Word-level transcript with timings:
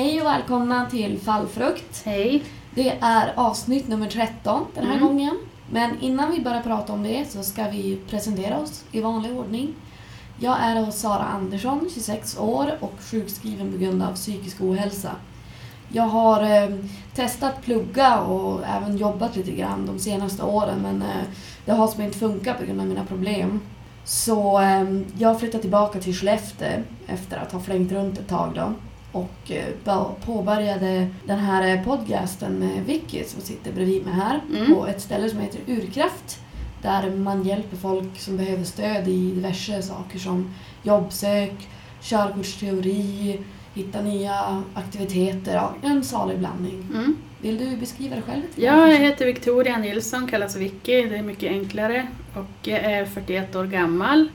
Hej 0.00 0.20
och 0.20 0.26
välkomna 0.26 0.86
till 0.90 1.18
Fallfrukt. 1.18 2.02
Hej. 2.04 2.42
Det 2.74 2.98
är 3.00 3.32
avsnitt 3.36 3.88
nummer 3.88 4.06
13 4.06 4.66
den 4.74 4.86
här 4.86 4.96
Mm. 4.96 5.06
gången. 5.06 5.38
Men 5.70 6.00
innan 6.00 6.30
vi 6.30 6.40
börjar 6.40 6.62
prata 6.62 6.92
om 6.92 7.02
det 7.02 7.30
så 7.30 7.42
ska 7.42 7.68
vi 7.68 7.98
presentera 8.10 8.58
oss 8.58 8.84
i 8.92 9.00
vanlig 9.00 9.32
ordning. 9.32 9.74
Jag 10.38 10.56
är 10.60 10.90
Sara 10.90 11.24
Andersson, 11.24 11.88
26 11.94 12.38
år 12.38 12.72
och 12.80 12.92
sjukskriven 13.00 13.72
på 13.72 13.78
grund 13.78 14.02
av 14.02 14.14
psykisk 14.14 14.60
ohälsa. 14.60 15.10
Jag 15.88 16.02
har 16.02 16.42
eh, 16.42 16.76
testat 17.14 17.62
plugga 17.62 18.20
och 18.20 18.60
även 18.66 18.96
jobbat 18.96 19.36
lite 19.36 19.50
grann 19.50 19.86
de 19.86 19.98
senaste 19.98 20.42
åren 20.42 20.78
men 20.82 21.02
eh, 21.02 21.24
det 21.64 21.72
har 21.72 21.88
som 21.88 22.02
inte 22.02 22.18
funkat 22.18 22.58
på 22.58 22.64
grund 22.66 22.80
av 22.80 22.86
mina 22.86 23.04
problem. 23.04 23.60
Så 24.04 24.60
eh, 24.60 24.84
jag 25.18 25.40
flyttade 25.40 25.62
tillbaka 25.62 26.00
till 26.00 26.14
Skellefteå 26.14 26.82
efter 27.06 27.36
att 27.36 27.52
ha 27.52 27.60
flängt 27.60 27.92
runt 27.92 28.18
ett 28.18 28.28
tag 28.28 28.52
då 28.54 28.72
och 29.12 29.50
eh, 29.50 30.14
påbörjade 30.26 31.08
den 31.26 31.38
här 31.38 31.76
eh, 31.76 31.84
podcasten 31.84 32.52
med 32.58 32.84
Vicky 32.86 33.24
som 33.24 33.40
sitter 33.40 33.72
bredvid 33.72 34.04
mig 34.04 34.14
här 34.14 34.40
Mm. 34.54 34.74
på 34.74 34.86
ett 34.86 35.00
ställe 35.00 35.28
som 35.30 35.40
heter 35.40 35.60
Urkraft 35.66 36.38
där 36.82 37.10
man 37.16 37.42
hjälper 37.42 37.76
folk 37.76 38.18
som 38.20 38.36
behöver 38.36 38.64
stöd 38.64 39.08
i 39.08 39.30
diverse 39.30 39.82
saker 39.82 40.18
som 40.18 40.50
jobbsök, 40.82 41.52
körkortsteori, 42.02 43.38
hitta 43.74 44.02
nya 44.02 44.62
aktiviteter. 44.74 45.62
En 45.82 46.04
salig 46.04 46.38
blandning. 46.38 46.86
Mm. 46.94 47.16
Vill 47.42 47.58
du 47.58 47.76
beskriva 47.76 48.14
dig 48.14 48.24
själv 48.24 48.42
lite 48.42 48.62
Ja, 48.62 48.88
jag 48.88 48.98
heter 48.98 49.26
Victoria 49.26 49.78
Nilsson, 49.78 50.26
kallas 50.26 50.56
Vicky. 50.56 51.02
Det 51.08 51.16
är 51.16 51.22
mycket 51.22 51.50
enklare. 51.52 52.06
Och 52.34 52.68
jag 52.68 52.80
är 52.80 53.04
41 53.04 53.56
år 53.56 53.64
gammal 53.64 54.28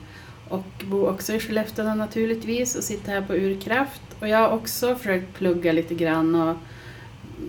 och 0.48 0.84
bor 0.84 1.08
också 1.10 1.32
i 1.32 1.40
Skellefteå 1.40 1.94
naturligtvis 1.94 2.74
och 2.76 2.84
sitter 2.84 3.12
här 3.12 3.20
på 3.22 3.34
Urkraft. 3.34 4.00
Och 4.20 4.28
jag 4.28 4.38
har 4.38 4.48
också 4.50 4.94
försökt 4.94 5.34
plugga 5.34 5.72
lite 5.72 5.94
grann 5.94 6.34
och 6.34 6.56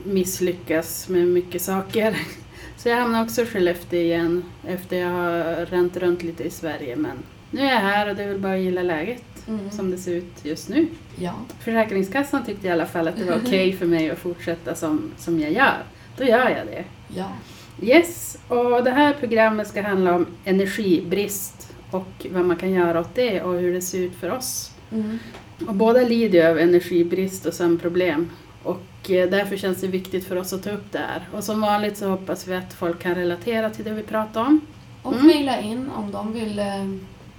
misslyckas 0.05 1.09
med 1.09 1.27
mycket 1.27 1.61
saker. 1.61 2.17
Så 2.77 2.89
jag 2.89 2.97
hamnar 2.97 3.23
också 3.23 3.41
i 3.41 3.45
Skellefteå 3.45 3.99
igen 3.99 4.43
efter 4.67 4.97
jag 4.97 5.09
har 5.09 5.65
ränt 5.65 5.97
runt 5.97 6.23
lite 6.23 6.43
i 6.43 6.49
Sverige. 6.49 6.95
Men 6.95 7.17
nu 7.51 7.61
är 7.61 7.73
jag 7.73 7.79
här 7.79 8.09
och 8.09 8.15
det 8.15 8.23
är 8.23 8.27
väl 8.27 8.39
bara 8.39 8.53
att 8.53 8.59
gilla 8.59 8.83
läget 8.83 9.23
Mm. 9.47 9.71
som 9.71 9.91
det 9.91 9.97
ser 9.97 10.11
ut 10.15 10.33
just 10.43 10.69
nu. 10.69 10.87
Ja. 11.15 11.33
Försäkringskassan 11.59 12.45
tyckte 12.45 12.67
i 12.67 12.71
alla 12.71 12.85
fall 12.85 13.07
att 13.07 13.15
det 13.17 13.23
var 13.25 13.39
okej 13.45 13.73
för 13.73 13.85
mig 13.85 14.09
att 14.09 14.17
fortsätta 14.19 14.75
som, 14.75 15.11
som 15.17 15.39
jag 15.39 15.51
gör. 15.51 15.83
Då 16.17 16.23
gör 16.23 16.49
jag 16.49 16.67
det. 16.67 16.83
ja. 17.15 17.31
Yes, 17.81 18.37
och 18.47 18.83
det 18.83 18.91
här 18.91 19.13
programmet 19.19 19.67
ska 19.67 19.81
handla 19.81 20.15
om 20.15 20.25
energibrist 20.45 21.73
och 21.91 22.25
vad 22.31 22.45
man 22.45 22.57
kan 22.57 22.71
göra 22.71 22.99
åt 22.99 23.15
det 23.15 23.41
och 23.41 23.53
hur 23.53 23.73
det 23.73 23.81
ser 23.81 23.99
ut 23.99 24.15
för 24.15 24.31
oss. 24.31 24.71
Mm. 24.91 25.19
Och 25.67 25.75
båda 25.75 25.99
lider 26.01 26.39
ju 26.39 26.47
av 26.51 26.57
energibrist 26.59 27.45
och 27.45 27.53
sömnproblem 27.53 28.29
och 28.63 29.09
eh, 29.11 29.29
därför 29.29 29.57
känns 29.57 29.81
det 29.81 29.87
viktigt 29.87 30.25
för 30.27 30.35
oss 30.35 30.53
att 30.53 30.63
ta 30.63 30.69
upp 30.69 30.91
det 30.91 30.97
här. 30.99 31.21
Och 31.33 31.43
som 31.43 31.61
vanligt 31.61 31.97
så 31.97 32.09
hoppas 32.09 32.47
vi 32.47 32.55
att 32.55 32.73
folk 32.73 32.99
kan 32.99 33.15
relatera 33.15 33.69
till 33.69 33.85
det 33.85 33.91
vi 33.91 34.03
pratar 34.03 34.41
om. 34.41 34.59
Och 35.03 35.13
Mm. 35.13 35.27
mejla 35.27 35.59
in 35.61 35.89
om 35.97 36.11
de 36.11 36.33
vill 36.33 36.59
eh, 36.59 36.65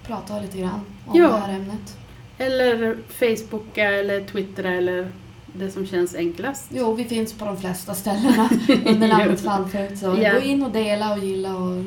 prata 0.07 0.41
lite 0.41 0.59
grann 0.59 0.81
om 1.07 1.19
Ja. 1.21 1.29
det 1.29 1.37
här 1.39 1.55
ämnet. 1.55 1.97
Eller 2.39 2.97
Facebooka 3.09 3.85
eller 3.85 4.21
Twittra 4.21 4.71
eller 4.71 5.09
det 5.53 5.71
som 5.71 5.87
känns 5.87 6.15
enklast. 6.15 6.67
Jo, 6.75 6.95
vi 6.95 7.05
finns 7.05 7.33
på 7.33 7.45
de 7.45 7.57
flesta 7.57 7.95
ställena 7.95 8.49
under 8.87 9.09
namnet 9.09 9.41
Fallfrukt. 9.45 9.99
Så 9.99 10.17
Ja. 10.23 10.33
gå 10.35 10.41
in 10.41 10.63
och 10.63 10.71
dela 10.71 11.13
och 11.13 11.19
gilla 11.19 11.57
och 11.57 11.85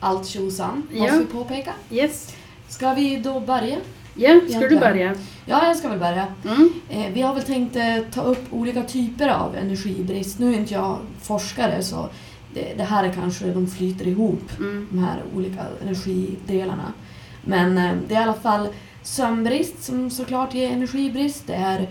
allt 0.00 0.26
tjosan, 0.26 0.82
måste 0.92 1.14
Ja. 1.14 1.18
vi 1.20 1.24
påpeka. 1.26 1.72
Yes. 1.90 2.34
Ska 2.68 2.94
vi 2.94 3.16
då 3.16 3.40
börja? 3.40 3.76
Ja, 4.14 4.40
ska 4.50 4.60
du 4.68 4.78
börja? 4.78 5.14
Ja, 5.46 5.66
jag 5.66 5.76
ska 5.76 5.88
väl 5.88 5.98
börja. 5.98 6.26
Mm. 6.44 6.70
Eh, 6.88 7.12
vi 7.12 7.22
har 7.22 7.34
väl 7.34 7.42
tänkt 7.42 7.76
eh, 7.76 7.98
ta 8.12 8.22
upp 8.22 8.44
olika 8.50 8.82
typer 8.82 9.28
av 9.28 9.56
energibrist. 9.56 10.38
Nu 10.38 10.54
är 10.54 10.58
inte 10.58 10.74
jag 10.74 10.98
forskare 11.22 11.82
så 11.82 12.08
det, 12.54 12.74
det 12.76 12.82
här 12.84 13.04
är 13.04 13.12
kanske, 13.12 13.46
de 13.46 13.66
flyter 13.66 14.06
ihop, 14.08 14.42
Mm. 14.58 14.88
de 14.90 14.98
här 14.98 15.22
olika 15.34 15.64
energidelarna. 15.82 16.92
Men 17.44 17.78
eh, 17.78 17.92
det 18.08 18.14
är 18.14 18.20
i 18.20 18.22
alla 18.22 18.34
fall 18.34 18.68
sömnbrist 19.02 19.82
som 19.84 20.10
såklart 20.10 20.54
ger 20.54 20.70
energibrist. 20.70 21.46
Det 21.46 21.54
är 21.54 21.88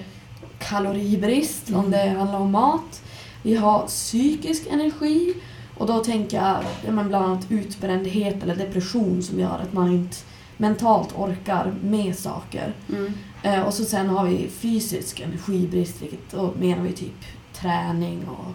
kaloribrist 0.59 1.69
om 1.73 1.91
det 1.91 2.09
handlar 2.09 2.39
om 2.39 2.51
mat. 2.51 3.01
Vi 3.43 3.55
har 3.55 3.87
psykisk 3.87 4.67
energi 4.71 5.33
och 5.77 5.87
då 5.87 6.03
tänker 6.03 6.37
jag 6.37 6.63
ja, 6.85 6.91
men 6.91 7.07
bland 7.07 7.25
annat 7.25 7.45
utbrändhet 7.49 8.43
eller 8.43 8.55
depression 8.55 9.23
som 9.23 9.39
gör 9.39 9.59
att 9.59 9.73
man 9.73 9.91
inte 9.91 10.17
mentalt 10.57 11.13
orkar 11.15 11.73
med 11.83 12.17
saker. 12.17 12.73
Mm. 12.89 13.13
Eh, 13.43 13.61
och 13.61 13.73
så 13.73 13.85
sen 13.85 14.09
har 14.09 14.25
vi 14.25 14.49
fysisk 14.49 15.19
energibrist, 15.19 16.01
vilket 16.01 16.31
då 16.31 16.53
menar 16.59 16.83
vi 16.83 16.91
typ 16.91 17.25
träning 17.53 18.27
och, 18.27 18.53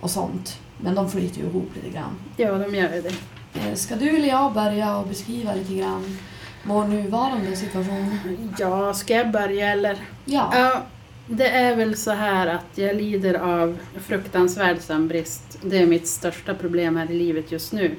och 0.00 0.10
sånt. 0.10 0.58
Men 0.80 0.94
de 0.94 1.10
flyter 1.10 1.40
ju 1.40 1.46
ihop 1.46 1.70
lite 1.74 1.90
grann. 1.90 2.18
Ja, 2.36 2.52
de 2.52 2.74
gör 2.74 2.94
ju 2.94 3.02
det. 3.02 3.14
Eh, 3.60 3.74
ska 3.74 3.96
du 3.96 4.08
eller 4.08 4.28
jag 4.28 4.52
börja 4.52 4.96
och 4.96 5.06
beskriva 5.06 5.54
lite 5.54 5.74
grann 5.74 6.18
vår 6.64 6.84
nuvarande 6.84 7.56
situation? 7.56 8.18
Ja, 8.58 8.94
ska 8.94 9.14
jag 9.14 9.30
börja 9.30 9.72
eller? 9.72 9.96
Ja. 10.24 10.50
Ja, 10.52 10.82
det 11.32 11.48
är 11.48 11.76
väl 11.76 11.96
så 11.96 12.10
här 12.10 12.46
att 12.46 12.78
jag 12.78 12.96
lider 12.96 13.34
av 13.34 13.78
fruktansvärd 14.00 14.80
sömnbrist. 14.80 15.58
Det 15.62 15.78
är 15.78 15.86
mitt 15.86 16.06
största 16.06 16.54
problem 16.54 16.96
här 16.96 17.10
i 17.10 17.14
livet 17.14 17.52
just 17.52 17.72
nu. 17.72 17.94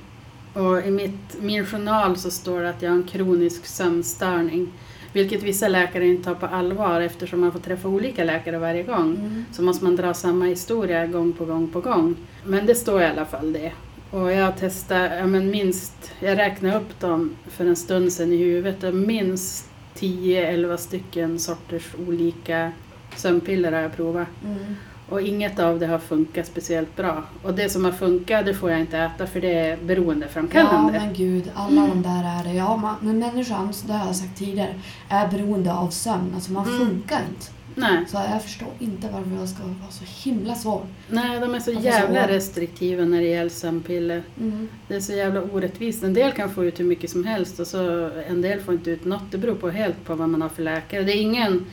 Och 0.54 0.88
i 0.88 0.92
mitt, 0.92 1.42
min 1.42 1.66
journal 1.66 2.18
så 2.18 2.32
står 2.32 2.62
det 2.62 2.70
att 2.70 2.82
jag 2.82 2.90
har 2.90 2.98
en 2.98 3.04
kronisk 3.04 3.66
sömnstörning. 3.66 4.72
Vilket 5.14 5.44
vissa 5.44 5.68
läkare 5.68 6.08
inte 6.08 6.24
tar 6.24 6.36
på 6.36 6.46
allvar 6.46 7.02
eftersom 7.02 7.42
man 7.42 7.52
får 7.52 7.60
träffa 7.60 7.88
olika 7.88 8.24
läkare 8.24 8.58
varje 8.58 8.84
gång. 8.84 9.16
Mm. 9.16 9.46
Så 9.52 9.64
måste 9.64 9.84
man 9.84 9.96
dra 9.96 10.14
samma 10.14 10.46
historia 10.46 11.08
gång 11.08 11.34
på 11.34 11.46
gång 11.46 11.68
på 11.68 11.82
gång. 11.82 12.16
Men 12.46 12.66
det 12.66 12.76
står 12.76 13.02
i 13.02 13.06
alla 13.06 13.26
fall 13.26 13.54
det. 13.54 13.72
Och 14.12 14.32
jag 14.32 14.46
har 14.46 14.52
testat, 14.52 15.12
ja 15.18 15.28
men 15.28 15.52
minst, 15.52 16.12
jag 16.20 16.38
räknade 16.38 16.78
upp 16.78 17.00
dem 17.00 17.36
för 17.48 17.66
en 17.66 17.76
stund 17.76 18.14
sedan 18.14 18.34
i 18.34 18.38
huvudet 18.38 18.84
och 18.84 18.94
minst 18.94 19.70
10-11 19.96 20.78
stycken 20.78 21.40
sorters 21.40 21.96
olika 22.08 22.72
sömnpiller 23.16 23.72
har 23.72 23.80
jag 23.82 23.96
provat. 23.96 24.28
Mm. 24.46 24.76
Och 25.10 25.22
inget 25.22 25.60
av 25.60 25.80
det 25.80 25.88
har 25.88 26.00
funkat 26.00 26.48
speciellt 26.48 26.96
bra. 26.96 27.24
Och 27.44 27.54
det 27.54 27.70
som 27.70 27.86
har 27.86 27.92
funkat 27.92 28.46
det 28.46 28.54
får 28.54 28.72
jag 28.72 28.80
inte 28.80 28.98
äta 28.98 29.28
för 29.28 29.42
det 29.42 29.54
är 29.54 29.70
Ja 29.70 29.78
beroendeframkallande. 29.84 30.92
men 31.00 31.14
gud, 31.14 31.52
alla 31.56 31.82
de 31.88 32.02
där 32.02 32.40
är 32.40 32.44
det. 32.44 32.54
Ja, 32.54 32.78
man, 32.78 32.96
men 33.02 33.20
människan, 33.20 33.74
det 33.88 33.94
har 33.94 34.06
jag 34.08 34.16
sagt 34.16 34.38
tidigare, 34.38 34.74
är 35.10 35.28
beroende 35.28 35.74
av 35.74 35.90
sömn. 35.90 36.32
Alltså 36.36 36.52
man 36.52 36.66
Mm. 36.68 36.80
funkar 36.80 37.20
inte. 37.30 37.46
Nej, 37.76 38.06
Så 38.08 38.18
jag 38.32 38.44
förstår 38.44 38.68
inte 38.80 39.08
varför 39.14 39.32
jag 39.40 39.50
ska 39.50 39.64
vara 39.64 39.92
så 39.92 40.30
himla 40.30 40.56
svår. 40.56 40.82
nej, 41.10 41.40
de 41.40 41.56
är 41.56 41.60
så 41.60 41.72
Varför 41.74 41.86
jävla 41.88 42.24
så? 42.24 42.28
restriktiva 42.34 43.06
när 43.06 43.18
det 43.22 43.28
gäller 43.28 43.50
sömnpiller. 43.50 44.24
Mm. 44.40 44.68
Det 44.88 44.96
är 44.96 45.00
så 45.00 45.14
jävla 45.14 45.42
orättvist. 45.42 46.04
En 46.04 46.14
del 46.14 46.32
kan 46.32 46.50
få 46.50 46.66
ut 46.66 46.80
hur 46.80 46.86
mycket 46.86 47.10
som 47.10 47.24
helst 47.26 47.60
och 47.60 47.68
så 47.68 48.10
en 48.30 48.42
del 48.42 48.60
får 48.60 48.74
inte 48.74 48.90
ut 48.92 49.06
något. 49.06 49.32
Det 49.32 49.38
beror 49.38 49.56
på 49.56 49.70
helt 49.70 50.06
på 50.06 50.16
vad 50.16 50.30
man 50.30 50.42
har 50.42 50.50
för 50.50 50.64
läkare. 50.64 51.04
Det 51.04 51.12
är 51.12 51.22
ingen, 51.22 51.66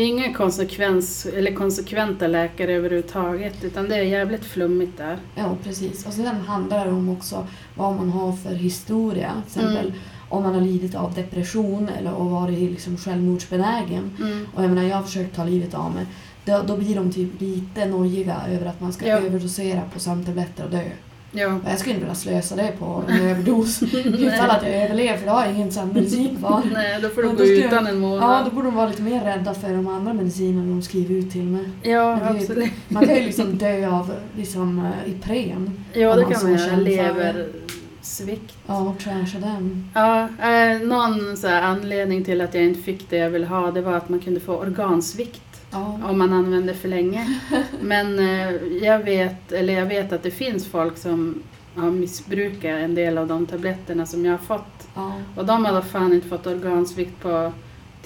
det 0.00 0.04
är 0.04 0.08
ingen 0.08 0.34
konsekvens, 0.34 1.26
eller 1.26 1.54
konsekventa 1.54 2.26
läkare 2.26 2.72
överhuvudtaget 2.72 3.64
utan 3.64 3.88
det 3.88 3.96
är 3.96 4.02
jävligt 4.02 4.44
flummigt 4.44 4.98
där. 4.98 5.18
Ja, 5.34 5.56
precis. 5.64 6.06
Och 6.06 6.12
sen 6.12 6.26
handlar 6.26 6.84
det 6.86 6.92
om 6.92 7.08
också 7.08 7.46
vad 7.74 7.96
man 7.96 8.10
har 8.10 8.32
för 8.32 8.54
historia. 8.54 9.32
Till 9.52 9.60
exempel 9.62 9.86
Mm. 9.86 9.98
om 10.28 10.42
man 10.42 10.54
har 10.54 10.60
lidit 10.60 10.94
av 10.94 11.14
depression 11.14 11.88
eller 11.98 12.12
och 12.14 12.30
varit 12.30 12.58
liksom 12.70 12.96
självmordsbenägen. 12.96 14.10
Mm. 14.20 14.46
Och 14.54 14.62
jag 14.64 14.68
menar, 14.70 14.88
jag 14.88 14.96
har 14.96 15.02
försökt 15.02 15.36
ta 15.36 15.44
livet 15.44 15.74
av 15.74 15.94
mig. 15.94 16.06
Då, 16.44 16.62
då 16.66 16.76
blir 16.76 16.96
de 16.96 17.12
typ 17.12 17.40
lite 17.40 17.86
nojiga 17.86 18.36
över 18.48 18.66
att 18.66 18.80
man 18.80 18.92
ska 18.92 19.06
Ja. 19.06 19.18
överdosera 19.18 19.82
på 19.94 20.00
sömntabletter 20.00 20.64
och 20.64 20.70
dö. 20.70 20.84
Ja. 21.32 21.58
Jag 21.66 21.78
skulle 21.78 21.94
inte 21.94 22.04
vilja 22.04 22.14
slösa 22.14 22.56
det 22.56 22.72
på 22.78 23.04
en 23.08 23.22
överdos. 23.30 23.82
Ifall 24.18 24.50
att 24.50 24.62
jag 24.62 24.74
överlever, 24.74 25.18
för 25.18 25.26
då 25.26 25.32
har 25.32 25.44
jag 25.44 25.54
ingen 25.54 25.70
medicin 25.94 26.36
kvar. 26.36 26.62
Nej, 26.72 26.98
då 27.02 27.08
får 27.08 27.22
du 27.22 27.28
gå 27.28 27.44
utan 27.44 27.86
en 27.86 27.94
Ja, 27.94 28.00
månad. 28.00 28.44
då 28.44 28.50
borde 28.50 28.66
de 28.66 28.74
vara 28.76 28.88
lite 28.88 29.02
mer 29.02 29.24
rädda 29.24 29.54
för 29.54 29.68
de 29.68 29.86
andra 29.88 30.12
medicinerna 30.12 30.68
de 30.68 30.82
skriver 30.82 31.14
ut 31.14 31.30
till 31.32 31.44
mig. 31.44 31.64
Ja, 31.82 32.14
vet. 32.14 32.42
absolut. 32.42 32.70
Man 32.88 33.06
kan 33.06 33.16
ju 33.16 33.22
liksom 33.22 33.58
dö 33.58 33.88
av 33.90 34.12
liksom, 34.36 34.78
eh, 35.06 35.10
Ipren. 35.12 35.84
Ja, 35.92 36.16
det 36.16 36.22
man 36.22 36.32
kan 36.32 36.42
man 36.50 36.58
göra. 36.58 36.76
Leversvikt. 36.76 38.54
Ja, 38.66 38.80
och 38.80 38.98
trasha 38.98 39.38
den. 39.38 39.90
Ja, 39.94 40.28
eh, 40.42 40.78
någon 40.82 41.36
så 41.36 41.48
anledning 41.48 42.24
till 42.24 42.40
att 42.40 42.54
jag 42.54 42.64
inte 42.64 42.80
fick 42.80 43.10
det 43.10 43.16
jag 43.16 43.30
ville 43.30 43.46
ha 43.46 43.70
det 43.70 43.80
var 43.80 43.92
att 43.96 44.08
man 44.08 44.20
kunde 44.20 44.40
få 44.40 44.54
organsvikt. 44.54 45.42
Om 45.78 46.18
man 46.18 46.32
använder 46.32 46.74
för 46.74 46.88
länge. 46.88 47.38
Men 47.80 48.18
eh, 48.18 48.50
jag 48.82 48.98
vet, 48.98 49.52
eller 49.52 49.72
jag 49.74 49.86
vet 49.86 50.12
att 50.12 50.22
det 50.22 50.30
finns 50.30 50.66
folk 50.66 50.98
som 50.98 51.42
har 51.76 51.90
missbrukat 51.90 52.64
en 52.64 52.94
del 52.94 53.18
av 53.18 53.26
de 53.26 53.46
tabletterna 53.46 54.06
som 54.06 54.24
jag 54.24 54.32
har 54.32 54.38
fått. 54.38 54.88
ja. 54.94 55.12
Och 55.36 55.46
de 55.46 55.64
har 55.64 55.72
då 55.72 55.82
fan 55.82 56.12
inte 56.12 56.28
fått 56.28 56.46
organsvikt 56.46 57.22
på 57.22 57.52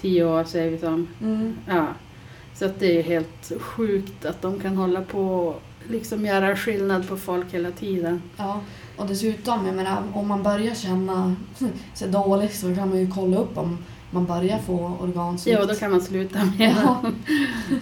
tio 0.01 0.25
år 0.25 0.45
säger 0.45 0.71
vi 0.71 0.79
som. 0.79 1.09
Mm. 1.23 1.57
Ja. 1.69 1.87
Så 2.55 2.65
att 2.65 2.81
det 2.81 2.99
är 2.99 3.03
helt 3.03 3.53
sjukt 3.61 4.25
att 4.25 4.43
de 4.43 4.61
kan 4.61 4.77
hålla 4.77 5.01
på 5.01 5.21
och 5.21 5.63
liksom 5.89 6.27
göra 6.27 6.57
skillnad 6.57 7.09
på 7.09 7.17
folk 7.17 7.55
hela 7.55 7.71
tiden. 7.71 8.23
ja. 8.37 8.61
Och 8.97 9.07
dessutom, 9.07 9.67
jag 9.67 9.77
menar, 9.77 10.03
om 10.13 10.29
man 10.29 10.43
börjar 10.43 10.75
känna 10.75 11.37
sig 11.95 12.09
dålig 12.09 12.53
så 12.53 12.75
kan 12.75 12.89
man 12.89 12.99
ju 12.99 13.11
kolla 13.11 13.37
upp 13.37 13.59
om 13.59 13.79
man 14.15 14.25
börjar 14.27 14.59
få 14.59 14.97
organsvikt. 15.01 15.59
Ja, 15.61 15.67
då 15.67 15.75
kan 15.75 15.91
man 15.91 16.01
sluta 16.01 16.39
med 16.59 16.75
Ja. 16.85 17.03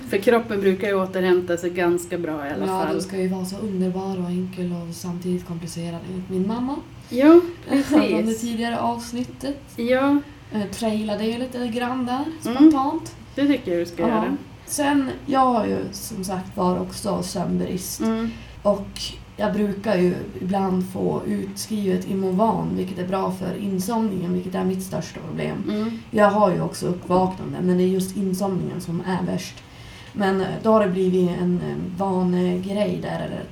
För 0.08 0.16
kroppen 0.18 0.60
brukar 0.60 0.88
ju 0.88 0.94
återhämta 0.94 1.56
sig 1.56 1.70
ganska 1.70 2.18
bra 2.18 2.46
i 2.48 2.50
alla 2.52 2.66
Ja, 2.66 2.80
fall. 2.82 2.92
den 2.92 3.02
ska 3.02 3.16
ju 3.16 3.28
vara 3.28 3.44
så 3.44 3.56
underbar 3.56 4.20
och 4.20 4.28
enkel 4.30 4.72
och 4.72 4.94
samtidigt 4.94 5.46
komplicerad 5.46 6.00
enligt 6.10 6.30
min 6.30 6.46
mamma. 6.48 6.76
Ja, 7.08 7.40
Från 7.84 8.00
det 8.00 8.08
precis. 8.22 8.40
tidigare 8.40 8.78
avsnittet. 8.80 9.58
Ja, 9.76 10.18
Eh, 10.54 10.62
trailade 10.70 11.24
ju 11.24 11.38
lite 11.38 11.68
grann 11.68 12.06
där, 12.06 12.24
Mm. 12.44 12.56
spontant. 12.56 13.16
det 13.34 13.46
tycker 13.46 13.70
jag 13.72 13.80
du 13.80 13.86
ska 13.86 14.02
Ja. 14.02 14.08
göra. 14.08 14.36
Sen, 14.66 15.10
jag 15.26 15.40
har 15.40 15.66
ju 15.66 15.76
som 15.92 16.24
sagt 16.24 16.56
var 16.56 16.80
också 16.80 17.22
sömnbrist. 17.22 18.00
Mm. 18.00 18.30
Och 18.62 18.88
jag 19.36 19.52
brukar 19.52 19.96
ju 19.96 20.14
ibland 20.40 20.84
få 20.92 21.22
utskrivet 21.26 22.10
Imovan, 22.10 22.76
vilket 22.76 22.98
är 22.98 23.08
bra 23.08 23.32
för 23.32 23.56
insomningen, 23.56 24.32
vilket 24.32 24.54
är 24.54 24.64
mitt 24.64 24.82
största 24.82 25.20
problem. 25.20 25.64
Mm. 25.68 25.98
Jag 26.10 26.30
har 26.30 26.52
ju 26.52 26.60
också 26.60 26.86
uppvaknande, 26.86 27.58
men 27.60 27.78
det 27.78 27.84
är 27.84 27.88
just 27.88 28.16
insomningen 28.16 28.80
som 28.80 29.02
är 29.06 29.22
värst. 29.22 29.54
Men 30.12 30.40
eh, 30.40 30.46
då 30.62 30.72
har 30.72 30.80
det 30.86 30.92
blivit 30.92 31.30
en 31.40 31.60
eh, 31.68 31.98
vanegrej 31.98 32.98
där, 33.02 33.20
eller 33.26 33.44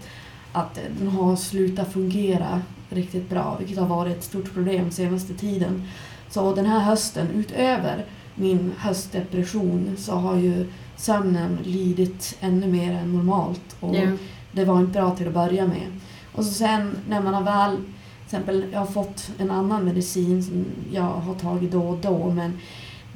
att 0.52 0.78
eh, 0.78 0.84
den 0.98 1.08
har 1.08 1.36
slutat 1.36 1.92
fungera 1.92 2.62
riktigt 2.90 3.30
bra, 3.30 3.56
vilket 3.58 3.78
har 3.78 3.86
varit 3.86 4.16
ett 4.16 4.24
stort 4.24 4.54
problem 4.54 4.90
senaste 4.90 5.34
tiden. 5.34 5.82
Så 6.30 6.54
den 6.54 6.66
här 6.66 6.80
hösten, 6.80 7.26
utöver 7.34 8.04
min 8.34 8.72
höstdepression, 8.78 9.96
så 9.98 10.12
har 10.12 10.36
ju 10.36 10.66
sömnen 10.96 11.58
lidit 11.64 12.36
ännu 12.40 12.66
mer 12.66 12.92
än 12.92 13.12
normalt. 13.12 13.76
Och 13.80 13.96
Ja 13.96 14.10
det 14.52 14.64
var 14.64 14.81
inte 14.81 14.93
bra 14.93 15.17
till 15.17 15.29
att 15.29 15.35
börja 15.35 15.67
med. 15.67 15.87
Och 16.32 16.44
så 16.44 16.52
sen 16.52 16.97
när 17.08 17.20
man 17.20 17.35
har 17.35 17.43
väl, 17.43 17.76
till 17.76 17.85
exempel 18.25 18.64
jag 18.73 18.79
har 18.79 18.87
fått 18.87 19.31
en 19.38 19.50
annan 19.50 19.85
medicin 19.85 20.43
som 20.43 20.64
jag 20.93 21.02
har 21.02 21.35
tagit 21.35 21.73
då 21.73 21.82
och 21.82 21.99
då 21.99 22.31
men 22.31 22.58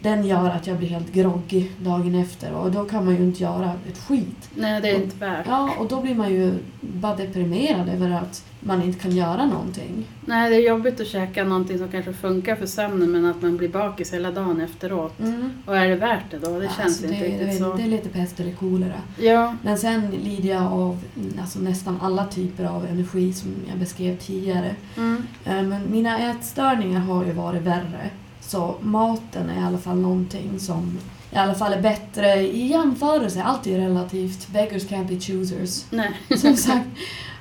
den 0.05 0.25
gör 0.27 0.51
att 0.51 0.67
jag 0.67 0.77
blir 0.79 0.89
helt 0.89 1.13
groggy 1.13 1.69
dagen 1.79 2.15
efter 2.15 2.53
och 2.55 2.71
då 2.73 2.85
kan 2.85 3.05
man 3.05 3.17
ju 3.17 3.23
inte 3.25 3.43
göra 3.43 3.73
ett 3.89 3.99
skit. 3.99 4.51
Nej, 4.55 4.81
det 4.81 4.91
är 4.91 4.95
inte 5.03 5.17
värt. 5.17 5.47
Ja, 5.49 5.71
och 5.79 5.89
då 5.89 6.01
blir 6.01 6.15
man 6.15 6.31
ju 6.35 6.55
bara 6.81 7.17
deprimerad 7.17 7.89
över 7.89 8.11
att 8.11 8.45
man 8.61 8.83
inte 8.83 8.99
kan 9.01 9.11
göra 9.17 9.47
någonting. 9.47 10.07
Nej, 10.27 10.51
det 10.51 10.57
är 10.57 10.69
jobbigt 10.69 11.01
att 11.01 11.07
käka 11.07 11.45
någonting 11.45 11.79
som 11.79 11.89
kanske 11.89 12.13
funkar 12.13 12.57
för 12.57 12.67
sömnen 12.67 13.11
men 13.13 13.25
att 13.27 13.43
man 13.43 13.57
blir 13.57 13.69
bakis 13.69 14.13
hela 14.13 14.31
dagen 14.31 14.61
efteråt. 14.61 15.21
Mm. 15.21 15.51
Och 15.67 15.77
är 15.77 15.89
det 15.89 15.97
värt 15.97 16.31
det 16.31 16.39
då? 16.39 16.59
Det 16.59 16.67
känns 16.67 16.79
Alltså, 16.81 17.05
inte 17.05 17.17
det, 17.19 17.25
riktigt 17.25 17.47
det, 17.49 17.53
så. 17.65 17.75
det 17.75 17.83
är 17.83 17.87
lite 17.89 18.09
pest 18.09 18.41
eller 18.41 18.53
kolera. 18.53 19.01
Ja, 19.19 19.57
Men 19.63 19.79
sen 19.79 20.11
lider 20.11 20.49
jag 20.49 20.63
av 20.63 20.99
mm, 21.17 21.33
alltså, 21.41 21.59
nästan 21.59 21.99
alla 22.03 22.27
typer 22.27 22.65
av 22.65 22.87
energi 22.87 23.33
som 23.33 23.51
jag 23.71 23.79
beskrev 23.79 24.17
tidigare. 24.19 24.75
mm. 24.97 25.23
Eh, 25.45 25.63
Men 25.63 25.91
mina 25.91 26.19
ätstörningar 26.31 27.01
har 27.01 27.25
ju 27.25 27.33
varit 27.33 27.63
värre. 27.63 28.11
Så 28.47 28.75
maten 28.81 29.51
är 29.51 29.61
i 29.61 29.65
alla 29.65 29.79
fall 29.79 30.01
någonting 30.01 30.61
som 30.61 30.99
i 31.33 31.37
alla 31.37 31.55
fall 31.55 31.73
är 31.73 31.83
bättre 31.83 32.35
i 32.41 32.67
jämförelse. 32.67 33.43
Allt 33.43 33.67
är 33.67 33.71
ju 33.71 33.79
relativt. 33.79 34.49
Beggars 34.49 34.83
can't 34.83 35.09
be 35.09 35.21
choosers. 35.21 35.85
nej. 35.91 36.11
Som 36.39 36.57
sagt. 36.57 36.87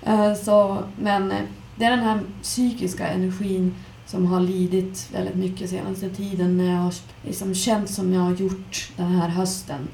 Eh, 0.03 0.33
Så, 0.33 0.83
men 1.00 1.31
eh, 1.31 1.38
det 1.75 1.85
är 1.85 1.91
den 1.91 2.05
här 2.05 2.19
psykiska 2.41 3.07
energin 3.07 3.75
som 4.05 4.25
har 4.25 4.39
lidit 4.39 5.09
väldigt 5.13 5.35
mycket 5.35 5.69
senaste 5.69 6.09
tiden 6.09 6.57
när 6.57 6.71
jag 6.71 6.79
har 6.79 6.94
liksom 7.25 7.56
känt 7.56 7.89
som 7.89 8.13
jag 8.13 8.21
har 8.21 8.35
gjort 8.35 8.91
den 8.97 9.11
här 9.11 9.27
hösten. 9.29 9.88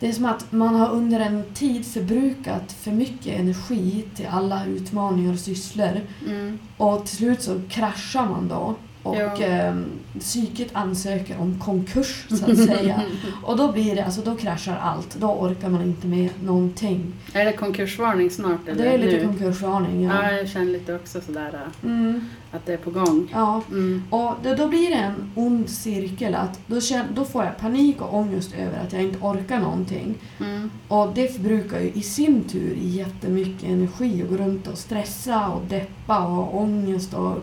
Det 0.00 0.08
är 0.08 0.12
som 0.12 0.24
att 0.24 0.52
man 0.52 0.74
har 0.74 0.90
under 0.90 1.20
en 1.20 1.44
tid 1.54 1.86
förbrukat 1.86 2.72
för 2.72 2.90
mycket 2.90 3.40
energi 3.40 4.04
till 4.14 4.26
alla 4.30 4.66
utmaningar 4.66 5.32
och 5.32 5.38
sysslor. 5.38 6.00
Mm. 6.26 6.58
Och 6.76 7.06
till 7.06 7.16
slut 7.16 7.42
så 7.42 7.60
kraschar 7.68 8.26
man 8.26 8.48
då. 8.48 8.74
Och 9.02 9.40
eh, 9.40 9.74
psyket 10.20 10.68
ansöker 10.72 11.40
om 11.40 11.58
konkurs 11.60 12.26
så 12.28 12.50
att 12.50 12.56
säga. 12.58 13.02
och 13.42 13.56
då 13.56 13.72
blir 13.72 13.96
det, 13.96 14.04
alltså 14.04 14.20
då 14.20 14.34
kraschar 14.36 14.76
allt. 14.82 15.16
Då 15.20 15.26
orkar 15.26 15.68
man 15.68 15.82
inte 15.82 16.06
med 16.06 16.28
någonting. 16.44 17.12
Är 17.32 17.44
det 17.44 17.52
konkursvarning 17.52 18.30
snart 18.30 18.68
eller 18.68 18.84
Det 18.84 18.90
är 18.94 18.98
lite 18.98 19.16
nu? 19.16 19.24
konkursvarning. 19.26 20.02
Ja, 20.02 20.22
Ja. 20.22 20.32
jag 20.32 20.48
känner 20.48 20.72
lite 20.72 20.94
också 20.94 21.20
sådär 21.20 21.50
äh, 21.82 21.88
Mm, 21.90 22.20
att 22.52 22.66
det 22.66 22.72
är 22.72 22.76
på 22.76 22.90
gång. 22.90 23.28
ja. 23.32 23.62
Mm. 23.70 24.02
Och 24.10 24.34
då, 24.42 24.54
då 24.54 24.68
blir 24.68 24.88
det 24.90 24.96
en 24.96 25.30
ond 25.34 25.68
cirkel. 25.70 26.34
att 26.34 26.60
då, 26.66 26.80
känner, 26.80 27.06
då 27.14 27.24
får 27.24 27.44
jag 27.44 27.58
panik 27.58 28.00
och 28.02 28.14
ångest 28.14 28.54
över 28.58 28.78
att 28.86 28.92
jag 28.92 29.02
inte 29.02 29.18
orkar 29.20 29.60
någonting. 29.60 30.14
Mm. 30.40 30.70
Och 30.88 31.12
det 31.14 31.28
förbrukar 31.34 31.80
ju 31.80 31.90
i 31.94 32.02
sin 32.02 32.44
tur 32.44 32.76
jättemycket 32.80 33.68
energi 33.68 34.22
att 34.22 34.28
gå 34.30 34.36
runt 34.36 34.66
och 34.68 34.78
stressa 34.78 35.48
och 35.48 35.62
deppa 35.68 36.18
och 36.20 36.30
ha 36.30 36.44
ångest 36.50 37.14
och 37.14 37.38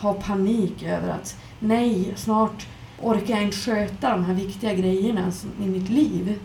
ha 0.00 0.12
panik 0.12 0.82
över 0.82 1.08
att 1.08 1.36
nej, 1.58 2.12
snart 2.16 2.66
orkar 3.02 3.34
jag 3.34 3.42
inte 3.42 3.56
sköta 3.56 4.10
de 4.10 4.24
här 4.24 4.34
viktiga 4.34 4.74
grejerna 4.74 5.32
i 5.62 5.66
mitt 5.66 5.88
liv. 5.88 6.38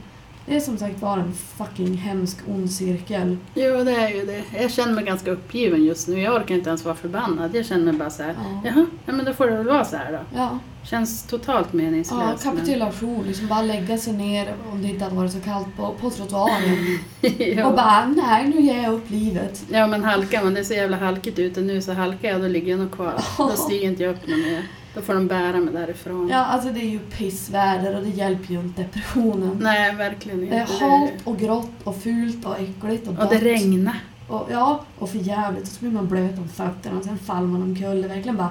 Det 0.52 0.58
är 0.58 0.60
som 0.60 0.78
sagt 0.78 1.02
var 1.02 1.18
en 1.18 1.34
fucking 1.34 1.94
hemsk 1.98 2.38
ond 2.48 2.72
cirkel. 2.72 3.38
Jo, 3.54 3.84
det 3.84 3.92
är 3.96 4.10
ju 4.10 4.26
det. 4.26 4.44
Jag 4.62 4.72
känner 4.72 4.94
mig 4.94 5.04
ganska 5.04 5.32
uppgiven 5.32 5.84
just 5.86 6.08
nu. 6.08 6.22
Jag 6.22 6.36
orkar 6.36 6.56
inte 6.56 6.70
ens 6.70 6.86
vara 6.86 6.96
förbannad. 6.96 7.56
Jag 7.56 7.66
känner 7.66 7.86
mig 7.86 7.94
bara 7.94 8.10
så 8.10 8.24
här. 8.24 8.36
Ja, 8.38 8.62
Jaha, 8.66 8.86
ja, 9.06 9.14
men 9.14 9.26
då 9.26 9.34
får 9.34 9.48
det 9.48 9.56
väl 9.58 9.66
vara 9.68 9.86
så 9.86 9.96
här 9.98 10.12
då. 10.12 10.20
ja. 10.38 10.60
Känns 10.84 11.24
totalt 11.24 11.68
ja 11.72 11.78
meningslöst. 11.78 12.46
men- 12.46 12.56
kapitulation. 12.56 13.24
Liksom 13.28 13.48
bara 13.48 13.62
lägga 13.62 13.98
sig 13.98 14.14
ner 14.14 14.54
om 14.72 14.82
det 14.82 14.88
inte 14.88 15.04
hade 15.04 15.16
varit 15.16 15.32
så 15.32 15.40
kallt 15.40 15.68
på, 15.78 15.94
på 16.02 16.10
trottoaren. 16.10 17.00
Och 17.22 17.30
ja. 17.40 17.72
bara, 17.76 18.06
nej 18.06 18.48
nu 18.56 18.62
ger 18.62 18.84
jag 18.84 18.94
upp 18.94 19.10
livet. 19.10 19.64
ja, 19.72 19.88
men 19.88 20.04
halkar 20.04 20.44
man, 20.44 20.54
det 20.54 20.60
är 20.60 20.64
så 20.64 20.74
jävla 20.74 20.98
halkigt 20.98 21.40
ute 21.40 21.62
nu 21.62 21.82
så 21.82 21.94
halkar 21.94 22.30
jag, 22.30 22.42
då 22.42 22.48
ligger 22.48 22.72
jag 22.72 22.80
nog 22.80 22.92
kvar. 22.92 23.14
Då 23.38 23.50
stiger 23.56 23.88
inte 23.88 24.04
jag 24.04 24.12
upp 24.16 24.28
något 24.28 24.38
mer. 24.40 24.64
Då 24.96 25.02
får 25.02 25.14
de 25.14 25.28
bära 25.28 25.58
mig 25.60 25.74
därifrån. 25.74 26.30
Ja, 26.30 26.38
alltså 26.38 26.70
det 26.70 26.80
är 26.80 26.90
ju 26.90 27.00
pissväder 27.00 27.96
och 27.98 28.04
det 28.04 28.10
hjälper 28.10 28.54
ju 28.54 28.60
inte 28.60 28.82
depressionen. 28.82 29.58
Nej, 29.62 29.96
verkligen 29.96 30.44
inte. 30.44 30.56
Det 30.56 30.62
är 30.62 30.90
halt 30.90 31.12
och 31.24 31.38
grått 31.40 31.72
och 31.84 31.96
fult 32.02 32.46
och 32.46 32.56
äckligt 32.60 33.08
och 33.08 33.14
Och 33.14 33.30
det 33.30 33.36
dött. 33.36 33.44
regnar. 33.44 33.96
Och, 34.28 34.48
ja, 34.52 34.82
och 35.00 35.10
för 35.10 35.18
jävligt. 35.18 35.62
Och 35.64 35.68
så 35.70 35.80
blir 35.80 35.92
man 35.92 36.08
blöt 36.08 36.38
om 36.38 36.48
fötterna 36.50 36.98
och 36.98 37.04
sen 37.04 37.18
faller 37.20 37.48
man 37.48 37.62
omkull. 37.62 38.02
Det 38.02 38.08
är 38.08 38.16
verkligen 38.16 38.38
bara 38.38 38.50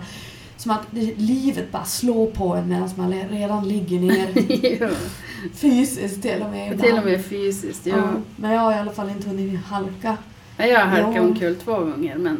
som 0.57 0.71
att 0.71 0.83
det, 0.91 1.15
livet 1.19 1.73
bara 1.73 1.85
slår 1.85 2.27
på 2.27 2.55
en 2.55 2.69
medan 2.69 2.91
man 2.97 3.13
redan 3.13 3.69
ligger 3.69 4.01
ner. 4.01 4.91
Fysiskt 5.55 6.23
till 6.23 6.43
och 6.43 6.51
med. 6.51 6.71
Till 6.71 6.79
ibland. 6.89 6.99
och 6.99 7.11
med 7.11 7.25
fysiskt. 7.25 7.87
Ja. 7.87 7.97
Ja. 7.97 8.09
Men 8.37 8.51
jag 8.51 8.61
har 8.61 8.73
i 8.73 8.77
alla 8.77 8.93
fall 8.93 9.11
inte 9.11 9.29
hunnit 9.29 9.65
halka. 9.65 10.17
Ja, 10.57 10.67
jag 10.67 10.81
har 10.81 10.87
halkat 10.87 11.23
omkull 11.23 11.57
två 11.57 11.73
gånger 11.79 12.17
men 12.17 12.39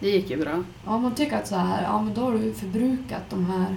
det 0.00 0.10
gick 0.10 0.30
ju 0.30 0.36
bra. 0.36 0.62
Ja, 0.86 0.98
man 0.98 1.14
tycker 1.14 1.36
att 1.36 1.46
så 1.48 1.56
här, 1.56 1.82
ja 1.82 2.02
men 2.02 2.14
då 2.14 2.20
har 2.20 2.32
du 2.32 2.52
förbrukat 2.54 3.22
de 3.30 3.46
här 3.46 3.76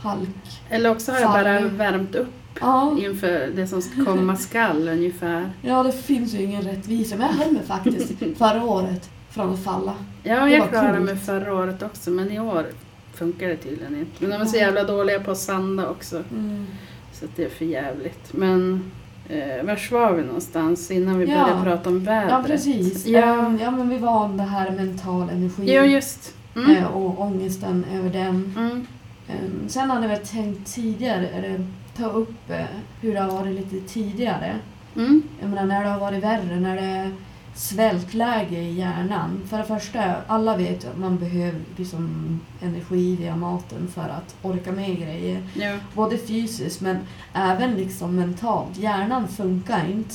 halk... 0.00 0.28
Eller 0.70 0.90
också 0.90 1.12
har 1.12 1.20
jag 1.20 1.30
bara 1.32 1.60
värmt 1.60 2.14
upp 2.14 2.28
Ja, 2.60 2.96
inför 2.98 3.50
det 3.56 3.66
som 3.66 3.82
komma 4.04 4.36
skall 4.36 4.88
ungefär. 4.88 5.50
ja, 5.62 5.82
det 5.82 5.92
finns 5.92 6.34
ju 6.34 6.42
ingen 6.42 6.62
rättvisa. 6.62 7.16
Men 7.16 7.26
jag 7.26 7.44
höll 7.44 7.52
mig 7.52 7.62
faktiskt 7.62 8.12
förra 8.38 8.64
året 8.64 9.10
från 9.30 9.54
att 9.54 9.64
falla. 9.64 9.94
Ja, 10.22 10.48
jag 10.48 10.68
klarade 10.70 11.00
mig 11.00 11.16
förra 11.16 11.54
året 11.54 11.82
också 11.82 12.10
men 12.10 12.30
i 12.32 12.40
år 12.40 12.66
funkar 13.14 13.48
det 13.48 13.56
tydligen 13.56 13.96
inte. 13.98 14.12
Men 14.18 14.30
de 14.30 14.36
är 14.36 14.44
så 14.44 14.56
jävla 14.56 14.84
dåliga 14.84 15.20
på 15.20 15.30
att 15.30 15.38
sanda 15.38 15.88
också 15.88 16.22
Mm. 16.32 16.66
så 17.12 17.26
det 17.36 17.44
är 17.44 17.48
för 17.50 17.64
jävligt. 17.64 18.32
Men 18.32 18.90
eh, 19.28 19.64
var 19.64 19.92
var 19.92 20.12
vi 20.12 20.22
någonstans 20.22 20.90
innan 20.90 21.18
vi 21.18 21.24
Ja. 21.26 21.42
började 21.44 21.62
prata 21.62 21.90
om 21.90 22.04
vädret? 22.04 22.30
Ja, 22.30 22.42
precis. 22.46 23.06
Ja, 23.06 23.46
Ehm, 23.46 23.58
ja, 23.62 23.70
men 23.70 23.88
vi 23.88 23.98
var 23.98 24.24
om 24.24 24.36
det 24.36 24.42
här 24.42 24.70
mental 24.70 25.30
energi. 25.30 25.74
ja 25.74 25.84
just. 25.84 26.34
Mm. 26.56 26.76
eh, 26.76 26.84
och 26.86 27.20
ångesten 27.20 27.84
över 27.94 28.10
den. 28.10 28.54
Mm. 28.56 28.86
Ehm, 29.28 29.68
sen 29.68 29.90
hade 29.90 30.06
väl 30.08 30.26
tänkt 30.26 30.74
tidigare, 30.74 31.28
eller 31.28 31.66
ta 31.96 32.06
upp 32.06 32.50
eh, 32.50 32.56
hur 33.00 33.14
det 33.14 33.20
har 33.20 33.30
varit 33.30 33.54
lite 33.54 33.92
tidigare. 33.92 34.54
Mm. 34.96 35.22
Jag 35.40 35.50
menar 35.50 35.64
när 35.64 35.84
det 35.84 35.90
har 35.90 36.00
varit 36.00 36.24
värre, 36.24 36.60
när 36.60 36.76
det 36.76 37.10
svältläge 37.54 38.58
i 38.58 38.72
hjärnan. 38.72 39.40
För 39.50 39.58
det 39.58 39.64
första, 39.64 40.14
alla 40.26 40.56
vet 40.56 40.84
att 40.84 40.98
man 40.98 41.18
behöver 41.18 41.60
liksom 41.76 42.40
energi 42.62 43.16
via 43.16 43.36
maten 43.36 43.88
för 43.94 44.08
att 44.08 44.36
orka 44.42 44.72
med 44.72 44.98
grejer. 44.98 45.42
Ja. 45.54 45.78
Både 45.94 46.18
fysiskt 46.18 46.80
men 46.80 46.98
även 47.32 47.74
liksom 47.74 48.16
mentalt. 48.16 48.76
Hjärnan 48.78 49.28
funkar 49.28 49.86
inte 49.90 50.14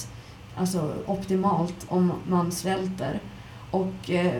alltså, 0.55 0.93
optimalt 1.05 1.86
om 1.88 2.13
man 2.27 2.51
svälter. 2.51 3.19
Och 3.72 4.10
eh, 4.10 4.34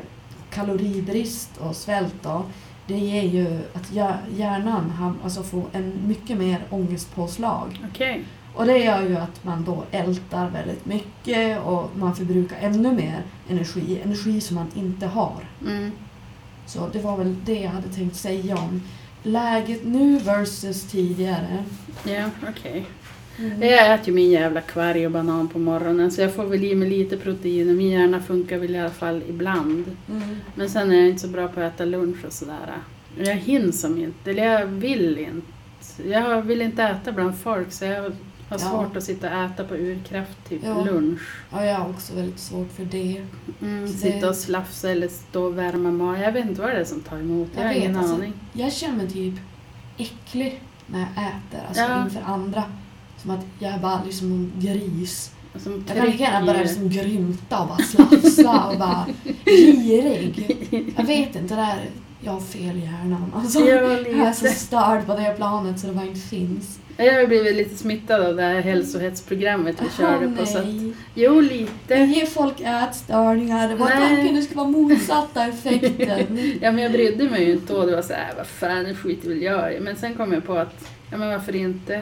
kaloribrist 0.50 1.58
och 1.58 1.76
svält 1.76 2.16
då, 2.24 2.44
det 2.88 2.98
ger 2.98 3.24
ju 3.24 3.60
att 3.74 3.92
hjär- 3.92 4.22
hjärnan 4.36 5.18
alltså 5.24 5.44
får 5.44 5.64
en 5.72 5.94
mycket 6.08 6.38
mer 6.38 6.62
ångestpåslag. 6.70 7.86
Okej. 7.92 8.26
Och 8.60 8.66
det 8.66 8.78
gör 8.78 9.02
ju 9.02 9.16
att 9.16 9.44
man 9.44 9.64
då 9.64 9.84
ältar 9.92 10.50
väldigt 10.50 10.86
mycket 10.86 11.62
och 11.62 11.92
man 11.96 12.16
förbrukar 12.16 12.58
ännu 12.62 12.92
mer 12.94 13.24
energi, 13.50 14.02
energi 14.04 14.42
som 14.42 14.56
man 14.56 14.68
inte 14.76 15.06
har. 15.06 15.50
Mm. 15.68 15.92
Så 16.66 16.90
det 16.94 17.00
var 17.00 17.18
väl 17.18 17.36
det 17.46 17.60
jag 17.60 17.70
hade 17.70 17.88
tänkt 17.88 18.16
säga 18.16 18.58
om 18.58 18.82
läget 19.24 19.86
nu 19.86 20.20
versus 20.20 20.84
tidigare. 20.84 21.64
Ja, 22.04 22.24
okej. 22.50 22.86
Mm. 23.38 23.62
Jag 23.62 23.94
äter 23.94 24.08
ju 24.08 24.14
min 24.14 24.32
jävla 24.32 24.62
kvarg 24.62 25.06
och 25.06 25.12
banan 25.12 25.48
på 25.48 25.60
morgonen 25.60 26.12
så 26.12 26.22
jag 26.22 26.36
får 26.36 26.46
väl 26.46 26.64
i 26.64 26.76
mig 26.76 26.90
lite 26.90 27.18
protein 27.18 27.70
och 27.70 27.76
min 27.76 27.90
hjärna 27.90 28.20
funkar 28.20 28.58
väl 28.58 28.76
i 28.76 28.80
alla 28.80 28.90
fall 28.90 29.24
ibland. 29.30 29.96
Mm. 30.10 30.38
Men 30.56 30.70
sen 30.70 30.92
är 30.92 30.96
jag 30.96 31.08
inte 31.10 31.22
så 31.22 31.28
bra 31.28 31.48
på 31.48 31.62
att 31.62 31.74
äta 31.74 31.86
lunch 31.86 32.26
och 32.26 32.34
sådär. 32.34 32.74
Jag 33.18 33.36
hinner 33.36 33.72
som 33.72 33.98
inte, 33.98 34.32
eller 34.32 34.46
jag 34.46 34.66
vill 34.66 35.18
inte. 35.18 35.48
Jag 36.10 36.42
vill 36.42 36.62
inte 36.62 36.84
äta 36.84 37.12
bland 37.12 37.38
folk 37.38 37.72
så 37.72 37.86
jag 37.86 38.14
har 38.50 38.58
svårt 38.58 38.98
att 38.98 39.04
sitta 39.04 39.28
och 39.28 39.44
äta 39.46 39.64
på 39.64 39.76
urkraft 39.76 40.50
typ 40.50 40.64
lunch. 40.64 41.20
Ja, 41.52 41.66
jag 41.66 41.76
har 41.76 41.90
också 41.90 42.16
väldigt 42.16 42.40
svårt 42.40 42.72
för 42.76 42.86
det. 42.86 43.26
Mm, 43.62 43.88
Så 43.88 43.98
sitta 43.98 44.18
det- 44.20 44.30
och 44.30 44.36
slafsa 44.36 44.90
eller 44.92 45.08
stå 45.08 45.44
och 45.44 45.58
värma 45.58 45.92
mat. 45.92 46.20
Jag 46.20 46.32
vet 46.32 46.46
inte 46.46 46.62
vad 46.62 46.70
det 46.70 46.78
är 46.78 46.84
som 46.86 47.00
tar 47.02 47.18
emot. 47.20 47.48
Jag, 47.56 47.64
Jag 47.64 47.68
har 47.68 47.74
vet, 47.74 47.84
ingen 47.84 47.98
alltså, 47.98 48.14
aning. 48.16 48.34
Jag 48.54 48.74
känner 48.74 48.98
mig 48.98 49.10
typ 49.10 49.34
äcklig 49.98 50.62
när 50.88 51.00
jag 51.00 51.10
äter, 51.10 51.68
alltså 51.68 51.82
Ja. 51.84 52.04
inför 52.04 52.22
andra. 52.22 52.64
Som 53.18 53.32
att 53.32 53.46
jag 53.60 53.74
är 53.74 53.80
bara 53.80 54.04
liksom 54.06 54.32
en 54.32 54.52
gris. 54.62 55.32
Som 55.56 55.84
Jag 55.88 55.98
kan 55.98 56.06
lika 56.06 56.24
gärna 56.24 56.46
börja 56.46 56.62
liksom 56.62 56.90
grymta 56.90 57.60
och 57.60 57.68
bara 57.68 57.78
slafsa 57.78 58.66
och 58.66 58.78
bara 58.80 59.06
girig. 59.46 60.56
Jag 60.98 61.04
vet 61.06 61.36
inte, 61.36 61.56
det 61.56 61.62
där, 61.62 61.86
jag 62.22 62.32
har 62.32 62.40
fel 62.40 62.78
i 62.78 62.80
hjärnan. 62.80 63.34
Alltså, 63.36 63.60
Ja, 63.60 63.66
jag 63.66 64.08
är 64.28 64.34
så 64.34 64.48
störd 64.48 65.06
på 65.06 65.16
det 65.16 65.34
planet 65.38 65.80
så 65.80 65.88
det 65.88 65.94
bara 65.94 66.06
inte 66.06 66.20
finns. 66.20 66.80
Jag 66.98 67.14
har 67.20 67.28
blivit 67.28 67.56
lite 67.56 67.76
smittad 67.78 68.22
av 68.26 68.36
det 68.36 68.42
här 68.44 68.62
hälsohetsprogrammet 68.62 69.76
vi 69.82 69.90
körde 70.04 70.26
Åh, 70.28 70.36
på. 70.36 70.46
Så 70.46 70.58
att, 70.58 70.66
jo, 71.16 71.42
lite. 71.42 71.96
ger 71.96 72.26
folk 72.26 72.62
ätstörningar. 72.62 73.68
Nej. 73.68 73.78
tanken 74.10 74.36
det 74.36 74.42
skulle 74.42 74.58
vara 74.58 74.68
motsatta 74.70 75.46
effekten. 75.48 76.40
Ja, 76.62 76.72
men 76.72 76.78
jag 76.84 76.92
brydde 76.92 77.30
mig 77.30 77.46
ju 77.46 77.52
inte 77.54 77.74
då. 77.74 77.86
Det 77.86 77.96
var 77.96 78.02
så 78.02 78.14
här, 78.14 78.34
vad 78.38 78.48
fan, 78.48 78.84
det 78.84 78.96
skiter 78.96 79.30
väl 79.30 79.42
jag 79.42 79.74
i. 79.76 79.80
Men 79.80 79.96
sen 79.96 80.14
kom 80.14 80.34
jag 80.34 80.46
på 80.46 80.54
att, 80.54 80.86
ja 81.12 81.18
men 81.18 81.30
varför 81.30 81.56
inte? 81.56 82.02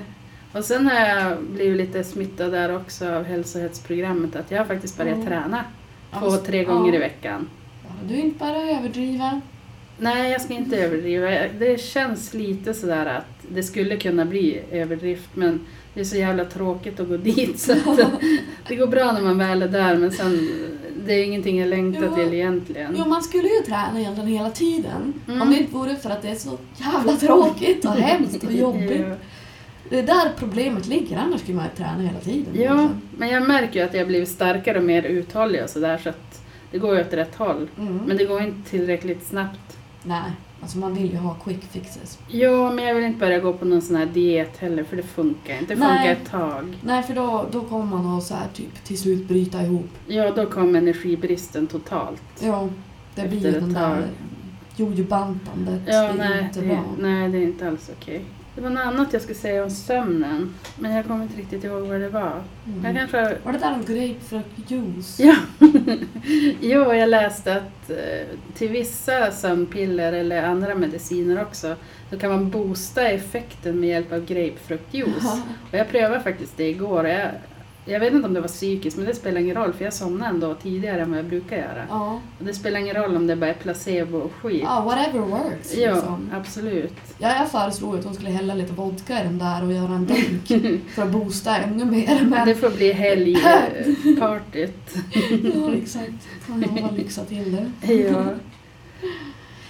Och 0.54 0.64
sen 0.66 0.88
har 0.88 0.94
jag 1.08 1.38
blivit 1.44 1.78
lite 1.78 2.04
smittad 2.04 2.52
där 2.52 2.76
också 2.76 3.10
av 3.14 3.24
hälsohetsprogrammet. 3.24 4.36
Att 4.36 4.52
jag 4.52 4.58
har 4.58 4.66
faktiskt 4.66 4.98
börjat 4.98 5.16
Mm. 5.16 5.28
träna 5.28 5.64
två, 6.20 6.32
tre 6.32 6.64
gånger 6.64 6.90
ja. 6.90 6.96
i 6.96 7.00
veckan. 7.00 7.50
Bara 7.84 8.08
Du 8.10 8.16
inte 8.16 8.40
bara 8.40 8.58
överdriva. 8.58 9.42
Nej, 10.00 10.32
jag 10.32 10.42
ska 10.42 10.54
inte 10.54 10.78
överdriva. 10.78 11.30
Det 11.60 11.82
känns 11.82 12.34
lite 12.34 12.74
sådär 12.74 13.06
att 13.06 13.48
det 13.50 13.64
skulle 13.64 13.98
kunna 13.98 14.26
bli 14.26 14.62
överdrift 14.72 15.30
men 15.34 15.66
det 15.94 16.00
är 16.00 16.06
så 16.06 16.18
jävla 16.18 16.46
tråkigt 16.46 17.00
att 17.00 17.08
gå 17.08 17.18
dit 17.18 17.60
så 17.60 17.72
att 17.72 18.22
det 18.68 18.76
går 18.76 18.88
bra 18.88 19.12
när 19.12 19.22
man 19.22 19.38
väl 19.38 19.62
är 19.62 19.68
där 19.68 19.98
men 19.98 20.12
sen 20.12 20.50
det 21.06 21.14
är 21.14 21.24
ingenting 21.24 21.60
jag 21.60 21.70
längtar 21.70 22.16
till 22.16 22.34
egentligen. 22.34 22.96
Jo, 22.98 23.06
man 23.06 23.24
skulle 23.24 23.48
ju 23.48 23.62
träna 23.66 24.00
egentligen 24.00 24.30
hela 24.30 24.52
tiden. 24.52 25.14
Mm. 25.28 25.42
Om 25.42 25.50
det 25.50 25.58
inte 25.58 25.74
vore 25.74 25.96
för 25.96 26.10
att 26.10 26.22
det 26.22 26.30
är 26.30 26.36
så 26.36 26.58
jävla 26.78 27.16
tråkigt 27.16 27.86
och 27.86 27.92
hemskt 27.92 28.44
och 28.44 28.52
jobbigt. 28.52 29.06
Det 29.90 30.00
är 30.00 30.04
där 30.04 30.32
problemet 30.38 30.88
ligger, 30.88 31.18
annars 31.18 31.42
skulle 31.42 31.58
man 31.58 31.66
ju 31.66 31.84
träna 31.84 32.02
hela 32.02 32.20
tiden. 32.20 32.62
Ja, 32.62 32.90
men 33.18 33.30
jag 33.30 33.48
märker 33.48 33.80
ju 33.80 33.86
att 33.86 33.94
jag 33.94 34.08
blivit 34.08 34.30
starkare 34.30 34.78
och 34.78 34.84
mer 34.84 35.04
uthållig 35.04 35.64
och 35.64 35.70
sådär 35.70 36.00
så 36.04 36.10
att 36.10 36.42
det 36.72 36.78
går 36.78 36.96
ju 36.96 37.02
åt 37.02 37.14
rätt 37.14 37.36
håll. 37.36 37.70
Mm. 37.80 37.98
Men 38.06 38.18
det 38.18 38.26
går 38.26 38.42
inte 38.42 38.70
tillräckligt 38.70 39.28
snabbt. 39.28 39.77
Nej, 40.08 40.32
alltså 40.62 40.78
man 40.78 40.94
vill 40.94 41.12
ju 41.12 41.18
ha 41.18 41.34
quick 41.34 41.64
fixes. 41.64 42.20
Ja, 42.28 42.72
men 42.72 42.86
jag 42.86 42.96
vill 42.96 43.04
inte 43.04 43.20
börja 43.20 43.40
gå 43.40 43.54
på 43.54 43.66
någon 43.66 43.82
sån 43.82 43.96
här 43.96 44.06
diet 44.06 44.58
heller 44.58 44.84
för 44.84 44.96
det 44.98 45.04
funkar 45.04 45.60
inte. 45.60 45.76
Det 45.76 45.80
Nej. 45.80 45.98
funkar 45.98 46.12
ett 46.12 46.32
tag. 46.32 46.78
Nej, 46.82 47.04
för 47.04 47.16
då, 47.16 47.46
då 47.52 47.62
kommer 47.62 47.86
man 47.98 48.18
att 48.18 48.24
så 48.24 48.34
här, 48.34 48.48
typ, 48.54 48.84
till 48.84 48.98
slut 48.98 49.28
bryta 49.28 49.62
ihop. 49.62 49.90
Ja, 50.08 50.32
då 50.32 50.46
kom 50.46 50.76
energibristen 50.76 51.68
totalt. 51.68 52.22
Ja, 52.40 52.70
det 53.16 53.28
blir 53.28 53.38
Efter 53.46 53.50
ett 53.50 53.64
den 53.66 53.74
tag. 53.74 53.98
där 53.98 54.08
jojo-bantandet. 54.76 55.82
Ja, 55.86 55.94
det 56.02 56.08
är 56.08 56.14
nej 56.14 56.44
inte 56.44 56.62
det, 56.62 56.68
bra. 56.68 56.84
nej, 57.00 57.30
det 57.30 57.38
är 57.38 57.44
inte 57.44 57.68
alls 57.68 57.90
okej. 58.02 58.22
Det 58.58 58.64
var 58.64 58.70
något 58.70 58.84
annat 58.86 59.14
jag 59.14 59.22
skulle 59.22 59.38
säga 59.38 59.64
om 59.64 59.70
sömnen, 59.70 60.54
men 60.80 60.92
jag 60.92 61.06
kommer 61.06 61.24
inte 61.24 61.38
riktigt 61.38 61.64
ihåg 61.64 61.82
vad 61.82 62.00
det 62.02 62.10
var. 62.10 62.42
Jag 62.84 62.86
Mm. 62.92 62.96
kanske... 62.96 63.38
Var 63.44 63.54
det 63.54 63.60
där 63.60 63.74
om 63.74 63.84
grapefruktjuice? 63.86 65.20
Ja. 65.20 65.36
jo, 66.62 66.94
jag 66.94 67.10
läste 67.10 67.56
att 67.56 67.90
eh, 67.90 68.28
till 68.54 68.70
vissa 68.70 69.32
sömnpiller 69.32 70.14
eller 70.14 70.44
andra 70.44 70.76
mediciner 70.76 71.42
också 71.42 71.76
så 72.10 72.20
kan 72.20 72.32
man 72.32 72.50
boosta 72.50 73.08
effekten 73.08 73.80
med 73.80 73.90
hjälp 73.90 74.12
av 74.14 74.26
grapefruktjuice. 74.26 75.24
Ja. 75.24 75.42
Och 75.72 75.78
jag 75.78 75.90
prövade 75.90 76.20
faktiskt 76.22 76.58
det 76.58 76.70
igår 76.70 77.04
och 77.04 77.10
jag, 77.10 77.32
jag 77.88 78.00
vet 78.00 78.14
inte 78.14 78.28
om 78.28 78.34
det 78.34 78.42
var 78.42 78.48
psykiskt 78.48 78.98
men 78.98 79.06
det 79.06 79.16
spelar 79.16 79.42
ingen 79.42 79.56
roll 79.56 79.74
för 79.74 79.84
jag 79.86 79.94
somnade 79.94 80.30
ändå 80.32 80.54
tidigare 80.56 81.02
än 81.02 81.10
vad 81.10 81.20
jag 81.20 81.26
brukar 81.26 81.58
göra. 81.58 81.84
Ja. 81.90 82.20
Och 82.40 82.46
det 82.46 82.54
spelar 82.54 82.80
ingen 82.80 82.96
roll 82.96 83.16
om 83.16 83.28
det 83.28 83.36
bara 83.36 83.50
är 83.50 83.54
placebo 83.54 84.18
och 84.18 84.32
skit. 84.42 84.62
ja, 84.64 84.82
whatever 84.82 85.20
works. 85.20 85.76
Ja, 85.78 85.94
Liksom. 85.94 86.30
absolut. 86.34 86.94
Ja, 87.18 87.36
jag 87.36 87.52
föreslog 87.52 87.98
att 87.98 88.06
hon 88.06 88.14
skulle 88.14 88.30
hälla 88.30 88.54
lite 88.54 88.74
vodka 88.74 89.22
i 89.22 89.24
den 89.24 89.38
där 89.38 89.66
och 89.66 89.74
göra 89.74 89.94
en 89.94 90.06
drink 90.08 90.82
för 90.96 91.02
att 91.04 91.12
boosta 91.12 91.58
ännu 91.58 91.86
mer. 91.86 92.26
Men 92.26 92.48
Det 92.48 92.56
får 92.56 92.70
bli 92.70 92.92
helgpartyt. 92.92 94.96
ja, 95.56 95.74
exakt. 95.74 96.28
Jag 96.62 96.74
bara 96.84 96.92
lyxa 96.92 97.26
till 97.26 97.56
det. 97.56 97.94
ja. 97.94 98.24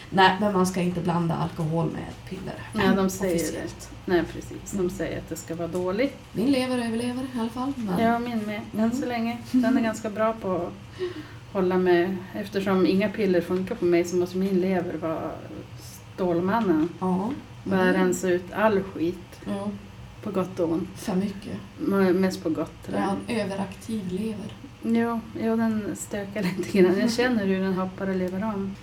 Nej, 0.09 0.37
men 0.39 0.53
man 0.53 0.67
ska 0.67 0.81
inte 0.81 1.01
blanda 1.01 1.35
alkohol 1.35 1.85
med 1.91 2.29
piller. 2.29 2.55
ja, 2.73 2.95
de 2.95 3.09
säger 3.09 3.33
det. 3.33 3.39
Officiellt. 3.41 3.89
Nej, 4.05 4.23
precis. 4.33 4.71
De 4.71 4.89
säger 4.89 5.17
att 5.17 5.29
det 5.29 5.35
ska 5.35 5.55
vara 5.55 5.67
dåligt. 5.67 6.17
Min 6.33 6.51
lever 6.51 6.77
överlever 6.77 7.23
i 7.23 7.39
alla 7.39 7.49
fall. 7.49 7.73
Men... 7.75 7.99
Ja, 7.99 8.19
min 8.19 8.39
med. 8.45 8.61
Än 8.73 8.79
Mm. 8.79 8.91
så 8.91 9.05
länge. 9.05 9.37
Den 9.51 9.77
är 9.77 9.81
ganska 9.81 10.09
bra 10.09 10.33
på 10.41 10.55
att 10.55 10.73
hålla 11.53 11.77
med. 11.77 12.17
Eftersom 12.35 12.85
inga 12.87 13.09
piller 13.09 13.41
funkar 13.41 13.75
på 13.75 13.85
mig 13.85 14.05
så 14.05 14.15
måste 14.15 14.37
min 14.37 14.61
lever 14.61 14.93
vara 14.97 15.31
Stålmannen. 16.15 16.89
ja. 16.99 17.31
Bara 17.63 17.81
Mm. 17.81 17.93
rensa 17.93 18.29
ut 18.29 18.51
all 18.53 18.83
skit. 18.83 19.39
Ja, 19.45 19.69
På 20.23 20.31
gott 20.31 20.59
och 20.59 20.69
ont. 20.71 20.89
för 20.95 21.15
mycket. 21.15 21.53
Mest 22.15 22.43
på 22.43 22.49
gott. 22.49 22.87
har 22.93 23.15
en 23.29 23.39
överaktiv 23.41 24.11
lever. 24.11 24.53
Jo, 24.83 25.19
jo, 25.41 25.55
den 25.55 25.95
stökar 25.95 26.43
lite 26.43 26.77
grann. 26.77 26.99
Jag 26.99 27.11
känner 27.11 27.45
hur 27.45 27.59
den 27.59 27.73
hoppar 27.73 28.07
och 28.07 28.15
lever 28.15 28.43
om. 28.43 28.75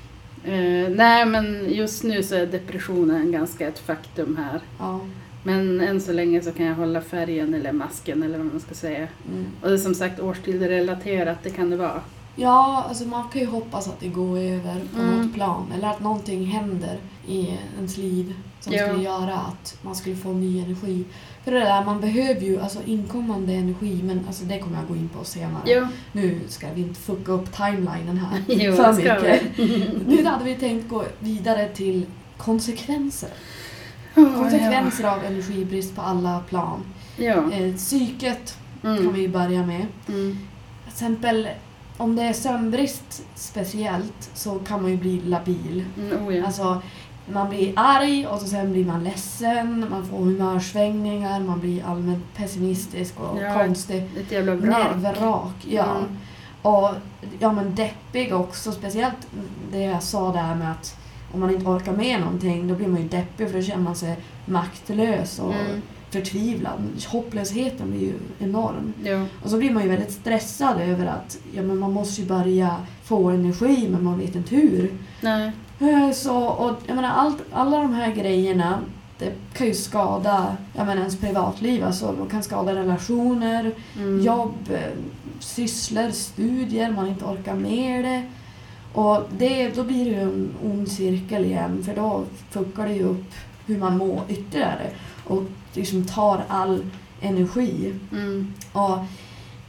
Eh, 0.45 0.89
nej, 0.91 1.27
men 1.27 1.65
just 1.69 2.03
nu 2.05 2.23
så 2.23 2.35
är 2.35 2.47
depressionen 2.47 3.33
ganska 3.33 3.69
ett 3.69 3.79
faktum 3.79 4.37
här. 4.37 4.61
Ja. 4.79 5.01
Men 5.43 5.81
än 5.81 6.01
så 6.01 6.13
länge 6.13 6.41
så 6.43 6.53
kan 6.53 6.67
jag 6.67 6.75
hålla 6.75 7.01
färgen 7.01 7.55
eller 7.55 7.73
masken 7.73 8.23
eller 8.23 8.39
vad 8.39 8.47
man 8.47 8.61
ska 8.61 8.75
säga. 8.75 8.99
Mm. 8.99 9.47
Och 9.63 9.69
det 9.69 9.75
är 9.75 9.79
som 9.79 9.95
sagt 9.95 10.21
årstidsrelaterat, 10.21 11.39
det 11.43 11.51
kan 11.51 11.71
det 11.71 11.77
vara. 11.77 12.01
Ja, 12.37 12.85
alltså 12.89 13.05
man 13.05 13.29
kan 13.29 13.41
ju 13.41 13.47
hoppas 13.47 13.89
att 13.89 14.01
det 14.01 14.09
går 14.09 14.39
över 14.39 14.81
på 14.95 15.01
Mm. 15.03 15.23
något 15.23 15.35
plan. 15.35 15.73
Eller 15.77 15.89
att 15.89 16.01
någonting 16.01 16.45
händer 16.45 16.99
i 17.29 17.59
ens 17.77 17.97
liv 17.97 18.35
som 18.65 18.73
Ja. 18.73 18.87
skulle 18.89 19.05
göra 19.05 19.35
att 19.35 19.77
man 19.83 19.95
skulle 19.95 20.17
få 20.17 20.33
ny 20.33 20.59
energi. 20.59 21.05
För 21.45 21.51
det 21.53 21.61
där, 21.61 21.85
man 21.85 22.01
behöver 22.01 22.41
ju 22.41 22.61
alltså 22.61 22.79
inkommande 22.87 23.53
energi, 23.53 24.01
men 24.05 24.25
alltså 24.27 24.45
det 24.45 24.59
kommer 24.59 24.77
jag 24.79 24.89
gå 24.89 24.97
in 24.97 25.09
på 25.09 25.25
senare. 25.25 25.63
Jo, 25.67 25.87
Nu 26.13 26.41
ska 26.49 26.67
vi 26.75 26.81
inte 26.81 27.01
fucka 27.01 27.33
upp 27.33 27.53
timelinen 27.57 28.19
här 28.19 28.43
jo 28.49 28.73
för 28.73 28.93
mycket. 28.93 29.43
Nu 30.09 30.25
hade 30.25 30.45
vi 30.45 30.55
tänkt 30.55 30.89
gå 30.89 31.05
vidare 31.21 31.69
till 31.69 32.07
konsekvenser. 32.37 33.31
Oh, 34.17 34.35
Konsekvenser 34.35 35.05
av 35.05 35.25
energibrist 35.25 35.95
på 35.97 36.03
alla 36.03 36.41
plan. 36.41 36.81
Ja. 37.17 37.53
Eh, 37.53 37.75
psyket 37.75 38.59
kan 38.83 38.97
Mm. 38.99 39.13
vi 39.13 39.29
börja 39.29 39.67
med. 39.67 39.87
Mm. 40.09 40.39
Till 40.85 40.93
exempel 40.93 41.49
om 41.97 42.17
det 42.17 42.23
är 42.23 42.33
sömnbrist 42.33 43.23
speciellt 43.35 44.31
så 44.35 44.59
kan 44.59 44.83
man 44.83 44.91
ju 44.91 44.97
bli 44.97 45.21
labil. 45.21 45.85
Mm, 45.99 46.27
oh, 46.27 46.37
ja. 46.37 46.47
Alltså, 46.47 46.83
man 47.33 47.49
blir 47.49 47.73
arg 47.77 48.27
och 48.27 48.41
så 48.41 48.47
sen 48.47 48.73
blir 48.73 48.85
man 48.85 49.05
ledsen, 49.05 49.87
man 49.91 50.07
får 50.07 50.17
humörsvängningar, 50.19 51.41
man 51.41 51.61
blir 51.61 51.85
allmänt 51.87 52.25
pessimistisk 52.37 53.21
och 53.21 53.43
Ja, 53.43 53.55
konstig. 53.55 54.03
Ett 54.21 54.33
jävla 54.33 54.55
vrak. 54.55 54.97
Nervrak, 54.97 55.55
ja. 55.69 55.97
Mm. 55.97 56.17
Och 56.63 56.91
ja, 57.39 57.53
men 57.53 57.75
deppig 57.75 58.35
också, 58.35 58.73
speciellt 58.73 59.27
det 59.73 59.79
jag 59.83 60.03
sa 60.03 60.33
där 60.33 60.55
med 60.55 60.71
att 60.71 60.97
om 61.33 61.41
man 61.41 61.51
inte 61.51 61.67
orkar 61.67 61.93
med 61.93 62.21
någonting 62.21 62.69
då 62.69 62.75
blir 62.75 62.89
man 62.89 63.03
ju 63.03 63.09
deppig 63.09 63.51
för 63.51 63.59
då 63.59 63.63
känner 63.65 63.83
man 63.83 63.97
sig 63.97 64.17
maktlös 64.47 65.39
och 65.39 65.55
Mm. 65.55 65.83
förtvivlad. 66.11 66.81
Hopplösheten 67.09 67.91
blir 67.91 68.01
ju 68.01 68.13
enorm. 68.39 68.93
Jo. 69.05 69.27
Och 69.45 69.51
så 69.51 69.57
blir 69.59 69.71
man 69.71 69.83
ju 69.83 69.89
väldigt 69.89 70.13
stressad 70.13 70.81
över 70.81 71.07
att 71.07 71.39
ja, 71.55 71.63
men 71.63 71.79
man 71.79 71.93
måste 71.93 72.21
ju 72.23 72.29
börja 72.29 72.77
få 73.05 73.31
energi 73.31 73.89
men 73.91 74.05
man 74.05 74.19
vet 74.19 74.35
inte 74.35 74.55
hur. 74.57 74.93
Nej. 75.21 75.53
Eh, 75.81 76.11
Så, 76.13 76.37
och 76.45 76.75
jag 76.87 76.95
menar, 76.97 77.09
allt, 77.11 77.37
alla 77.53 77.79
de 77.79 77.95
här 77.95 78.13
grejerna 78.15 78.79
det 79.19 79.33
kan 79.53 79.67
ju 79.67 79.75
skada 79.75 80.57
jag 80.77 80.87
menar, 80.87 81.01
ens 81.01 81.17
privatliv. 81.21 81.85
Alltså, 81.85 82.13
de 82.19 82.29
kan 82.29 82.43
skada 82.43 82.75
relationer, 82.75 83.73
Mm. 83.97 84.21
jobb, 84.23 84.55
eh, 84.71 84.93
sysslor, 85.41 86.11
studier, 86.11 86.91
man 86.93 87.09
inte 87.09 87.25
orkar 87.25 87.55
med 87.55 88.05
det. 88.05 88.23
Och 89.01 89.23
det, 89.39 89.69
då 89.69 89.85
blir 89.85 90.05
det 90.05 90.11
ju 90.11 90.21
en 90.21 90.55
ond 90.65 90.89
cirkel 90.89 91.45
igen 91.45 91.83
för 91.85 91.95
då 91.97 92.25
fuckar 92.51 92.87
det 92.87 92.95
ju 92.95 93.03
upp 93.03 93.33
hur 93.67 93.79
man 93.79 93.97
mår 93.99 94.21
ytterligare 94.29 94.91
och 95.27 95.43
liksom 95.73 96.05
tar 96.07 96.45
all 96.49 96.85
energi. 97.21 97.95
Mm. 98.13 98.53
Och 98.73 98.99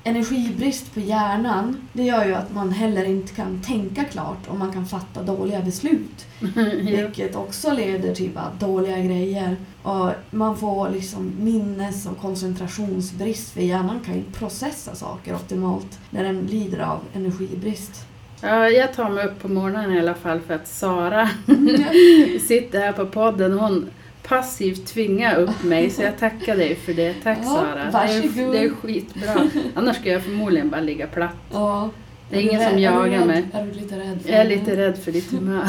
energibrist 0.08 0.94
på 0.94 1.00
hjärnan, 1.00 1.88
det 1.94 2.04
gör 2.04 2.26
ju 2.26 2.34
att 2.34 2.54
man 2.54 2.72
heller 2.72 3.06
inte 3.06 3.34
kan 3.34 3.62
tänka 3.62 4.04
klart 4.04 4.48
och 4.48 4.58
man 4.58 4.74
kan 4.74 4.86
fatta 4.86 5.24
dåliga 5.24 5.62
beslut. 5.62 6.26
Vilket 6.84 7.36
också 7.36 7.74
leder 7.74 8.16
till 8.16 8.32
bara 8.32 8.52
dåliga 8.60 9.00
grejer. 9.00 9.56
Och 9.84 10.12
man 10.32 10.58
får 10.58 10.90
liksom 10.90 11.34
minnes 11.40 12.06
och 12.06 12.18
koncentrationsbrist 12.18 13.54
för 13.54 13.62
hjärnan 13.62 14.00
kan 14.06 14.16
inte 14.16 14.40
processa 14.40 14.96
saker 14.96 15.36
optimalt 15.36 16.00
när 16.10 16.24
den 16.24 16.40
lider 16.40 16.80
av 16.80 17.00
energibrist. 17.14 18.06
ja, 18.42 18.70
jag 18.70 18.94
tar 18.94 19.10
mig 19.10 19.26
upp 19.26 19.42
på 19.42 19.48
morgonen 19.48 19.94
i 19.94 20.00
alla 20.00 20.14
fall 20.14 20.40
för 20.40 20.54
att 20.54 20.68
Sara 20.68 21.30
sitter 22.48 22.80
här 22.80 22.92
på 22.92 23.06
podden 23.06 23.54
och 23.54 23.60
hon 23.60 23.90
passivt 24.28 24.86
tvingar 24.88 25.36
upp 25.36 25.64
mig 25.64 25.90
så 25.90 26.02
jag 26.02 26.18
tackar 26.20 26.58
dig 26.58 26.76
för 26.76 26.94
det. 26.94 27.14
Tack 27.24 27.38
Ja, 27.44 27.50
Sara. 27.50 27.76
Det 27.76 27.82
är, 27.82 27.92
varsågod. 27.92 28.54
det 28.54 28.60
är 28.60 28.70
skitbra. 28.70 29.50
Annars 29.76 29.96
skulle 29.96 30.12
jag 30.14 30.24
förmodligen 30.24 30.70
bara 30.70 30.82
ligga 30.82 31.08
platt. 31.08 31.36
Ja. 31.52 31.90
Det 32.30 32.36
är 32.38 32.42
du 32.44 32.50
ingen 32.50 32.70
som 32.70 32.80
jagar 32.80 33.22
är 33.22 33.26
mig. 33.26 33.46
Är 33.54 33.66
du 33.66 33.72
lite 33.72 34.00
rädd 34.00 34.20
för 34.24 34.30
Jag 34.32 34.40
är 34.42 34.46
lite 34.50 34.76
rädd 34.78 34.98
för 34.98 35.12
ditt 35.12 35.32
humör. 35.32 35.64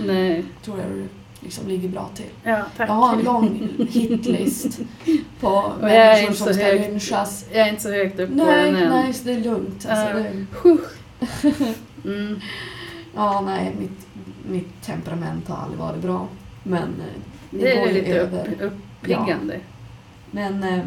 Nej. 0.06 0.44
tror 0.64 0.78
jag 0.78 0.88
du 0.90 1.04
liksom 1.40 1.68
ligger 1.68 1.88
bra 1.88 2.10
till. 2.14 2.24
Ja, 2.42 2.62
tack. 2.76 2.88
Jag 2.88 2.94
har 2.94 3.16
en 3.18 3.24
lång 3.24 3.68
hitlist 3.90 4.78
på 5.40 5.72
är 5.82 5.86
människor 6.22 6.34
som 6.34 6.54
ska 6.54 6.64
hög. 6.64 6.80
lynchas. 6.80 7.44
Jag 7.52 7.66
är 7.66 7.70
inte 7.70 7.82
så 7.82 7.90
högt 7.92 8.20
upp 8.20 8.28
på 8.28 8.34
Nej, 8.44 8.72
den 8.72 8.82
än. 8.82 8.88
nej, 8.90 9.12
så 9.12 9.24
det 9.24 9.32
är 9.32 9.40
lugnt. 9.40 9.86
Alltså, 9.90 10.18
Ja. 10.18 10.24
det, 10.62 10.78
Mm. 12.04 12.40
ja, 13.14 13.40
nej, 13.40 13.74
mitt, 13.80 14.06
mitt 14.48 14.82
temperament 14.82 15.48
har 15.48 15.56
aldrig 15.56 15.78
varit 15.80 16.02
bra. 16.02 16.28
Men 16.62 16.82
eh, 16.82 17.20
det, 17.50 17.58
Det 17.58 17.76
går 17.80 17.86
är 17.88 17.92
lite 17.92 18.18
upp, 18.20 18.32
över. 18.32 18.54
uppiggande. 18.60 19.60
Men, 20.30 20.62
eh, 20.62 20.84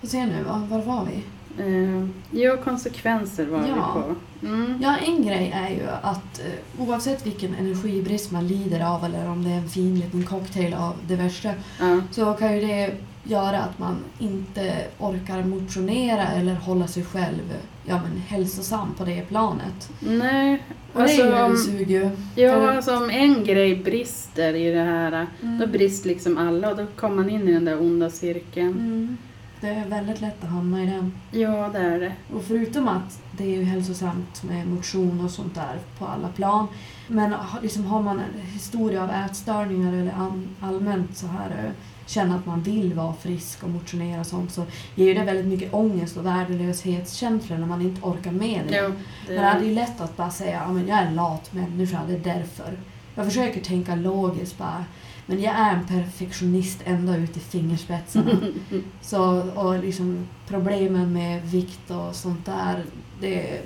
får 0.00 0.08
se 0.08 0.26
nu, 0.26 0.42
va? 0.42 0.66
var 0.70 0.82
var 0.82 1.04
vi? 1.06 1.22
Eh, 1.62 2.06
jo, 2.30 2.56
konsekvenser 2.64 3.46
var 3.46 3.58
vi 3.60 3.68
Ja. 3.68 3.92
på. 3.94 4.14
Mm. 4.46 4.78
Ja, 4.82 4.96
en 5.06 5.22
grej 5.26 5.52
är 5.54 5.68
ju 5.70 5.86
att 6.02 6.40
eh, 6.40 6.82
oavsett 6.88 7.26
vilken 7.26 7.54
energibrist 7.54 8.30
man 8.30 8.46
lider 8.46 8.80
av 8.86 9.04
eller 9.04 9.28
om 9.28 9.44
det 9.44 9.50
är 9.50 9.56
en 9.58 9.68
fin 9.68 10.00
liten 10.00 10.22
cocktail 10.22 10.74
av 10.74 10.94
det 11.08 11.16
värsta 11.16 11.50
Ja. 11.80 12.00
så 12.10 12.32
kan 12.32 12.54
ju 12.54 12.60
det 12.66 12.94
göra 13.28 13.58
att 13.58 13.78
man 13.78 13.96
inte 14.18 14.84
orkar 14.98 15.42
motionera 15.44 16.26
eller 16.26 16.54
hålla 16.54 16.86
sig 16.86 17.04
själv 17.04 17.54
ja, 17.86 18.00
men, 18.02 18.16
hälsosam 18.28 18.94
på 18.94 19.04
det 19.04 19.22
planet. 19.28 19.90
Nej, 20.00 20.62
Och 20.92 21.00
alltså, 21.02 21.22
det 21.22 21.28
är 21.28 21.36
ju 21.38 21.44
om, 21.44 21.50
en 21.50 21.58
sug 21.58 21.90
ju. 21.90 22.10
ja, 22.34 22.52
För- 22.52 22.68
alltså 22.76 22.96
om 22.96 23.10
en 23.10 23.44
grej 23.44 23.76
brister 23.76 24.54
i 24.54 24.70
det 24.70 24.82
här, 24.82 25.26
Mm. 25.42 25.58
då 25.58 25.66
brister 25.66 26.08
liksom 26.08 26.38
alla 26.38 26.70
och 26.70 26.76
då 26.76 26.86
kommer 26.96 27.16
man 27.16 27.30
in 27.30 27.48
i 27.48 27.52
den 27.52 27.64
där 27.64 27.80
onda 27.80 28.10
cirkeln. 28.10 28.72
Mm. 28.72 29.16
Det 29.60 29.68
är 29.68 29.86
väldigt 29.86 30.20
lätt 30.20 30.44
att 30.44 30.50
hamna 30.50 30.82
i 30.82 30.86
den. 30.86 31.12
Ja, 31.30 31.68
det 31.72 31.78
är 31.78 32.00
det. 32.00 32.12
Och 32.34 32.42
förutom 32.44 32.88
att 32.88 33.20
det 33.32 33.44
är 33.44 33.56
ju 33.58 33.64
hälsosamt 33.64 34.42
med 34.42 34.66
motion 34.68 35.20
och 35.24 35.30
sånt 35.30 35.54
där 35.54 35.78
på 35.98 36.06
alla 36.06 36.28
plan. 36.28 36.66
Men 37.08 37.34
liksom 37.62 37.84
har 37.84 38.02
man 38.02 38.16
en 38.20 38.40
historia 38.52 39.02
av 39.04 39.10
ätstörningar 39.10 39.92
eller 39.92 40.12
allmänt 40.60 41.16
så 41.16 41.26
här 41.26 41.72
känna 42.08 42.34
att 42.36 42.46
man 42.46 42.62
vill 42.62 42.94
vara 42.94 43.14
frisk 43.14 43.62
och 43.62 43.70
motionera 43.70 44.20
och 44.20 44.26
sånt 44.26 44.52
så 44.52 44.64
ger 44.94 45.06
ju 45.06 45.14
det 45.14 45.24
väldigt 45.24 45.46
mycket 45.46 45.74
ångest 45.74 46.16
och 46.16 46.26
värdelöshetskänslor 46.26 47.58
när 47.58 47.66
man 47.66 47.82
inte 47.82 48.00
orkar 48.02 48.30
med 48.30 48.62
det. 48.68 48.76
Ja, 48.76 48.88
Men 48.88 48.96
det 49.26 49.34
det 49.34 49.40
är 49.40 49.62
ju 49.62 49.74
lätt 49.74 50.00
att 50.00 50.16
bara 50.16 50.30
säga 50.30 50.60
att 50.60 50.78
jag 50.78 50.98
är 50.98 51.06
en 51.06 51.14
lat 51.14 51.52
människa, 51.52 52.00
det 52.08 52.14
är 52.14 52.34
därför. 52.34 52.78
Jag 53.14 53.26
försöker 53.26 53.60
tänka 53.60 53.94
logiskt 53.94 54.58
bara. 54.58 54.84
Men 55.26 55.42
jag 55.42 55.54
är 55.54 55.74
en 55.74 55.86
perfektionist 55.86 56.82
ända 56.84 57.16
ut 57.16 57.36
i 57.36 57.40
fingerspetsarna. 57.40 58.30
Så, 59.02 59.50
och 59.54 59.78
liksom 59.78 60.28
problemen 60.48 61.12
med 61.12 61.42
vikt 61.42 61.90
och 61.90 62.14
sånt 62.14 62.46
där. 62.46 62.84
Det, 63.20 63.60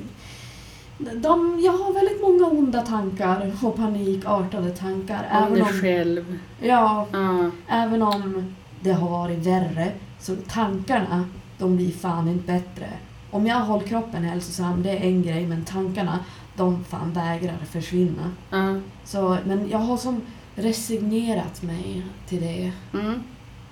de, 1.16 1.60
jag 1.64 1.72
har 1.72 1.92
väldigt 1.94 2.22
många 2.22 2.46
onda 2.46 2.80
tankar 2.82 3.52
och 3.62 3.76
panikartade 3.76 4.70
tankar. 4.70 5.28
om 5.32 5.36
Även 5.42 5.52
dig 5.54 5.62
om, 5.62 5.68
själv. 5.68 6.38
ja, 6.60 7.06
Ja, 7.12 7.50
även 7.68 8.02
om 8.02 8.54
det 8.80 8.92
har 8.92 9.08
varit 9.10 9.38
värre 9.46 9.92
så 10.20 10.36
tankarna, 10.48 11.24
de 11.58 11.76
blir 11.76 11.90
fan 11.90 12.28
inte 12.28 12.52
bättre. 12.52 12.86
Om 13.30 13.46
jag 13.46 13.56
håller 13.60 13.86
kroppen 13.86 14.24
hälsosam, 14.24 14.82
det 14.82 14.90
är 14.90 15.00
en 15.00 15.22
grej, 15.22 15.46
men 15.46 15.64
tankarna, 15.64 16.18
de 16.56 16.84
fan 16.84 17.12
vägrar 17.12 17.58
försvinna. 17.70 18.30
ja. 18.50 18.80
Så, 19.04 19.36
men 19.46 19.68
jag 19.70 19.78
har 19.78 19.96
som 19.96 20.20
resignerat 20.54 21.62
mig 21.62 22.02
till 22.28 22.40
det, 22.40 22.72
Mm. 22.94 23.22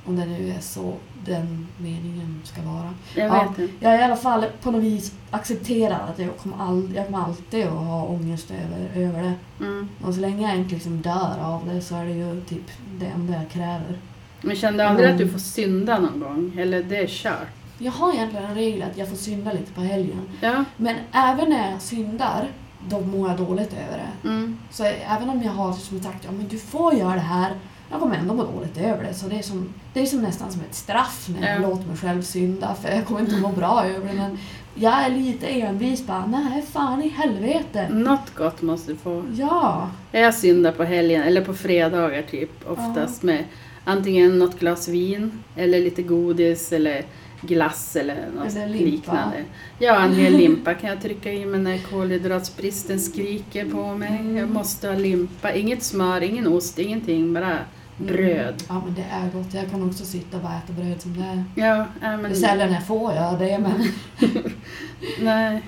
Om 0.04 0.16
det 0.16 0.26
nu 0.26 0.50
är 0.50 0.60
så 0.60 0.94
den 1.24 1.66
meningen 1.78 2.40
ska 2.44 2.62
vara. 2.62 2.94
Jag 3.14 3.26
Ja. 3.28 3.48
vet 3.48 3.58
inte. 3.58 3.84
Jag 3.84 4.00
i 4.00 4.02
alla 4.02 4.16
fall 4.16 4.44
på 4.62 4.70
något 4.70 4.82
vis 4.82 5.12
accepterat 5.30 6.10
att 6.10 6.18
jag 6.18 6.36
kommer, 6.36 6.56
all, 6.64 6.92
jag 6.94 7.06
kommer 7.06 7.18
alltid 7.24 7.66
att 7.66 7.72
ha 7.72 8.04
ångest 8.04 8.50
över, 8.50 9.06
över 9.06 9.22
det. 9.22 9.64
Mm. 9.64 9.88
Och 10.04 10.14
så 10.14 10.20
länge 10.20 10.48
jag 10.48 10.56
inte 10.58 10.74
liksom 10.74 11.00
dör 11.00 11.36
av 11.44 11.68
det 11.74 11.80
så 11.80 11.94
är 11.96 12.04
det 12.04 12.12
ju 12.12 12.40
typ 12.40 12.70
det 12.98 13.06
enda 13.06 13.32
jag 13.34 13.48
kräver. 13.50 13.98
Men 14.42 14.56
kände 14.56 14.82
du 14.82 14.88
aldrig 14.88 15.08
Mm. 15.08 15.16
att 15.16 15.26
du 15.26 15.32
får 15.32 15.38
synda 15.38 15.98
någon 15.98 16.20
gång? 16.20 16.52
Eller 16.58 16.82
det 16.82 16.96
är 16.96 17.06
kört? 17.06 17.48
Jag 17.78 17.92
har 17.92 18.12
egentligen 18.14 18.44
en 18.46 18.54
regel 18.54 18.82
att 18.90 18.96
jag 18.98 19.08
får 19.08 19.16
synda 19.16 19.52
lite 19.52 19.72
på 19.72 19.80
helgen. 19.80 20.20
Ja. 20.40 20.64
Men 20.76 20.96
även 21.12 21.48
när 21.50 21.70
jag 21.72 21.80
syndar, 21.82 22.48
då 22.88 23.00
mår 23.00 23.28
jag 23.28 23.38
dåligt 23.38 23.72
över 23.72 23.98
det. 24.22 24.28
Mm. 24.28 24.58
Så 24.70 24.84
även 24.84 25.28
om 25.30 25.42
jag 25.42 25.52
har 25.52 25.72
som 25.72 26.00
sagt, 26.02 26.24
ja 26.24 26.30
men 26.32 26.48
du 26.48 26.58
får 26.58 26.94
göra 26.94 27.14
det 27.14 27.20
här, 27.20 27.52
jag 27.90 28.00
kommer 28.00 28.16
ändå 28.16 28.34
må 28.34 28.42
dåligt 28.44 28.78
över 28.78 29.04
det. 29.04 29.14
Så 29.14 29.26
det 29.26 29.38
är, 29.38 29.42
som, 29.42 29.68
det 29.94 30.00
är 30.00 30.06
som 30.06 30.22
nästan 30.22 30.52
som 30.52 30.60
ett 30.60 30.74
straff 30.74 31.28
när 31.40 31.48
jag 31.48 31.62
Ja. 31.62 31.68
låter 31.68 31.86
mig 31.88 31.96
själv 31.96 32.22
synda, 32.22 32.74
för 32.82 32.88
jag 32.88 33.06
kommer 33.06 33.20
inte 33.20 33.36
må 33.36 33.48
bra 33.48 33.84
över 33.86 34.08
det. 34.08 34.14
Men 34.14 34.38
jag 34.74 34.92
är 35.04 35.10
lite 35.10 35.46
envis 35.46 36.06
bara, 36.06 36.26
nej 36.26 36.64
fan 36.72 37.02
i 37.02 37.08
helvete. 37.08 37.88
Något 37.90 38.34
gott 38.34 38.62
måste 38.62 38.92
du 38.92 38.96
få. 38.98 39.24
Ja. 39.36 39.90
Jag 40.12 40.34
syndar 40.34 40.72
på 40.72 40.84
helgen, 40.84 41.22
eller 41.22 41.40
på 41.44 41.54
fredagar 41.54 42.22
typ, 42.22 42.50
oftast 42.70 43.22
med 43.22 43.44
antingen 43.84 44.38
något 44.38 44.60
glas 44.60 44.88
vin, 44.88 45.32
eller 45.56 45.80
lite 45.80 46.02
godis, 46.02 46.72
eller 46.72 47.04
glass 47.42 47.96
eller 47.96 48.16
något 48.36 48.56
Eller 48.56 48.68
liknande. 48.68 49.36
Ja, 49.78 50.00
en 50.04 50.14
hel 50.14 50.32
limpa 50.36 50.74
kan 50.74 50.90
jag 50.90 51.02
trycka 51.02 51.32
i 51.32 51.46
mig 51.46 51.60
när 51.60 51.78
kolhydratsbristen 51.78 53.00
skriker 53.00 53.64
på 53.64 53.94
mig. 53.94 54.08
Mm. 54.20 54.36
Jag 54.36 54.50
måste 54.50 54.88
ha 54.88 54.94
limpa. 54.96 55.52
Inget 55.54 55.82
smör, 55.82 56.20
ingen 56.20 56.46
ost, 56.46 56.78
ingenting, 56.78 57.34
bara 57.34 57.58
bröd. 58.06 58.62
Ja 58.68 58.82
men 58.84 58.94
det 58.94 59.04
är 59.10 59.30
gott. 59.30 59.54
Jag 59.54 59.70
kan 59.70 59.88
också 59.88 60.04
sitta 60.04 60.36
och 60.36 60.42
bara 60.42 60.56
äta 60.58 60.72
bröd 60.72 61.00
som 61.02 61.16
det 61.18 61.24
är. 61.24 61.44
Ja, 61.54 61.76
äh, 61.80 61.86
Det 62.00 62.06
är 62.06 62.16
men... 62.16 62.36
sällan 62.36 62.72
jag 62.72 62.86
får 62.86 63.12
göra 63.12 63.38
det 63.38 63.58
men 63.58 63.92
Nej. 65.20 65.62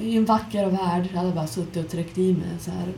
i 0.00 0.16
en 0.16 0.24
vacker 0.24 0.66
värld 0.66 1.10
hade 1.14 1.26
jag 1.26 1.34
bara 1.34 1.46
suttit 1.46 1.84
och 1.84 1.90
tryckt 1.90 2.18
i 2.18 2.32
mig 2.32 2.48
så 2.60 2.70
här 2.70 2.88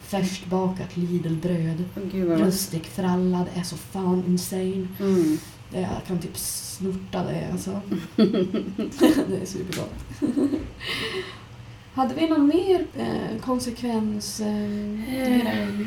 färskbakat 0.00 0.96
Lidl-bröd. 0.96 1.84
Rustik 2.12 2.86
fralla, 2.86 3.46
det 3.54 3.60
är 3.60 3.64
så 3.64 3.76
fan 3.76 4.24
insane. 4.26 4.88
Mm. 5.00 5.38
Det, 5.72 5.80
jag 5.80 5.90
kan 6.06 6.18
typ 6.18 6.36
snorta 6.36 7.24
det 7.24 7.48
alltså. 7.52 7.80
det 9.28 9.42
är 9.42 9.46
supergott. 9.46 9.94
Hade 11.94 12.14
vi 12.14 12.28
någon 12.28 12.46
mer 12.46 12.86
eh, 12.98 13.40
konsekvens 13.40 14.40
eh, 14.40 14.90
Eh. 15.14 15.86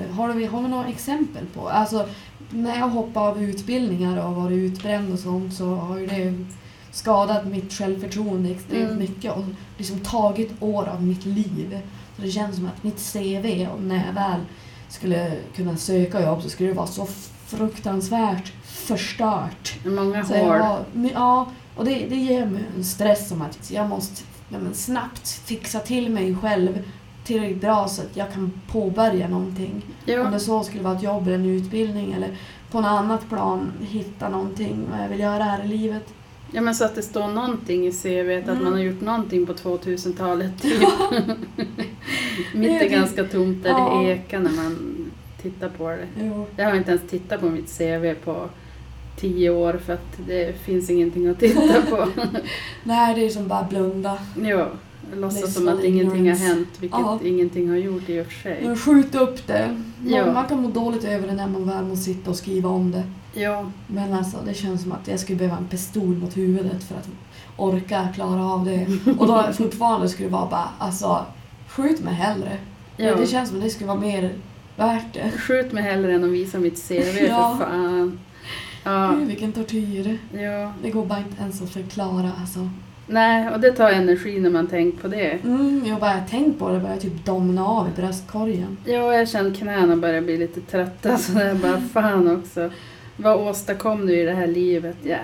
Eller 0.00 0.12
har 0.12 0.32
vi, 0.32 0.46
har 0.46 0.62
vi 0.62 0.68
några 0.68 0.88
exempel 0.88 1.46
på? 1.54 1.68
Alltså, 1.68 2.08
när 2.50 2.78
jag 2.78 2.88
hoppar 2.88 3.28
av 3.28 3.42
utbildningar 3.42 4.26
och 4.26 4.36
varit 4.36 4.56
utbränd 4.56 5.12
och 5.12 5.18
sånt 5.18 5.54
så 5.54 5.74
har 5.74 5.98
ju 5.98 6.06
det 6.06 6.44
skadat 6.90 7.46
mitt 7.46 7.72
självförtroende 7.72 8.50
extremt 8.50 8.84
Mm. 8.90 8.98
mycket 8.98 9.32
och 9.36 9.44
liksom 9.78 10.00
tagit 10.00 10.62
år 10.62 10.88
av 10.88 11.02
mitt 11.02 11.24
liv. 11.26 11.80
Så 12.16 12.22
det 12.22 12.30
känns 12.30 12.56
som 12.56 12.66
att 12.66 12.82
mitt 12.84 13.12
CV, 13.12 13.66
och 13.74 13.82
när 13.82 14.06
jag 14.06 14.12
väl 14.12 14.40
skulle 14.88 15.32
kunna 15.56 15.76
söka 15.76 16.22
jobb 16.22 16.42
så 16.42 16.50
skulle 16.50 16.68
det 16.68 16.74
vara 16.74 16.86
så 16.86 17.06
fruktansvärt 17.46 18.52
förstört. 18.64 19.74
Många 19.84 20.24
Så 20.24 20.34
har, 20.34 20.84
men, 20.92 21.10
ja, 21.14 21.46
och 21.76 21.84
det, 21.84 22.06
det 22.08 22.16
ger 22.16 22.46
mig 22.46 22.64
en 22.76 22.84
stress 22.84 23.32
om 23.32 23.42
att 23.42 23.70
jag 23.70 23.88
måste 23.88 24.22
ja, 24.48 24.58
men 24.58 24.74
snabbt 24.74 25.28
fixa 25.28 25.78
till 25.78 26.10
mig 26.10 26.36
själv 26.36 26.82
tillräckligt 27.28 27.60
bra 27.60 27.88
så 27.88 28.02
att 28.02 28.16
jag 28.16 28.32
kan 28.32 28.52
påbörja 28.72 29.28
någonting. 29.28 29.72
Om 30.06 30.12
Ja. 30.12 30.24
det 30.24 30.40
så 30.40 30.62
skulle 30.64 30.82
vara 30.82 30.96
ett 30.96 31.02
jobb 31.02 31.26
eller 31.26 31.34
en 31.38 31.46
utbildning 31.46 32.12
eller 32.12 32.28
på 32.70 32.80
något 32.80 32.88
annat 32.90 33.28
plan 33.28 33.72
hitta 33.80 34.28
någonting 34.28 34.86
vad 34.90 35.00
jag 35.04 35.08
vill 35.08 35.20
göra 35.20 35.42
här 35.42 35.64
i 35.64 35.68
livet. 35.68 36.04
ja, 36.52 36.60
men 36.60 36.74
så 36.74 36.84
att 36.84 36.94
det 36.94 37.02
står 37.02 37.28
någonting 37.28 37.86
i 37.86 37.92
CV, 37.92 38.38
att 38.38 38.48
Mm. 38.48 38.64
man 38.64 38.72
har 38.72 38.80
gjort 38.80 39.00
någonting 39.00 39.46
på 39.46 39.52
2000-talet. 39.54 40.62
Typ. 40.62 40.80
Mitt 42.54 42.70
Det 42.70 42.78
är 42.78 42.84
är 42.84 42.88
ganska 42.88 43.24
tomt 43.24 43.62
där 43.62 43.70
Ja. 43.70 44.00
det 44.02 44.08
ekar 44.12 44.38
när 44.38 44.50
man 44.50 44.96
tittar 45.42 45.68
på 45.68 45.88
det. 45.88 46.06
Jo. 46.20 46.46
Jag 46.56 46.64
har 46.64 46.74
inte 46.76 46.90
ens 46.90 47.02
tittat 47.10 47.40
på 47.40 47.46
mitt 47.46 47.78
CV 47.78 48.14
på 48.24 48.48
tio 49.16 49.50
år 49.50 49.80
för 49.86 49.92
att 49.92 50.18
det 50.26 50.56
finns 50.64 50.90
ingenting 50.90 51.26
att 51.28 51.38
titta 51.40 51.82
på. 51.90 52.08
Nej, 52.84 53.14
det 53.14 53.26
är 53.26 53.28
som 53.30 53.48
bara 53.48 53.62
blunda. 53.70 54.18
jo, 54.42 54.64
låtsas 55.16 55.54
som 55.54 55.68
att 55.68 55.84
ingenting 55.84 56.28
har 56.28 56.36
hänt, 56.36 56.68
vilket 56.80 56.98
Ja. 57.00 57.18
ingenting 57.24 57.68
har 57.70 57.76
gjort 57.76 58.08
i 58.08 58.20
och 58.20 58.26
för 58.26 58.32
sig. 58.42 58.60
Men 58.64 58.76
Skjut 58.76 59.14
upp 59.14 59.46
det. 59.46 59.68
Man, 60.00 60.12
Ja. 60.14 60.32
man 60.32 60.44
kan 60.48 60.62
må 60.62 60.68
dåligt 60.68 61.04
över 61.04 61.26
det 61.28 61.34
när 61.34 61.48
man 61.48 61.66
väl 61.66 61.84
måste 61.84 62.04
sitta 62.04 62.30
och 62.30 62.36
skriva 62.36 62.68
om 62.68 62.90
det. 62.90 63.02
Ja, 63.34 63.70
Men 63.86 64.12
alltså 64.12 64.36
det 64.46 64.54
känns 64.54 64.82
som 64.82 64.92
att 64.92 65.08
jag 65.08 65.20
skulle 65.20 65.38
behöva 65.38 65.56
en 65.58 65.66
pistol 65.68 66.16
mot 66.16 66.36
huvudet 66.36 66.84
för 66.84 66.94
att 66.94 67.08
orka 67.56 68.08
klara 68.14 68.44
av 68.44 68.64
det. 68.64 68.86
Och 69.18 69.26
då 69.26 69.44
fortfarande 69.52 70.08
skulle 70.08 70.28
det 70.28 70.32
vara 70.32 70.46
bara, 70.50 70.68
alltså 70.78 71.26
skjut 71.68 72.00
mig 72.04 72.14
hellre. 72.14 72.56
ja. 72.96 73.14
Det 73.16 73.26
känns 73.26 73.48
som 73.48 73.58
att 73.58 73.64
det 73.64 73.70
skulle 73.70 73.88
vara 73.88 74.00
mer 74.00 74.32
värt 74.76 75.14
det. 75.14 75.30
Skjut 75.38 75.72
mig 75.72 75.82
hellre 75.82 76.12
än 76.14 76.24
att 76.24 76.30
visa 76.30 76.58
mitt 76.58 76.88
CV 76.88 76.94
Ja. 77.28 77.56
för 77.58 77.64
fan. 77.66 78.18
Ja, 78.84 79.12
Gud, 79.18 79.28
vilken 79.28 79.52
tortyr. 79.52 80.18
ja. 80.32 80.72
Det 80.82 80.90
går 80.90 81.06
bara 81.06 81.18
inte 81.18 81.42
ens 81.42 81.62
att 81.62 81.70
förklara 81.70 82.30
alltså. 82.40 82.68
Nej, 83.10 83.48
och 83.54 83.60
det 83.60 83.72
tar 83.72 83.90
energi 83.90 84.40
när 84.40 84.50
man 84.50 84.66
tänker 84.66 84.98
på 84.98 85.08
det. 85.08 85.30
Mm, 85.44 85.82
jag 85.86 86.00
bara 86.00 86.20
tänkt 86.20 86.58
på 86.58 86.68
det 86.70 86.78
börjar 86.80 86.96
typ 86.96 87.24
domna 87.24 87.66
av 87.66 87.88
i 87.88 87.90
bröstkorgen. 88.00 88.76
Ja, 88.84 89.14
jag 89.14 89.28
känner 89.28 89.54
knäna 89.54 89.96
börjar 89.96 90.20
bli 90.20 90.36
lite 90.36 90.60
trötta 90.60 91.16
så 91.18 91.38
jag 91.38 91.56
bara 91.56 91.80
fan 91.80 92.36
också. 92.36 92.70
Vad 93.16 93.48
åstadkom 93.48 94.06
du 94.06 94.20
i 94.20 94.24
det 94.24 94.34
här 94.34 94.46
livet? 94.46 94.96
Ja, 95.02 95.16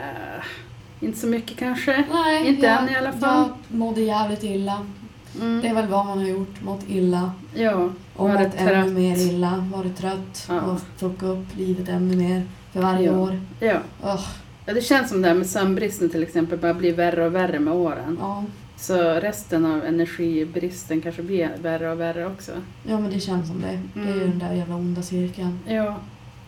inte 1.01 1.19
så 1.19 1.27
mycket 1.27 1.57
kanske. 1.59 2.05
Nej, 2.13 2.49
Inte 2.49 2.67
jag, 2.67 2.83
än 2.83 2.89
i 2.89 2.97
alla 2.97 3.13
fall. 3.13 3.49
Jag 3.69 3.79
mådde 3.79 4.01
jävligt 4.01 4.43
illa. 4.45 4.87
Det 5.33 5.43
är 5.47 5.47
Mm. 5.61 5.75
väl 5.77 5.87
vad 5.87 6.07
man 6.07 6.19
har 6.19 6.27
gjort. 6.27 6.63
Mått 6.65 6.83
illa. 6.89 7.33
Ja, 7.55 7.91
Och 8.17 8.29
Varit 8.29 8.41
mått 8.49 8.61
ännu 8.61 8.71
trött. 8.83 8.93
mer 8.93 9.17
illa. 9.19 9.69
Varit 9.75 9.97
trött. 9.97 10.47
Ja. 10.49 10.61
Och 10.61 10.81
fucka 10.97 11.27
upp 11.27 11.47
livet 11.57 11.89
ännu 11.89 12.17
mer. 12.17 12.43
För 12.73 12.83
varje 12.83 13.07
Ja. 13.07 13.19
år. 13.19 13.41
ja. 13.61 13.77
Ugh, 14.05 14.27
ja. 14.67 14.75
Det 14.75 14.81
känns 14.81 15.09
som 15.09 15.23
det 15.23 15.29
här 15.29 15.35
med 15.35 15.47
sömnbristen 15.47 16.11
till 16.11 16.23
exempel 16.23 16.59
bara 16.59 16.75
blir 16.75 16.95
värre 16.95 17.27
och 17.27 17.35
värre 17.35 17.59
med 17.59 17.75
åren. 17.75 18.17
ja. 18.21 18.45
Så 18.77 18.95
resten 19.15 19.67
av 19.67 19.85
energibristen 19.85 21.01
kanske 21.01 21.23
blir 21.23 21.51
värre 21.63 21.91
och 21.93 22.01
värre 22.01 22.27
också. 22.27 22.53
ja, 22.89 23.01
men 23.01 23.11
det 23.11 23.21
känns 23.21 23.49
som 23.49 23.61
det. 23.61 23.81
Det 23.95 24.01
är 24.01 24.15
ju 24.15 24.23
Mm. 24.23 24.31
den 24.31 24.39
där 24.39 24.55
jävla 24.55 24.75
onda 24.77 25.03
cirkeln. 25.03 25.59
Ja, 25.67 25.97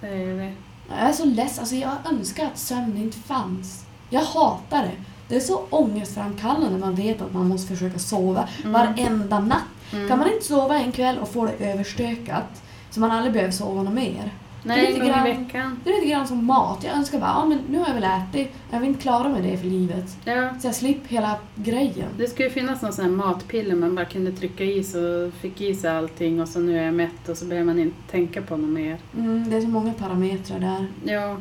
det 0.00 0.06
är 0.08 0.16
ju 0.16 0.38
det. 0.38 0.52
Jag 0.88 1.08
är 1.08 1.12
så 1.12 1.24
ledsen. 1.24 1.60
Alltså, 1.60 1.74
jag 1.74 1.92
önskar 2.12 2.46
att 2.46 2.58
sömn 2.58 2.96
inte 2.96 3.18
fanns. 3.18 3.84
Jag 4.10 4.20
hatar 4.20 4.82
det. 4.82 4.90
Det 5.28 5.36
är 5.36 5.40
så 5.40 5.60
ångestframkallande 5.70 6.70
när 6.70 6.78
man 6.78 6.94
vet 6.94 7.22
att 7.22 7.32
man 7.34 7.48
måste 7.48 7.68
försöka 7.74 7.98
sova 7.98 8.48
Mm. 8.60 8.72
varenda 8.72 9.40
natt. 9.40 9.62
Mm. 9.92 10.08
Kan 10.08 10.18
man 10.18 10.32
inte 10.32 10.44
sova 10.46 10.76
en 10.78 10.92
kväll 10.92 11.18
och 11.18 11.28
få 11.28 11.46
det 11.46 11.70
överstökat 11.72 12.62
så 12.90 13.00
man 13.00 13.10
aldrig 13.10 13.32
behöver 13.32 13.52
sova 13.52 13.82
något 13.82 13.94
mer? 13.94 14.30
Nej, 14.62 14.80
lite 14.80 14.92
en 14.92 14.98
gång 15.00 15.08
grann- 15.08 15.26
i 15.26 15.30
veckan. 15.32 15.80
Det 15.84 15.90
är 15.90 15.94
lite 15.94 16.06
grann 16.12 16.26
som 16.26 16.44
mat. 16.44 16.84
Jag 16.84 16.96
önskar 16.96 17.18
bara, 17.20 17.30
ja 17.30 17.44
men 17.44 17.58
nu 17.70 17.78
har 17.78 17.86
jag 17.86 17.94
väl 17.94 18.04
ätit. 18.04 18.52
Jag 18.70 18.80
vill 18.80 18.88
inte 18.88 19.02
klara 19.02 19.28
med 19.28 19.42
det 19.42 19.56
för 19.58 19.66
livet. 19.66 20.16
Ja, 20.24 20.50
Så 20.60 20.66
jag 20.66 20.74
slipper 20.74 21.08
hela 21.08 21.36
grejen. 21.54 22.08
det 22.18 22.26
skulle 22.26 22.48
ju 22.48 22.54
finnas 22.54 22.82
någon 22.82 22.92
sån 22.92 23.04
här 23.04 23.12
matpiller 23.12 23.74
man 23.74 23.94
bara 23.94 24.04
kunde 24.06 24.32
trycka 24.32 24.64
i 24.64 24.84
så 24.84 25.30
fick 25.40 25.60
i 25.60 25.74
sig 25.74 25.90
allting 25.90 26.40
och 26.42 26.48
så 26.48 26.58
nu 26.60 26.78
är 26.78 26.82
jag 26.84 26.94
mätt 26.94 27.28
och 27.28 27.36
så 27.36 27.44
behöver 27.44 27.66
man 27.66 27.78
inte 27.78 27.96
tänka 28.10 28.42
på 28.42 28.56
något 28.56 28.70
mer. 28.70 28.98
Mm, 29.16 29.50
det 29.50 29.56
är 29.56 29.60
så 29.60 29.68
många 29.68 29.92
parametrar 29.92 30.58
där. 30.58 30.86
Ja, 31.12 31.36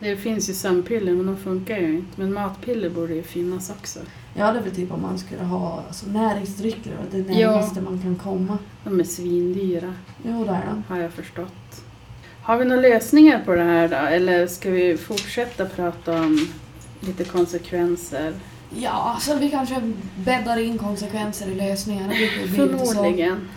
det 0.00 0.16
finns 0.16 0.50
ju 0.50 0.54
sömnpiller 0.54 1.12
men 1.12 1.26
de 1.26 1.36
funkar 1.36 1.78
ju 1.78 1.94
inte. 1.96 2.20
Men 2.20 2.32
matpiller 2.32 2.90
borde 2.90 3.14
ju 3.14 3.22
finnas 3.22 3.70
också. 3.70 3.98
Ja, 4.34 4.52
det 4.52 4.58
är 4.58 4.62
väl 4.62 4.74
typ 4.74 4.92
om 4.92 5.02
man 5.02 5.18
skulle 5.18 5.42
ha 5.44 5.82
alltså, 5.88 6.06
näringsdrycker. 6.10 6.92
Det 7.10 7.18
är 7.18 7.22
det 7.22 7.32
Ja. 7.32 7.50
närmaste 7.50 7.80
man 7.80 7.98
kan 8.02 8.16
komma. 8.16 8.58
De 8.84 9.00
är 9.00 9.04
svindyra, 9.04 9.94
Jo, 10.22 10.44
det 10.44 10.50
är 10.50 10.66
de. 10.66 10.82
har 10.94 11.00
jag 11.00 11.12
förstått. 11.12 11.52
Har 12.42 12.58
vi 12.58 12.64
några 12.64 12.80
lösningar 12.80 13.42
på 13.44 13.54
det 13.54 13.62
här 13.62 13.88
då? 13.88 13.96
Eller 13.96 14.46
ska 14.46 14.70
vi 14.70 14.96
fortsätta 14.96 15.66
prata 15.66 16.12
om 16.12 16.48
lite 17.00 17.24
konsekvenser? 17.24 18.32
Ja, 18.76 19.16
så 19.20 19.34
vi 19.34 19.50
kanske 19.50 19.92
bäddar 20.16 20.56
in 20.58 20.78
konsekvenser 20.78 21.48
i 21.48 21.54
lösningar. 21.54 22.08
Det. 22.08 22.48
Förmodligen. 22.48 23.48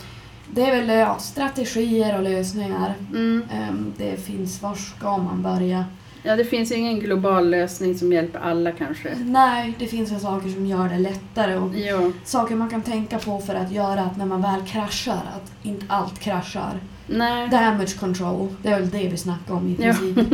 Det 0.52 0.62
är 0.62 0.76
väl 0.76 0.90
ja, 1.00 1.18
strategier 1.20 2.18
och 2.18 2.24
lösningar. 2.24 2.94
Mm. 3.12 3.44
Ehm, 3.52 3.94
det 3.98 4.26
finns, 4.26 4.62
var 4.62 4.76
ska 4.76 5.18
man 5.18 5.42
börja? 5.42 5.86
Ja, 6.24 6.36
det 6.36 6.46
finns 6.46 6.72
ingen 6.72 7.00
global 7.00 7.50
lösning 7.50 7.98
som 7.98 8.14
hjälper 8.14 8.40
alla 8.40 8.72
kanske. 8.72 9.16
Nej, 9.26 9.74
det 9.80 9.88
finns 9.88 10.12
väl 10.12 10.20
saker 10.20 10.50
som 10.50 10.66
gör 10.66 10.90
det 10.90 10.98
lättare. 10.98 11.56
Och 11.56 11.76
Ja, 11.76 12.12
saker 12.24 12.56
man 12.56 12.70
kan 12.70 12.82
tänka 12.82 13.20
på 13.20 13.40
för 13.40 13.56
att 13.56 13.72
göra 13.72 14.02
att 14.02 14.18
när 14.18 14.26
man 14.26 14.42
väl 14.42 14.62
kraschar, 14.68 15.22
att 15.36 15.52
inte 15.64 15.86
allt 15.90 16.20
kraschar. 16.20 16.80
Nej. 17.08 17.50
Damage 17.50 17.98
control, 18.00 18.48
det 18.62 18.70
är 18.70 18.80
väl 18.80 18.90
det 18.90 19.08
vi 19.08 19.18
snackar 19.18 19.54
om 19.54 19.70
i 19.72 19.76
princip. 19.76 20.18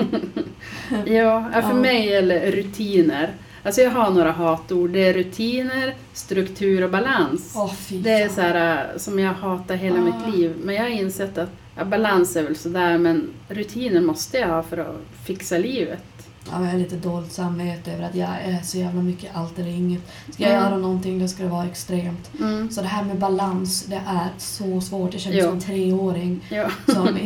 Ja, 1.05 1.49
ja, 1.53 1.62
för 1.62 1.69
Ja. 1.69 1.73
mig 1.73 2.05
gäller 2.10 2.51
rutiner. 2.51 3.29
Alltså 3.63 3.82
jag 3.82 3.91
har 3.91 4.12
några 4.12 4.32
hatord. 4.32 4.89
Det 4.89 5.08
är 5.08 5.13
rutiner, 5.13 5.93
struktur 6.13 6.84
och 6.84 6.89
balans. 6.91 7.55
Fy 7.77 7.97
Det 8.01 8.12
är 8.12 8.29
så 8.29 8.41
här 8.41 8.86
äh, 8.93 8.97
som 8.97 9.19
jag 9.19 9.34
hatar 9.34 9.75
hela 9.75 9.97
Ah. 9.97 10.01
mitt 10.01 10.36
liv. 10.36 10.55
Men 10.63 10.75
jag 10.75 10.82
har 10.82 10.89
insett 10.89 11.38
att 11.38 11.49
ja, 11.77 11.86
balans 11.86 12.36
är 12.36 12.43
väl 12.43 12.55
sådär 12.55 12.97
men 12.97 13.29
rutiner 13.49 14.01
måste 14.01 14.38
jag 14.38 14.47
ha 14.47 14.63
för 14.63 14.77
att 14.77 14.95
fixa 15.25 15.58
livet. 15.58 16.03
Ja, 16.51 16.63
jag 16.65 16.71
har 16.71 16.77
lite 16.79 16.95
dåligt 16.95 17.31
samvete 17.31 17.91
över 17.91 18.03
att 18.03 18.15
jag 18.15 18.29
är 18.29 18.62
så 18.63 18.77
jävla 18.77 19.01
mycket 19.01 19.35
allt 19.35 19.59
eller 19.59 19.69
inget. 19.69 20.01
Ska 20.31 20.43
jag 20.43 20.51
Mm. 20.51 20.63
göra 20.63 20.77
någonting 20.77 21.19
då 21.19 21.27
ska 21.27 21.43
det 21.43 21.49
vara 21.49 21.65
extremt. 21.65 22.31
Mm. 22.39 22.71
Så 22.71 22.81
det 22.81 22.88
här 22.88 23.03
med 23.03 23.17
balans, 23.19 23.85
det 23.85 24.01
är 24.07 24.29
så 24.38 24.81
svårt. 24.81 25.13
Jag 25.13 25.21
känner 25.21 25.35
mig 25.35 25.45
som 25.45 25.53
en 25.53 25.59
treåring 25.62 26.39
Ja. 26.49 26.69
som 26.93 27.19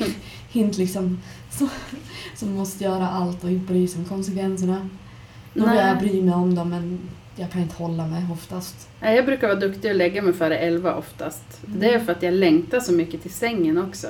inte 0.52 0.78
liksom 0.80 1.20
som, 1.52 1.70
som 2.36 2.52
måste 2.56 2.84
göra 2.84 3.10
allt 3.10 3.44
och 3.44 3.50
inte 3.52 3.74
bry 3.74 3.88
sig 3.88 4.00
om 4.00 4.06
konsekvenserna. 4.06 4.90
Nu 5.54 5.62
vill 5.66 5.76
jag 5.76 5.96
Nej. 5.96 5.96
bry 6.10 6.22
mig 6.22 6.34
om 6.34 6.56
dem 6.56 6.70
men 6.70 7.00
jag 7.36 7.52
kan 7.52 7.62
inte 7.62 7.76
hålla 7.76 8.08
mig 8.08 8.24
oftast. 8.34 8.88
Nej, 9.02 9.16
Jag 9.16 9.26
brukar 9.26 9.48
vara 9.48 9.60
duktig 9.60 9.92
och 9.92 9.98
lägga 9.98 10.22
mig 10.22 10.34
före 10.34 10.58
elva 10.58 10.96
oftast. 10.96 11.44
Mm. 11.68 11.80
Det 11.80 11.94
är 11.94 12.00
för 12.00 12.12
att 12.12 12.24
jag 12.24 12.34
längtar 12.34 12.80
så 12.80 12.94
mycket 12.94 13.22
till 13.22 13.34
sängen 13.34 13.78
också. 13.78 14.08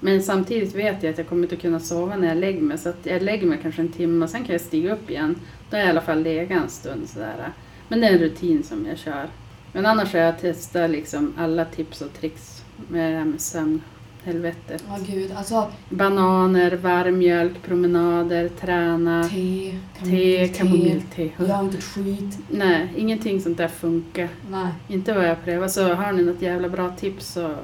Men 0.00 0.22
samtidigt 0.22 0.74
vet 0.74 1.02
jag 1.02 1.10
att 1.10 1.18
jag 1.18 1.28
kommer 1.28 1.42
inte 1.42 1.54
att 1.54 1.60
kunna 1.60 1.80
sova 1.80 2.16
när 2.16 2.28
jag 2.28 2.36
lägger 2.36 2.60
mig. 2.60 2.78
Så 2.78 2.88
att 2.88 2.98
jag 3.06 3.22
lägger 3.22 3.46
mig 3.46 3.58
kanske 3.62 3.82
en 3.82 3.92
timme 3.92 4.24
och 4.24 4.30
sen 4.30 4.44
kan 4.44 4.52
jag 4.52 4.60
stiga 4.60 4.92
upp 4.92 5.10
igen. 5.10 5.34
Då 5.70 5.76
har 5.76 5.78
jag 5.78 5.86
i 5.86 5.90
alla 5.90 6.00
fall 6.00 6.22
legat 6.22 6.62
en 6.62 6.68
stund 6.68 7.08
sådär. 7.08 7.52
Men 7.88 8.00
det 8.00 8.06
är 8.06 8.12
en 8.12 8.18
rutin 8.18 8.62
som 8.62 8.86
jag 8.86 8.98
kör. 8.98 9.26
Men 9.72 9.86
annars 9.86 10.12
har 10.12 10.20
jag 10.20 10.40
testat 10.40 10.90
liksom 10.90 11.34
alla 11.38 11.64
tips 11.64 12.00
och 12.00 12.12
tricks 12.12 12.62
med 12.88 13.12
det 13.12 13.18
här 13.18 13.24
med 13.24 13.40
sömn. 13.40 13.82
Helvetet. 14.24 14.84
Ja 14.88 14.98
gud, 15.06 15.32
alltså 15.36 15.70
Bananer, 15.88 16.76
varm 16.76 17.18
mjölk, 17.18 17.62
promenader, 17.62 18.48
träna, 18.48 19.24
te, 19.28 19.74
te, 20.04 20.48
kamomillte. 20.48 20.58
kamomillte. 20.58 21.30
Jag 21.38 21.46
har 21.46 21.64
inte 21.64 21.80
skit. 21.80 22.38
Nej, 22.50 22.92
ingenting 22.96 23.40
sånt 23.40 23.58
där 23.58 23.68
funkar. 23.68 24.28
Nej. 24.50 24.68
Inte 24.88 25.12
vad 25.12 25.28
jag 25.28 25.44
prövar. 25.44 25.68
Så 25.68 25.94
har 25.94 26.12
ni 26.12 26.22
något 26.22 26.42
jävla 26.42 26.68
bra 26.68 26.90
tips 26.90 27.26
så 27.32 27.54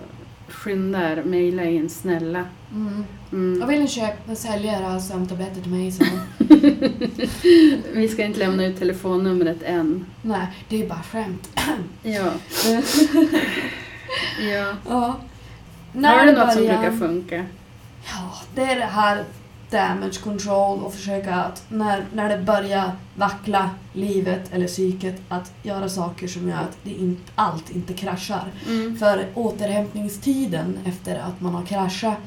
skynda 0.49 1.13
er, 1.13 1.23
mejla 1.25 1.65
in 1.65 1.91
snälla. 1.91 2.45
Mm. 2.73 3.05
Mm. 3.33 3.61
Jag 3.61 3.67
vill 3.67 3.81
en 3.81 3.89
köpa 3.89 4.31
en 4.31 4.37
säljare 4.37 4.95
av 4.95 5.01
sömntabletter 5.01 5.61
till 5.61 5.71
mig 5.71 5.93
så. 5.93 6.05
Vi 7.99 8.09
ska 8.09 8.25
inte 8.25 8.39
lämna 8.39 8.67
ut 8.67 8.79
telefonnumret 8.79 9.63
än. 9.63 10.07
Nej, 10.23 10.47
det 10.69 10.83
är 10.83 10.89
bara 10.89 11.03
skämt. 11.03 11.49
Ja. 12.03 12.33
ja. 14.41 14.75
ja. 14.89 15.17
Har 15.95 16.27
du 16.27 16.33
det 16.33 16.39
något 16.39 16.53
som 16.53 16.63
brukar 16.63 16.93
funka? 16.99 17.45
Ja, 18.05 18.35
det 18.55 18.63
är 18.63 18.77
det 18.77 18.85
här 18.85 19.25
damage 19.71 20.21
control 20.25 20.83
och 20.83 20.95
försöka 20.95 21.35
att 21.35 21.65
när, 21.69 22.05
när 22.13 22.29
det 22.29 22.45
börjar 22.45 22.93
vackla 23.15 23.71
livet 23.93 24.53
eller 24.53 24.67
psyket 24.67 25.23
att 25.29 25.53
göra 25.63 25.89
saker 25.89 26.29
som 26.29 26.49
gör 26.49 26.57
att 26.57 26.79
det 26.83 26.91
inte, 26.91 27.33
allt 27.35 27.71
inte 27.71 27.93
kraschar. 27.95 28.53
Mm. 28.67 28.97
För 28.97 29.27
återhämtningstiden 29.35 30.79
efter 30.85 31.19
att 31.19 31.41
man 31.41 31.55
har 31.55 31.65
kraschat 31.65 32.19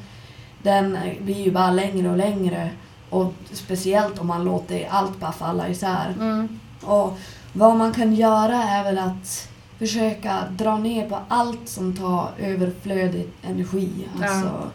den 0.62 0.98
blir 1.20 1.44
ju 1.44 1.50
bara 1.50 1.70
längre 1.70 2.10
och 2.10 2.16
längre 2.16 2.70
och 3.10 3.32
speciellt 3.52 4.18
om 4.18 4.26
man 4.26 4.44
låter 4.44 4.88
allt 4.90 5.20
bara 5.20 5.32
falla 5.32 5.68
isär. 5.68 6.14
Mm. 6.20 6.60
Och 6.82 7.18
vad 7.52 7.76
man 7.76 7.92
kan 7.92 8.14
göra 8.14 8.62
är 8.62 8.84
väl 8.84 8.98
att 8.98 9.48
försöka 9.78 10.44
dra 10.50 10.78
ner 10.78 11.08
på 11.08 11.18
allt 11.28 11.68
som 11.68 11.96
tar 11.96 12.30
överflödig 12.38 13.28
energi. 13.42 14.08
Alltså 14.22 14.70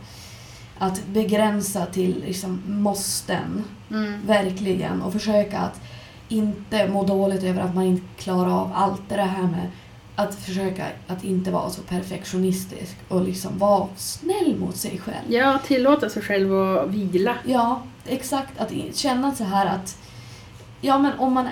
att 0.80 1.08
begränsa 1.08 1.86
till 1.86 2.22
liksom 2.26 2.62
måsten, 2.68 3.64
Mm. 3.92 4.14
verkligen. 4.28 5.02
Och 5.02 5.14
försöka 5.14 5.60
att 5.60 5.82
inte 6.30 6.88
må 6.88 7.04
dåligt 7.04 7.44
över 7.44 7.62
att 7.62 7.76
man 7.76 7.84
inte 7.84 8.06
klarar 8.18 8.50
av 8.62 8.72
allt. 8.76 9.02
Det 9.10 9.22
här 9.22 9.42
med 9.44 9.68
att 10.16 10.36
försöka 10.36 10.86
att 11.08 11.24
inte 11.24 11.52
vara 11.52 11.70
så 11.70 11.82
perfektionistisk 11.82 12.96
och 13.10 13.24
liksom 13.24 13.58
vara 13.58 13.88
snäll 13.96 14.56
mot 14.60 14.76
sig 14.76 14.98
själv. 15.00 15.26
Ja, 15.28 15.60
tillåta 15.66 16.10
sig 16.10 16.22
själv 16.22 16.54
att 16.54 16.90
vila. 16.90 17.36
Ja, 17.46 17.82
exakt. 18.06 18.60
Att 18.60 18.72
känna 18.96 19.36
så 19.36 19.44
här 19.44 19.66
att 19.66 19.98
ja, 20.82 21.00
men 21.00 21.20
om 21.20 21.34
man 21.34 21.48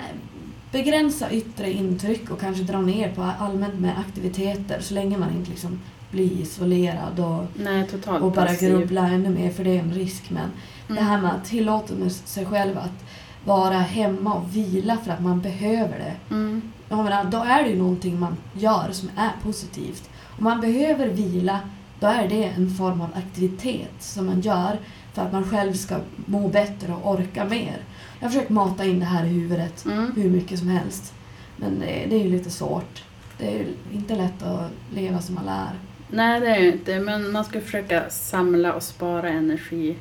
begränsar 0.72 1.28
yttre 1.32 1.72
intryck 1.72 2.30
och 2.30 2.40
kanske 2.40 2.62
drar 2.62 2.82
ner 2.82 3.12
på 3.14 3.22
allmänt 3.38 3.80
med 3.80 3.98
aktiviteter 3.98 4.80
så 4.80 4.94
länge 4.94 5.18
man 5.18 5.30
inte 5.30 5.50
liksom 5.50 5.80
blir 6.12 6.32
isolerad 6.32 7.20
och, 7.20 7.44
Nej, 7.54 7.88
och 8.20 8.32
bara 8.32 8.46
passiv. 8.46 8.70
grubbla 8.70 9.08
ännu 9.08 9.28
mer 9.28 9.50
för 9.50 9.64
det 9.64 9.70
är 9.76 9.80
en 9.80 9.94
risk. 9.94 10.30
Men 10.30 10.48
det 10.86 10.92
Mm. 10.92 11.04
här 11.06 11.20
med 11.20 11.32
att 11.34 11.44
tillåta 11.44 11.94
sig 12.10 12.46
själv 12.46 12.78
att 12.78 13.04
vara 13.44 13.78
hemma 13.78 14.34
och 14.34 14.56
vila 14.56 14.96
för 15.04 15.10
att 15.12 15.20
man 15.22 15.40
behöver 15.40 15.98
det. 15.98 16.34
Mm. 16.34 16.62
Jag 16.88 16.98
menar, 17.04 17.24
då 17.24 17.38
är 17.38 17.62
det 17.64 17.68
ju 17.70 17.78
någonting 17.78 18.18
man 18.20 18.36
gör 18.54 18.88
som 18.92 19.10
är 19.16 19.30
positivt. 19.42 20.10
Om 20.38 20.44
man 20.44 20.60
behöver 20.60 21.08
vila, 21.08 21.58
då 22.00 22.06
är 22.06 22.28
det 22.28 22.44
en 22.44 22.70
form 22.70 23.00
av 23.00 23.08
aktivitet 23.14 23.92
som 23.98 24.26
man 24.26 24.40
gör 24.40 24.78
för 25.12 25.22
att 25.22 25.32
man 25.32 25.44
själv 25.44 25.72
ska 25.72 25.96
må 26.26 26.48
bättre 26.48 26.92
och 26.92 27.10
orka 27.12 27.44
mer. 27.44 27.76
Jag 28.20 28.26
har 28.26 28.32
försökt 28.32 28.50
mata 28.50 28.84
in 28.84 29.00
det 29.00 29.06
här 29.06 29.24
i 29.24 29.28
huvudet 29.28 29.84
Mm. 29.84 30.12
hur 30.16 30.30
mycket 30.30 30.58
som 30.58 30.68
helst. 30.68 31.12
Men 31.56 31.78
det, 31.80 32.06
det 32.10 32.16
är 32.16 32.24
ju 32.24 32.30
lite 32.30 32.50
svårt. 32.50 33.02
Det 33.38 33.60
är 33.60 33.66
inte 33.92 34.16
lätt 34.16 34.42
att 34.42 34.70
leva 34.94 35.20
som 35.20 35.34
man 35.34 35.44
lär. 35.44 35.70
Nej, 36.12 36.40
det 36.40 36.46
är 36.46 36.58
ju 36.60 36.72
inte, 36.72 37.00
men 37.00 37.32
man 37.32 37.44
ska 37.44 37.60
försöka 37.60 38.10
samla 38.10 38.72
och 38.72 38.82
spara 38.82 39.28
energi 39.28 39.96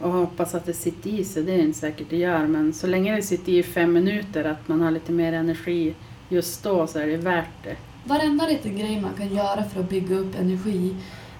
och 0.00 0.12
hoppas 0.12 0.54
att 0.54 0.66
det 0.66 0.72
sitter 0.74 1.10
i 1.10 1.24
sig. 1.24 1.42
Det 1.42 1.52
är 1.52 1.58
inte 1.58 1.78
säkert 1.78 2.06
det 2.10 2.16
gör, 2.16 2.46
men 2.46 2.72
så 2.72 2.86
länge 2.86 3.16
det 3.16 3.22
sitter 3.22 3.52
i 3.52 3.62
fem 3.62 3.92
minuter, 3.92 4.44
att 4.44 4.68
man 4.68 4.80
har 4.80 4.90
lite 4.90 5.12
mer 5.12 5.32
energi 5.32 5.94
just 6.28 6.62
då, 6.62 6.86
så 6.86 6.98
är 6.98 7.06
det 7.06 7.16
värt 7.16 7.64
det. 7.64 7.76
Varenda 8.04 8.48
liten 8.48 8.76
grej 8.78 9.00
man 9.00 9.12
kan 9.16 9.34
göra 9.34 9.64
för 9.64 9.80
att 9.80 9.90
bygga 9.90 10.16
upp 10.16 10.40
energi, 10.40 10.94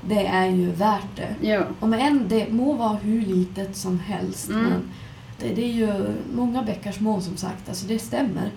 det 0.09 0.27
är 0.27 0.47
ju 0.47 0.71
värt 0.71 1.17
det. 1.17 1.49
Ja. 1.49 1.63
Och 1.81 1.89
med 1.89 2.01
en, 2.01 2.29
det 2.29 2.53
må 2.53 2.73
vara 2.73 2.97
hur 3.03 3.21
litet 3.21 3.77
som 3.77 3.99
helst, 4.01 4.51
Mm. 4.51 4.63
men 4.65 4.81
det, 5.41 5.55
det 5.55 5.65
är 5.65 5.73
ju 5.73 5.93
många 6.35 6.63
bäckar 6.63 6.93
små 6.93 7.21
som 7.21 7.37
sagt, 7.37 7.69
alltså 7.69 7.87
det 7.87 7.99
stämmer. 7.99 8.51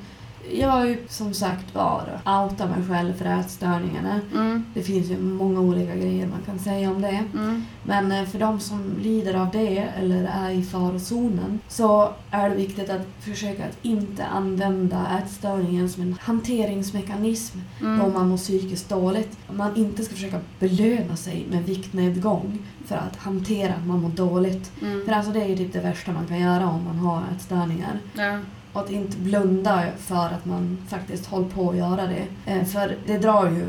Jag 0.54 0.70
har 0.70 0.86
ju 0.86 0.98
som 1.10 1.34
sagt 1.34 1.76
var 1.76 2.02
outat 2.26 2.70
mig 2.70 2.88
själv 2.90 3.14
för 3.14 3.26
ätstörningarna. 3.26 4.22
Mm. 4.34 4.66
Det 4.74 4.82
finns 4.84 5.08
ju 5.12 5.18
många 5.20 5.60
olika 5.60 5.96
grejer 5.96 6.28
man 6.28 6.42
kan 6.46 6.60
säga 6.60 6.92
om 6.92 7.02
det. 7.02 7.24
Mm. 7.34 7.64
Men 7.84 8.12
eh, 8.12 8.26
för 8.26 8.40
de 8.40 8.60
som 8.60 8.94
lider 9.02 9.34
av 9.34 9.52
det 9.52 9.78
eller 9.78 10.24
är 10.24 10.50
i 10.50 10.64
farozonen 10.64 11.60
så 11.68 12.10
är 12.32 12.50
det 12.50 12.56
viktigt 12.56 12.90
att 12.90 13.02
försöka 13.20 13.66
att 13.66 13.78
inte 13.82 14.26
använda 14.26 15.20
ätstörningen 15.24 15.90
som 15.90 16.02
en 16.04 16.18
hanteringsmekanism 16.22 17.58
då 17.80 17.86
Mm. 17.88 18.14
man 18.14 18.30
mår 18.30 18.38
psykiskt 18.38 18.90
dåligt. 18.90 19.38
Man 19.52 19.76
inte 19.76 20.04
ska 20.04 20.16
försöka 20.16 20.40
belöna 20.60 21.16
sig 21.16 21.46
med 21.52 21.64
viktnedgång 21.64 22.60
för 22.86 22.96
att 22.96 23.16
hantera 23.16 23.74
att 23.74 23.86
man 23.88 24.02
mår 24.02 24.10
dåligt. 24.10 24.72
För 24.80 24.86
Mm. 24.86 25.14
alltså 25.14 25.32
det 25.32 25.42
är 25.44 25.48
ju 25.48 25.58
typ 25.58 25.74
det 25.74 25.80
värsta 25.80 26.12
man 26.12 26.28
kan 26.28 26.40
göra 26.40 26.68
om 26.70 26.84
man 26.86 26.98
har 27.00 27.22
ätstörningar. 27.36 28.00
Ja. 28.14 28.40
Och 28.76 28.82
att 28.82 28.90
inte 28.92 29.18
blunda 29.18 29.84
för 29.98 30.26
att 30.26 30.46
man 30.46 30.78
faktiskt 30.88 31.26
håller 31.26 31.48
på 31.50 31.70
att 31.70 31.78
göra 31.78 32.08
det. 32.08 32.52
Eh, 32.52 32.64
För 32.66 32.96
det 33.08 33.18
drar 33.18 33.46
ju 33.50 33.66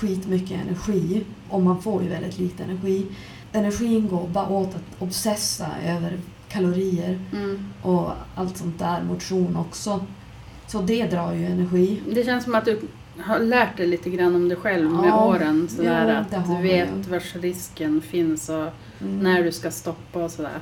skitmycket 0.00 0.60
energi 0.66 1.24
och 1.48 1.62
man 1.62 1.82
får 1.82 2.02
ju 2.02 2.08
väldigt 2.08 2.38
lite 2.38 2.62
energi. 2.64 3.06
Energin 3.52 4.08
går 4.08 4.28
bara 4.28 4.48
åt 4.48 4.74
att 4.74 5.02
obsessa 5.02 5.66
över 5.86 6.18
kalorier 6.48 7.18
Mm. 7.32 7.64
och 7.82 8.10
allt 8.34 8.56
sånt 8.56 8.78
där, 8.78 9.02
motion 9.02 9.56
också. 9.56 10.04
Så 10.66 10.80
det 10.82 11.06
drar 11.06 11.32
ju 11.32 11.44
energi. 11.46 12.00
Det 12.12 12.24
känns 12.24 12.44
som 12.44 12.54
att 12.54 12.64
du 12.64 12.80
har 13.20 13.38
lärt 13.38 13.76
dig 13.76 13.86
lite 13.86 14.10
grann 14.10 14.34
om 14.34 14.48
dig 14.48 14.56
själv 14.58 14.90
med 14.90 15.08
Ja. 15.08 15.26
åren. 15.26 15.68
Sådär, 15.70 16.24
det 16.30 16.36
att 16.36 16.46
du 16.46 16.62
vet 16.62 17.08
vars 17.08 17.36
risken 17.36 18.00
finns 18.02 18.48
och 18.48 18.66
Mm. 19.02 19.18
när 19.18 19.42
du 19.44 19.52
ska 19.52 19.70
stoppa 19.70 20.24
och 20.24 20.30
sådär. 20.30 20.58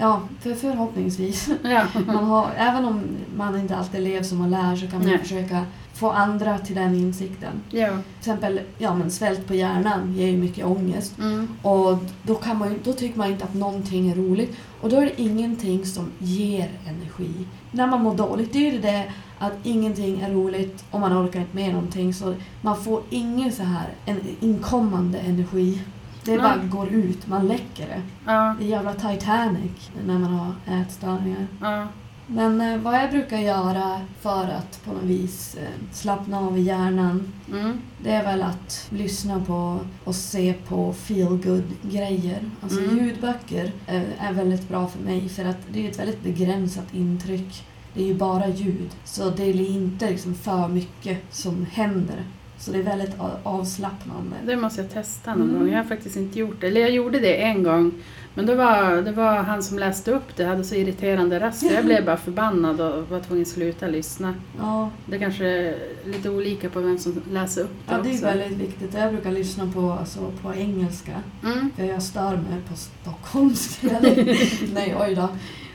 Ja, 0.00 0.20
för 0.40 0.54
förhoppningsvis. 0.54 1.48
Ja. 1.62 1.86
Man 2.06 2.24
har, 2.24 2.50
även 2.56 2.84
om 2.84 3.02
man 3.36 3.60
inte 3.60 3.76
alltid 3.76 4.00
lever 4.00 4.22
som 4.22 4.38
man 4.38 4.50
lär 4.50 4.76
så 4.76 4.86
kan 4.86 4.98
man 4.98 5.08
Nej. 5.08 5.18
försöka 5.18 5.64
få 5.94 6.10
andra 6.10 6.58
till 6.58 6.76
den 6.76 6.94
insikten. 6.94 7.52
ja. 7.70 7.88
Till 7.88 8.02
exempel, 8.18 8.60
ja 8.78 8.94
men 8.94 9.10
svält 9.10 9.46
på 9.46 9.54
hjärnan 9.54 10.14
ger 10.14 10.26
ju 10.26 10.36
mycket 10.36 10.64
ångest. 10.64 11.18
Mm. 11.18 11.48
Och 11.62 11.98
då, 12.22 12.34
kan 12.34 12.58
man, 12.58 12.74
då 12.84 12.92
tycker 12.92 13.18
man 13.18 13.30
inte 13.30 13.44
att 13.44 13.54
någonting 13.54 14.10
är 14.10 14.14
roligt. 14.14 14.56
Och 14.80 14.88
då 14.90 14.96
är 14.96 15.02
det 15.04 15.20
ingenting 15.22 15.86
som 15.86 16.10
ger 16.18 16.70
energi. 16.86 17.46
När 17.70 17.86
man 17.86 18.02
mår 18.02 18.14
dåligt, 18.14 18.52
det 18.52 18.68
är 18.68 18.72
ju 18.72 18.78
det 18.80 19.12
att 19.38 19.52
ingenting 19.62 20.20
är 20.20 20.30
roligt 20.30 20.84
och 20.90 21.00
man 21.00 21.26
orkar 21.26 21.40
inte 21.40 21.56
med 21.56 21.72
någonting. 21.72 22.14
Så 22.14 22.34
man 22.62 22.76
får 22.82 23.02
ingen 23.10 23.52
så 23.52 23.62
här 23.62 23.86
en 24.06 24.20
inkommande 24.40 25.18
energi. 25.18 25.82
Det 26.24 26.30
Nej. 26.36 26.38
bara 26.40 26.56
går 26.56 26.88
ut, 26.88 27.26
man 27.26 27.46
läcker 27.48 27.86
det. 27.86 28.02
Ja. 28.26 28.54
Det 28.58 28.64
är 28.64 28.68
jävla 28.68 28.94
Titanic 28.94 29.90
när 30.06 30.18
man 30.18 30.32
har 30.34 30.52
ätstörningar. 30.80 31.46
Ja. 31.60 31.86
Men 32.26 32.60
eh, 32.60 32.78
vad 32.78 32.94
jag 32.94 33.10
brukar 33.10 33.38
göra 33.38 34.00
för 34.20 34.44
att 34.44 34.84
på 34.84 34.92
något 34.92 35.02
vis 35.02 35.54
eh, 35.54 35.92
slappna 35.92 36.38
av 36.38 36.58
i 36.58 36.60
hjärnan 36.60 37.32
Mm. 37.52 37.78
det 38.02 38.10
är 38.10 38.24
väl 38.24 38.42
att 38.42 38.86
lyssna 38.90 39.40
på 39.46 39.78
och 40.04 40.14
se 40.14 40.52
på 40.68 40.92
feel 40.92 41.28
good 41.36 41.64
grejer 41.82 42.38
Alltså 42.62 42.80
Mm. 42.80 42.98
ljudböcker 42.98 43.72
eh, 43.86 44.24
är 44.28 44.32
väldigt 44.32 44.68
bra 44.68 44.86
för 44.88 45.00
mig 45.00 45.28
för 45.28 45.44
att 45.44 45.58
det 45.72 45.86
är 45.86 45.90
ett 45.90 45.98
väldigt 45.98 46.22
begränsat 46.22 46.94
intryck. 46.94 47.64
Det 47.94 48.02
är 48.02 48.06
ju 48.06 48.14
bara 48.14 48.48
ljud. 48.48 48.90
Så 49.04 49.30
det 49.30 49.42
är 49.44 49.60
inte 49.70 50.10
liksom 50.10 50.34
för 50.34 50.68
mycket 50.68 51.18
som 51.30 51.66
händer. 51.72 52.24
Så 52.60 52.70
det 52.70 52.78
är 52.78 52.82
väldigt 52.82 53.14
avslappnande. 53.42 54.36
Det 54.46 54.56
måste 54.56 54.80
jag 54.82 54.90
testa 54.90 55.34
någon 55.34 55.48
Mm. 55.48 55.58
gång. 55.60 55.68
Jag 55.70 55.76
har 55.76 55.84
faktiskt 55.84 56.16
inte 56.16 56.38
gjort 56.38 56.60
det. 56.60 56.66
Eller 56.66 56.80
jag 56.80 56.90
gjorde 56.90 57.18
det 57.18 57.42
en 57.42 57.62
gång. 57.62 57.92
Men 58.34 58.46
då 58.46 58.54
var, 58.54 59.02
det 59.02 59.12
var 59.12 59.36
han 59.36 59.62
som 59.62 59.78
läste 59.78 60.12
upp 60.12 60.36
det, 60.36 60.44
hade 60.44 60.64
så 60.64 60.74
irriterande 60.74 61.40
röst. 61.40 61.62
Jag 61.62 61.84
blev 61.84 62.04
bara 62.04 62.16
förbannad 62.16 62.80
och 62.80 63.08
var 63.08 63.20
tvungen 63.20 63.42
att 63.42 63.48
sluta 63.48 63.86
lyssna. 63.86 64.34
Ja, 64.58 64.90
Det 65.06 65.18
kanske 65.18 65.46
är 65.46 65.74
lite 66.04 66.30
olika 66.30 66.70
på 66.70 66.80
vem 66.80 66.98
som 66.98 67.22
läser 67.30 67.62
upp 67.62 67.70
det 67.86 67.92
ja, 67.94 68.00
det 68.02 68.08
är 68.08 68.12
också. 68.14 68.24
väldigt 68.24 68.58
viktigt. 68.58 68.94
Jag 68.94 69.12
brukar 69.12 69.30
lyssna 69.32 69.70
på, 69.74 69.92
alltså, 69.92 70.20
på 70.42 70.54
engelska. 70.54 71.12
Mm. 71.44 71.70
För 71.76 71.84
jag 71.84 72.02
stör 72.02 72.30
mig 72.30 72.60
på 72.68 72.76
stockholmska. 72.76 74.00
Nej, 74.74 74.96
oj 75.00 75.14
då. 75.14 75.28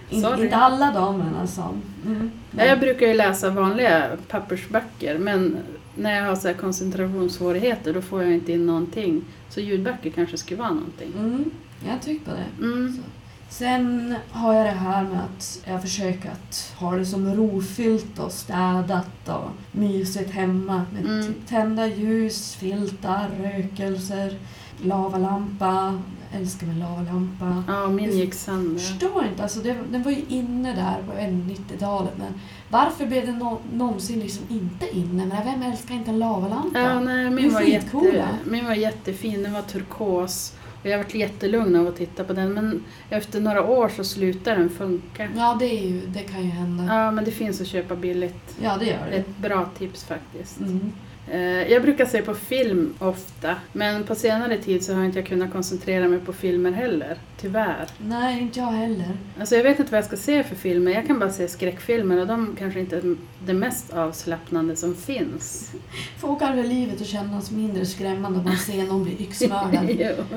In, 0.09 0.25
inte 0.39 0.55
alla 0.55 0.91
damer 0.91 1.25
alltså. 1.41 1.61
Mm. 2.05 2.31
Ja, 2.57 2.65
jag 2.65 2.79
brukar 2.79 3.07
ju 3.07 3.13
läsa 3.13 3.49
vanliga 3.49 4.03
pappersböcker 4.27 5.17
men 5.17 5.57
när 5.95 6.15
jag 6.17 6.25
har 6.25 6.35
så 6.35 6.47
här 6.47 6.55
koncentrationssvårigheter 6.55 7.93
då 7.93 8.01
får 8.01 8.23
jag 8.23 8.33
inte 8.33 8.51
in 8.51 8.65
någonting. 8.65 9.21
Så 9.49 9.59
ljudböcker 9.59 10.09
kanske 10.09 10.37
skulle 10.37 10.59
vara 10.59 10.73
någonting. 10.73 11.11
Mm. 11.17 11.51
Jag 11.87 12.01
tycker 12.01 12.25
på 12.25 12.31
det. 12.31 12.65
Mm. 12.65 13.03
Sen 13.49 14.15
har 14.31 14.53
jag 14.53 14.65
det 14.65 14.71
här 14.71 15.03
med 15.03 15.19
att 15.19 15.61
jag 15.67 15.81
försöker 15.81 16.29
att 16.31 16.73
ha 16.77 16.95
det 16.95 17.05
som 17.05 17.35
rofyllt 17.35 18.19
och 18.19 18.31
städat 18.31 19.29
och 19.29 19.49
mysigt 19.71 20.31
hemma. 20.31 20.85
Med 20.93 21.05
Mm. 21.05 21.27
typ 21.27 21.47
tända 21.47 21.87
ljus, 21.87 22.55
filtar, 22.55 23.29
rökelser, 23.39 24.37
lavalampa. 24.83 25.99
Älskar 26.35 26.67
min 26.67 26.79
lavalampa. 26.79 27.63
Ja, 27.67 27.87
min 27.89 28.17
gick 28.17 28.33
sönder. 28.33 28.79
förstår 28.79 29.25
inte, 29.25 29.43
alltså 29.43 29.59
det, 29.59 29.77
den 29.91 30.03
var 30.03 30.11
ju 30.11 30.21
inne 30.27 30.75
där 30.75 31.03
på 31.07 31.21
90-talet 31.21 32.13
men 32.17 32.33
varför 32.69 33.05
blev 33.05 33.25
den 33.25 33.37
nå- 33.39 33.59
någonsin 33.73 34.19
liksom 34.19 34.43
inte 34.49 34.97
inne? 34.97 35.25
Men 35.25 35.45
vem 35.45 35.71
älskar 35.71 35.95
inte 35.95 36.09
en 36.11 36.19
lavalampa? 36.19 36.79
Ja, 36.79 36.99
nej, 36.99 37.29
min, 37.29 37.53
var 37.53 37.61
jätte, 37.61 38.27
min 38.43 38.65
var 38.65 38.73
jättefin, 38.73 39.43
den 39.43 39.53
var 39.53 39.61
turkos. 39.61 40.53
Och 40.83 40.91
jag 40.91 40.97
varit 40.97 41.15
jättelugn 41.15 41.75
av 41.75 41.87
att 41.87 41.95
titta 41.97 42.23
på 42.23 42.33
den 42.33 42.53
men 42.53 42.83
efter 43.09 43.41
några 43.41 43.63
år 43.63 43.89
så 43.89 44.03
slutar 44.03 44.55
den 44.57 44.69
funka. 44.69 45.29
Ja, 45.35 45.55
det, 45.59 45.65
är 45.65 45.87
ju, 45.87 46.01
det 46.07 46.19
kan 46.19 46.43
ju 46.43 46.49
hända. 46.49 46.83
Ja, 46.95 47.11
men 47.11 47.25
det 47.25 47.31
finns 47.31 47.61
att 47.61 47.67
köpa 47.67 47.95
billigt. 47.95 48.55
Ja, 48.61 48.77
det 48.79 48.85
gör 48.85 49.07
det. 49.09 49.15
Ett 49.17 49.37
bra 49.37 49.69
tips 49.77 50.03
faktiskt. 50.03 50.59
Mm. 50.59 50.91
Eh, 51.31 51.71
Jag 51.71 51.81
brukar 51.81 52.05
se 52.05 52.21
på 52.21 52.33
film 52.33 52.93
ofta, 52.99 53.55
men 53.73 54.03
på 54.03 54.15
senare 54.15 54.57
tid 54.57 54.83
så 54.83 54.93
har 54.93 55.03
inte 55.03 55.19
jag 55.19 55.27
kunnat 55.27 55.51
koncentrera 55.51 56.07
mig 56.07 56.19
på 56.19 56.33
filmer 56.33 56.71
heller. 56.71 57.17
Tyvärr. 57.41 57.87
Nej, 57.97 58.41
inte 58.41 58.59
jag 58.59 58.65
heller. 58.71 59.17
Alltså 59.39 59.55
jag 59.55 59.63
vet 59.63 59.79
inte 59.79 59.91
vad 59.91 59.97
jag 59.97 60.05
ska 60.05 60.17
se 60.17 60.43
för 60.43 60.55
filmer. 60.55 60.91
Jag 60.91 61.07
kan 61.07 61.19
bara 61.19 61.31
se 61.31 61.47
skräckfilmer 61.47 62.21
och 62.21 62.27
de 62.27 62.55
kanske 62.59 62.79
inte 62.79 62.97
är 62.97 63.15
det 63.45 63.53
mest 63.53 63.93
avslappnande 63.93 64.75
som 64.75 64.95
finns. 64.95 65.71
Får 66.19 66.39
kanske 66.39 66.63
livet 66.63 67.01
att 67.01 67.07
kännas 67.07 67.51
mindre 67.51 67.85
skrämmande 67.85 68.39
om 68.39 68.45
man 68.45 68.57
ser 68.57 68.83
någon 68.83 69.03
bli 69.03 69.15
yxmördad 69.19 69.89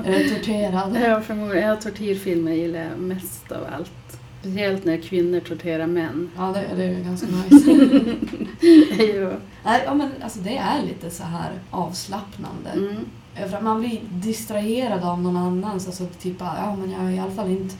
eller 0.05 0.29
torterad. 0.35 0.97
Ja, 1.03 1.21
förmodligen. 1.21 1.69
Ja, 1.69 1.75
tortyrfilmer 1.75 2.51
gillar 2.51 2.79
jag 2.79 2.99
mest 2.99 3.51
av 3.51 3.63
allt. 3.77 3.91
Speciellt 4.41 4.85
när 4.85 4.97
kvinnor 4.97 5.39
torterar 5.39 5.87
män. 5.87 6.29
Ja, 6.37 6.43
det, 6.53 6.75
det 6.75 6.83
är 6.83 6.97
ju 6.97 7.03
ganska 7.03 7.27
nice. 7.27 7.71
jo. 9.15 9.31
Nej, 9.65 9.81
ja, 9.85 9.93
men 9.93 10.09
alltså 10.23 10.39
det 10.39 10.57
är 10.57 10.83
lite 10.83 11.09
så 11.09 11.23
här 11.23 11.51
avslappnande. 11.69 12.69
Mm. 12.73 13.63
Man 13.63 13.79
blir 13.79 13.99
distraherad 14.11 15.03
av 15.03 15.21
någon 15.21 15.37
annans. 15.37 15.87
Alltså 15.87 16.05
typ, 16.21 16.35
ja 16.39 16.75
men 16.75 16.91
jag 16.91 17.01
är 17.01 17.09
i 17.15 17.19
alla 17.19 17.31
fall 17.31 17.49
inte 17.49 17.75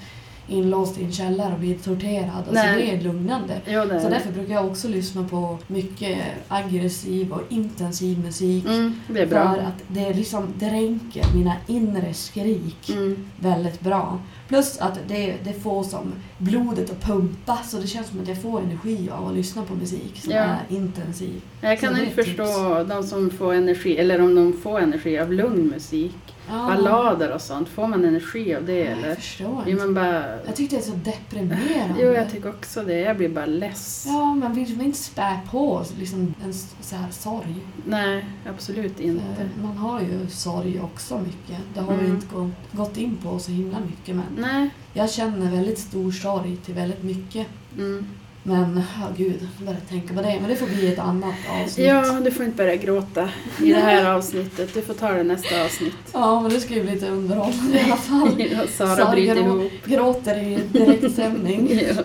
inlåst 0.47 0.97
i 0.97 1.03
en 1.03 1.11
källare 1.11 1.53
och 1.53 1.59
blir 1.59 1.77
torterad. 1.77 2.29
Alltså 2.37 2.53
Nej. 2.53 2.75
det 2.81 2.91
är 2.95 3.01
lugnande. 3.01 3.61
Jo, 3.67 3.85
det 3.85 3.95
är 3.95 3.99
Så 3.99 4.05
det. 4.09 4.13
därför 4.13 4.31
brukar 4.31 4.53
jag 4.53 4.65
också 4.65 4.87
lyssna 4.87 5.27
på 5.27 5.57
mycket 5.67 6.17
aggressiv 6.47 7.31
och 7.33 7.41
intensiv 7.49 8.19
musik. 8.19 8.65
Mm, 8.65 8.95
det 9.07 9.19
är 9.21 9.25
bra. 9.27 9.53
För 9.53 9.59
att 9.61 9.83
det 9.87 10.13
liksom 10.13 10.53
dränker 10.59 11.25
mina 11.35 11.53
inre 11.67 12.13
skrik 12.13 12.89
Mm. 12.89 13.29
väldigt 13.39 13.79
bra. 13.81 14.19
Plus 14.47 14.77
att 14.77 14.99
det, 15.07 15.35
det 15.43 15.53
får 15.53 15.83
som 15.83 16.13
blodet 16.39 16.89
att 16.89 17.03
pumpa 17.05 17.57
så 17.63 17.77
det 17.77 17.87
känns 17.87 18.07
som 18.07 18.19
att 18.21 18.27
jag 18.27 18.41
får 18.41 18.61
energi 18.61 19.09
av 19.11 19.27
att 19.27 19.33
lyssna 19.35 19.61
på 19.63 19.73
musik 19.75 20.19
som 20.23 20.31
Ja. 20.33 20.39
är 20.39 20.59
intensiv. 20.69 21.41
Jag 21.61 21.79
kan 21.79 21.99
inte 21.99 22.23
förstå 22.23 22.83
de 22.89 23.03
som 23.03 23.29
får 23.29 23.53
energi, 23.53 23.97
eller 23.97 24.21
om 24.21 24.35
de 24.35 24.53
får 24.53 24.79
energi 24.79 25.19
av 25.19 25.33
lugn 25.33 25.67
musik. 25.67 26.15
Ja. 26.51 26.55
ballader 26.67 27.31
och 27.33 27.41
sånt. 27.41 27.69
Får 27.69 27.87
man 27.87 28.05
energi 28.05 28.55
av 28.55 28.65
det 28.65 28.75
Jag 28.79 28.87
eller? 28.91 29.15
förstår 29.15 29.63
Blir 29.63 29.73
inte. 29.73 29.85
man 29.85 29.93
bara... 29.93 30.45
Jag 30.45 30.55
tyckte 30.55 30.75
det 30.75 30.79
är 30.81 30.85
så 30.85 30.95
deprimerande. 31.05 31.95
Jo, 31.99 32.07
jag 32.11 32.31
tycker 32.31 32.49
också 32.49 32.83
det. 32.83 32.99
Jag 32.99 33.17
blir 33.17 33.29
bara 33.29 33.45
less. 33.45 34.03
Ja, 34.07 34.25
man 34.35 34.53
vill 34.53 34.63
liksom 34.63 34.81
inte 34.81 34.97
spä 34.97 35.39
på 35.51 35.83
liksom 35.99 36.33
en 36.43 36.53
så 36.81 36.95
här 36.95 37.11
sorg. 37.11 37.55
Nej, 37.85 38.25
absolut 38.49 38.99
inte. 38.99 39.23
För 39.37 39.61
Man 39.67 39.77
har 39.77 39.99
ju 40.01 40.27
sorg 40.29 40.79
också 40.81 41.19
mycket. 41.19 41.57
Det 41.73 41.79
har 41.81 41.93
vi 41.93 41.99
Mm. 41.99 42.15
inte 42.15 42.27
gå- 42.35 42.51
gått 42.71 42.97
in 42.97 43.17
på 43.23 43.39
så 43.39 43.51
himla 43.51 43.77
mycket 43.79 44.15
men 44.15 44.25
Nej. 44.37 44.69
Jag 44.93 45.11
känner 45.11 45.51
väldigt 45.51 45.79
stor 45.79 46.11
sorg 46.11 46.57
till 46.65 46.73
väldigt 46.73 47.03
mycket. 47.03 47.47
Mm. 47.77 48.05
Men 48.43 48.75
ja, 49.01 49.07
gud, 49.17 49.47
jag 49.57 49.65
börjar 49.65 49.79
tänka 49.89 50.13
på 50.13 50.21
det. 50.21 50.37
Men 50.41 50.49
det 50.49 50.55
får 50.55 50.67
bli 50.67 50.93
ett 50.93 50.99
annat 50.99 51.33
avsnitt. 51.63 51.87
Ja, 51.87 52.19
du 52.23 52.31
får 52.31 52.45
inte 52.45 52.57
börja 52.57 52.75
gråta 52.75 53.29
i 53.63 53.73
det 53.73 53.79
här 53.79 54.13
avsnittet. 54.15 54.73
Du 54.73 54.81
får 54.81 54.93
ta 54.93 55.11
det 55.11 55.23
nästa 55.23 55.65
avsnitt. 55.65 55.93
Ja, 56.13 56.41
men 56.41 56.51
det 56.51 56.59
ska 56.59 56.73
ju 56.73 56.81
bli 56.83 56.91
lite 56.91 57.07
underhållande 57.09 57.79
i 57.79 57.83
alla 57.83 57.95
fall. 57.95 58.45
Ja, 58.51 58.59
Sara 58.77 58.95
Sara 58.95 59.11
bryter 59.11 59.35
grå- 59.35 59.59
ihop. 59.61 59.71
Gråter 59.85 60.37
i 60.37 60.59
direktsändning. 60.71 61.79
Ja. 61.95 62.03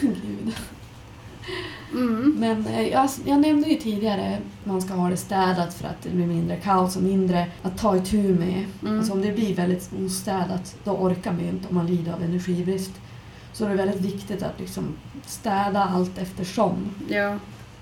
Gud. 0.00 0.52
Mm. 1.94 2.36
Men 2.38 2.66
eh, 2.66 2.88
jag, 2.88 3.08
jag 3.24 3.40
nämnde 3.40 3.68
ju 3.68 3.76
tidigare 3.76 4.34
att 4.36 4.66
man 4.66 4.82
ska 4.82 4.94
ha 4.94 5.10
det 5.10 5.16
städat 5.16 5.74
för 5.74 5.88
att 5.88 6.02
det 6.02 6.10
blir 6.10 6.26
mindre 6.26 6.56
kaos 6.56 6.96
och 6.96 7.02
mindre 7.02 7.46
att 7.62 7.78
ta 7.78 7.96
itu 7.96 8.34
med. 8.34 8.64
Mm. 8.82 8.98
Alltså 8.98 9.12
om 9.12 9.22
det 9.22 9.32
blir 9.32 9.54
väldigt 9.54 9.90
ostädat 10.04 10.76
då 10.84 10.90
orkar 10.90 11.32
man 11.32 11.40
ju 11.40 11.48
inte 11.48 11.68
om 11.68 11.74
man 11.74 11.86
lider 11.86 12.12
av 12.12 12.22
energibrist. 12.22 12.92
Så 13.52 13.64
det 13.64 13.70
är 13.70 13.76
väldigt 13.76 14.00
viktigt 14.00 14.42
att 14.42 14.60
liksom 14.60 14.84
städa 15.26 15.84
allt 15.84 16.18
eftersom. 16.18 16.74
Ja. 17.08 17.38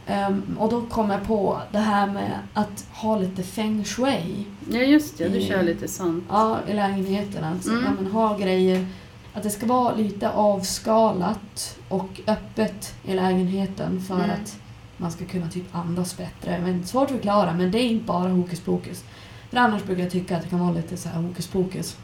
Ehm, 0.06 0.42
och 0.58 0.70
då 0.70 0.82
kom 0.82 1.10
jag 1.10 1.26
på 1.26 1.58
det 1.72 1.78
här 1.78 2.06
med 2.06 2.38
att 2.54 2.86
ha 2.92 3.18
lite 3.18 3.42
feng 3.42 3.84
shui 3.84 4.46
ja, 4.70 4.80
just 4.80 5.18
det. 5.18 5.28
Du 5.28 5.38
I- 5.38 5.48
kör 5.48 5.62
lite 5.62 5.88
sånt. 5.88 6.24
ja, 6.28 6.58
i 6.68 6.72
lägenheten. 6.72 7.44
Alltså. 7.44 7.70
Mm. 7.70 7.84
Ja, 7.84 7.90
men 8.02 8.12
ha 8.12 8.38
grejer. 8.38 8.86
Att 9.34 9.42
det 9.42 9.50
ska 9.50 9.66
vara 9.66 9.94
lite 9.94 10.30
avskalat 10.30 11.78
och 11.88 12.20
öppet 12.26 12.94
i 13.04 13.14
lägenheten 13.14 14.00
för 14.00 14.14
Mm. 14.14 14.30
att 14.30 14.56
man 14.96 15.10
ska 15.12 15.24
kunna 15.24 15.48
typ 15.48 15.74
andas 15.76 16.16
bättre. 16.16 16.60
Men 16.64 16.84
svårt 16.86 17.04
att 17.04 17.10
förklara, 17.16 17.52
men 17.52 17.70
det 17.70 17.78
är 17.78 17.86
inte 17.88 18.04
bara 18.04 18.28
hokus 18.28 18.60
pokus. 18.60 19.04
För 19.50 19.56
annars 19.56 19.84
brukar 19.84 20.02
jag 20.02 20.12
tycka 20.12 20.36
att 20.36 20.42
det 20.42 20.48
kan 20.48 20.60
vara 20.60 20.72
lite 20.72 20.96
så 20.96 21.08
här 21.08 21.22
hokus 21.22 21.46
pokus. 21.46 21.96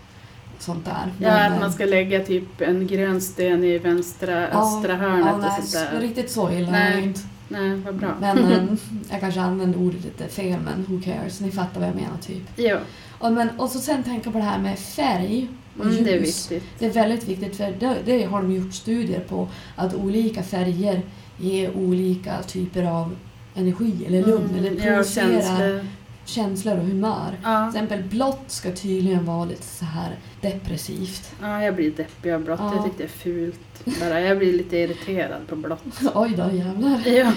Sånt 0.58 0.84
där. 0.84 1.12
Ja, 1.18 1.28
Men, 1.30 1.46
att 1.52 1.56
eh, 1.56 1.60
man 1.60 1.72
ska 1.72 1.84
lägga 1.84 2.24
typ 2.24 2.60
en 2.60 2.86
grön 2.86 3.20
sten 3.20 3.64
i 3.64 3.78
vänstra, 3.78 4.40
Ja, 4.40 4.46
östra 4.78 4.92
ja, 4.92 4.98
hörnet 4.98 5.34
och 5.34 5.40
nej, 5.40 5.62
sånt 5.62 5.90
där. 5.92 6.00
Riktigt 6.00 6.30
så 6.30 6.50
illa 6.50 6.70
Nej. 6.70 7.04
inte. 7.04 7.20
Nej, 7.48 7.74
vad 7.76 7.94
bra. 7.96 8.14
Men 8.20 8.38
eh, 8.52 8.62
jag 9.10 9.20
kanske 9.20 9.40
använder 9.40 9.78
ordet 9.78 10.04
lite 10.04 10.28
fel, 10.28 10.60
men 10.60 10.84
who 10.88 11.00
cares? 11.04 11.40
Ni 11.40 11.50
fattar 11.50 11.80
vad 11.80 11.88
jag 11.88 11.96
menar 11.96 12.16
typ. 12.22 12.42
Ja, 12.56 12.78
Och, 13.18 13.32
men, 13.32 13.50
och 13.60 13.70
så 13.70 13.78
sen 13.78 14.02
tänka 14.02 14.30
på 14.30 14.38
det 14.38 14.44
här 14.44 14.58
med 14.58 14.78
färg 14.78 15.48
och 15.78 15.84
mm, 15.86 16.04
det 16.04 16.14
är 16.14 16.20
viktigt. 16.20 16.62
Det 16.78 16.86
är 16.86 16.90
väldigt 16.92 17.28
viktigt 17.28 17.56
för 17.56 17.74
det, 17.80 17.96
det 18.04 18.24
har 18.24 18.42
de 18.42 18.52
gjort 18.52 18.74
studier 18.74 19.20
på 19.20 19.48
att 19.76 19.94
olika 19.94 20.42
färger 20.42 21.02
ger 21.40 21.76
olika 21.76 22.42
typer 22.42 22.84
av 22.84 23.16
energi 23.54 23.92
eller 24.06 24.22
lugn 24.26 24.48
eller 24.58 24.70
Mm, 24.70 24.78
ja, 24.82 24.84
provocerar 24.90 25.30
känslor. 25.40 25.86
känslor 26.24 26.78
och 26.78 26.84
humör. 26.84 27.38
Ja. 27.42 27.70
Till 27.72 27.80
exempel 27.82 28.08
blått 28.08 28.44
ska 28.46 28.72
tydligen 28.72 29.24
vara 29.24 29.44
lite 29.44 29.62
så 29.62 29.84
här 29.84 30.16
depressivt. 30.40 31.30
ja, 31.42 31.62
jag 31.64 31.74
blir 31.76 31.90
deppig 31.90 32.30
av 32.30 32.44
blått. 32.44 32.60
Ja. 32.60 32.74
Jag 32.74 32.84
tycker 32.84 32.98
det 32.98 33.04
är 33.04 33.08
fult. 33.08 34.00
Bara, 34.00 34.20
jag 34.20 34.38
blir 34.38 34.52
lite 34.52 34.76
irriterad 34.76 35.46
på 35.48 35.56
blått. 35.56 35.84
Oj 36.14 36.34
då 36.36 36.56
jävlar. 36.56 37.02
Ja. 37.06 37.32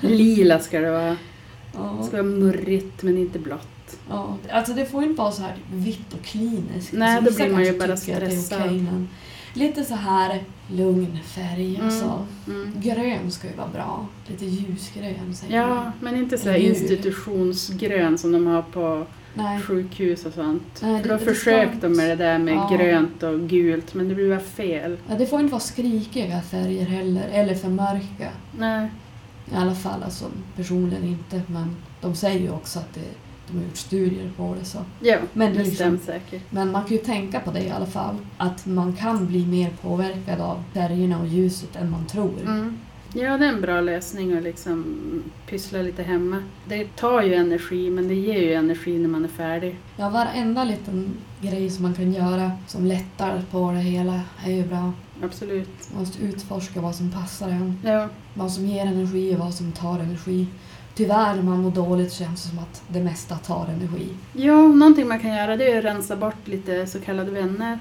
Lila 0.00 0.58
ska 0.58 0.80
det 0.80 0.90
vara. 0.90 1.10
Det 1.10 1.16
Ja, 1.74 2.02
ska 2.02 2.16
vara 2.16 2.22
murrigt 2.22 3.02
men 3.02 3.18
inte 3.18 3.38
blått. 3.38 3.68
Ja. 4.08 4.36
Alltså 4.52 4.72
det 4.74 4.86
får 4.86 5.02
inte 5.04 5.18
vara 5.22 5.32
så 5.32 5.42
här 5.42 5.56
vitt 5.72 6.14
och 6.14 6.22
kliniskt. 6.24 6.92
Nej, 6.92 7.16
alltså, 7.16 7.30
då 7.32 7.36
blir 7.36 7.52
man 7.54 7.64
ju 7.64 7.78
bara 7.78 7.96
stressad. 7.96 8.60
men 8.72 9.08
lite 9.54 9.84
så 9.84 9.94
här 9.94 10.44
lugn 10.70 11.18
färg. 11.24 11.74
Mm. 11.74 11.86
Alltså. 11.86 12.26
Mm. 12.46 12.72
Grön 12.80 13.30
ska 13.30 13.48
ju 13.48 13.54
vara 13.56 13.68
bra. 13.68 14.06
Lite 14.26 14.44
ljusgrön 14.44 15.34
säger 15.34 15.56
Ja, 15.56 15.66
man. 15.74 15.92
men 16.00 16.16
inte 16.16 16.38
så 16.38 16.54
institutionsgrön 16.54 18.18
som 18.18 18.32
de 18.32 18.46
har 18.46 18.62
på 18.62 19.06
Nej. 19.34 19.60
sjukhus 19.62 20.26
och 20.26 20.32
sånt. 20.32 20.78
Nej, 20.82 21.02
För 21.02 21.08
då 21.08 21.18
försökte 21.18 21.88
de 21.88 21.96
med 21.96 22.08
det 22.18 22.24
där 22.24 22.38
med 22.38 22.54
Ja. 22.54 22.76
grönt 22.76 23.22
och 23.22 23.40
gult 23.40 23.94
men 23.94 24.08
det 24.08 24.14
blir 24.14 24.28
bara 24.28 24.40
fel. 24.40 24.96
Ja, 25.08 25.14
det 25.14 25.26
får 25.26 25.40
inte 25.40 25.52
vara 25.52 25.60
skrikiga 25.60 26.40
färger 26.42 26.84
heller, 26.86 27.28
eller 27.32 27.54
för 27.54 27.68
mörka. 27.68 28.28
Nej. 28.58 28.88
I 29.52 29.54
alla 29.56 29.74
fall, 29.74 30.02
alltså 30.02 30.24
personligen 30.56 31.04
inte, 31.04 31.42
men 31.46 31.76
de 32.00 32.14
säger 32.14 32.40
ju 32.40 32.50
också 32.50 32.78
att 32.78 32.94
det, 32.94 33.00
de 33.52 33.58
har 33.58 33.64
gjort 33.64 33.76
studier 33.76 34.30
på 34.36 34.54
det. 34.60 34.64
Så. 34.64 34.78
Ja, 35.00 35.16
Men 35.32 35.52
det 35.52 35.58
liksom- 35.58 35.74
stämmer 35.74 35.98
säkert. 35.98 36.42
Men 36.50 36.72
man 36.72 36.82
kan 36.84 36.92
ju 36.92 36.98
tänka 37.02 37.40
på 37.40 37.50
det 37.50 37.60
i 37.64 37.70
alla 37.70 37.86
fall, 37.86 38.16
att 38.36 38.66
man 38.66 38.92
kan 38.92 39.26
bli 39.26 39.46
mer 39.46 39.70
påverkad 39.82 40.40
av 40.40 40.62
färgerna 40.74 41.18
och 41.20 41.26
ljuset 41.26 41.76
än 41.76 41.90
man 41.90 42.06
tror. 42.06 42.40
Mm. 42.46 42.76
Ja, 43.14 43.38
det 43.38 43.44
är 43.46 43.52
en 43.52 43.60
bra 43.60 43.80
lösning 43.80 44.36
att 44.36 44.42
liksom 44.42 44.84
pyssla 45.46 45.82
lite 45.82 46.02
hemma. 46.02 46.42
Det 46.68 46.96
tar 46.96 47.22
ju 47.22 47.34
energi, 47.34 47.90
men 47.90 48.08
det 48.08 48.14
ger 48.14 48.40
ju 48.40 48.52
energi 48.54 48.98
när 48.98 49.08
man 49.08 49.24
är 49.24 49.28
färdig. 49.28 49.76
Ja, 49.96 50.08
varenda 50.08 50.64
liten 50.64 51.10
grej 51.40 51.70
som 51.70 51.82
man 51.82 51.94
kan 51.94 52.12
göra 52.12 52.52
som 52.66 52.84
lättar 52.86 53.42
på 53.50 53.70
det 53.70 53.78
hela 53.78 54.20
är 54.46 54.52
ju 54.52 54.64
bra. 54.66 54.92
Absolut. 55.22 55.68
Man 55.92 56.00
måste 56.00 56.22
utforska 56.22 56.80
vad 56.80 56.94
som 56.94 57.10
passar 57.10 57.48
en. 57.48 57.78
Ja, 57.84 58.08
Vad 58.34 58.52
som 58.52 58.66
ger 58.66 58.86
energi 58.86 59.34
och 59.34 59.38
vad 59.38 59.54
som 59.54 59.72
tar 59.72 59.98
energi. 59.98 60.46
Tyvärr 60.98 61.34
när 61.34 61.42
man 61.42 61.58
mår 61.62 61.70
dåligt 61.70 62.12
känns 62.12 62.42
det 62.42 62.48
som 62.48 62.58
att 62.58 62.82
det 62.88 63.00
mesta 63.00 63.34
tar 63.36 63.66
energi. 63.66 64.08
ja 64.32 64.68
någonting 64.68 65.08
man 65.08 65.20
kan 65.20 65.36
göra 65.36 65.56
det 65.56 65.72
är 65.72 65.78
att 65.78 65.84
rensa 65.84 66.16
bort 66.16 66.48
lite 66.48 66.86
så 66.86 67.00
kallade 67.00 67.30
vänner. 67.30 67.78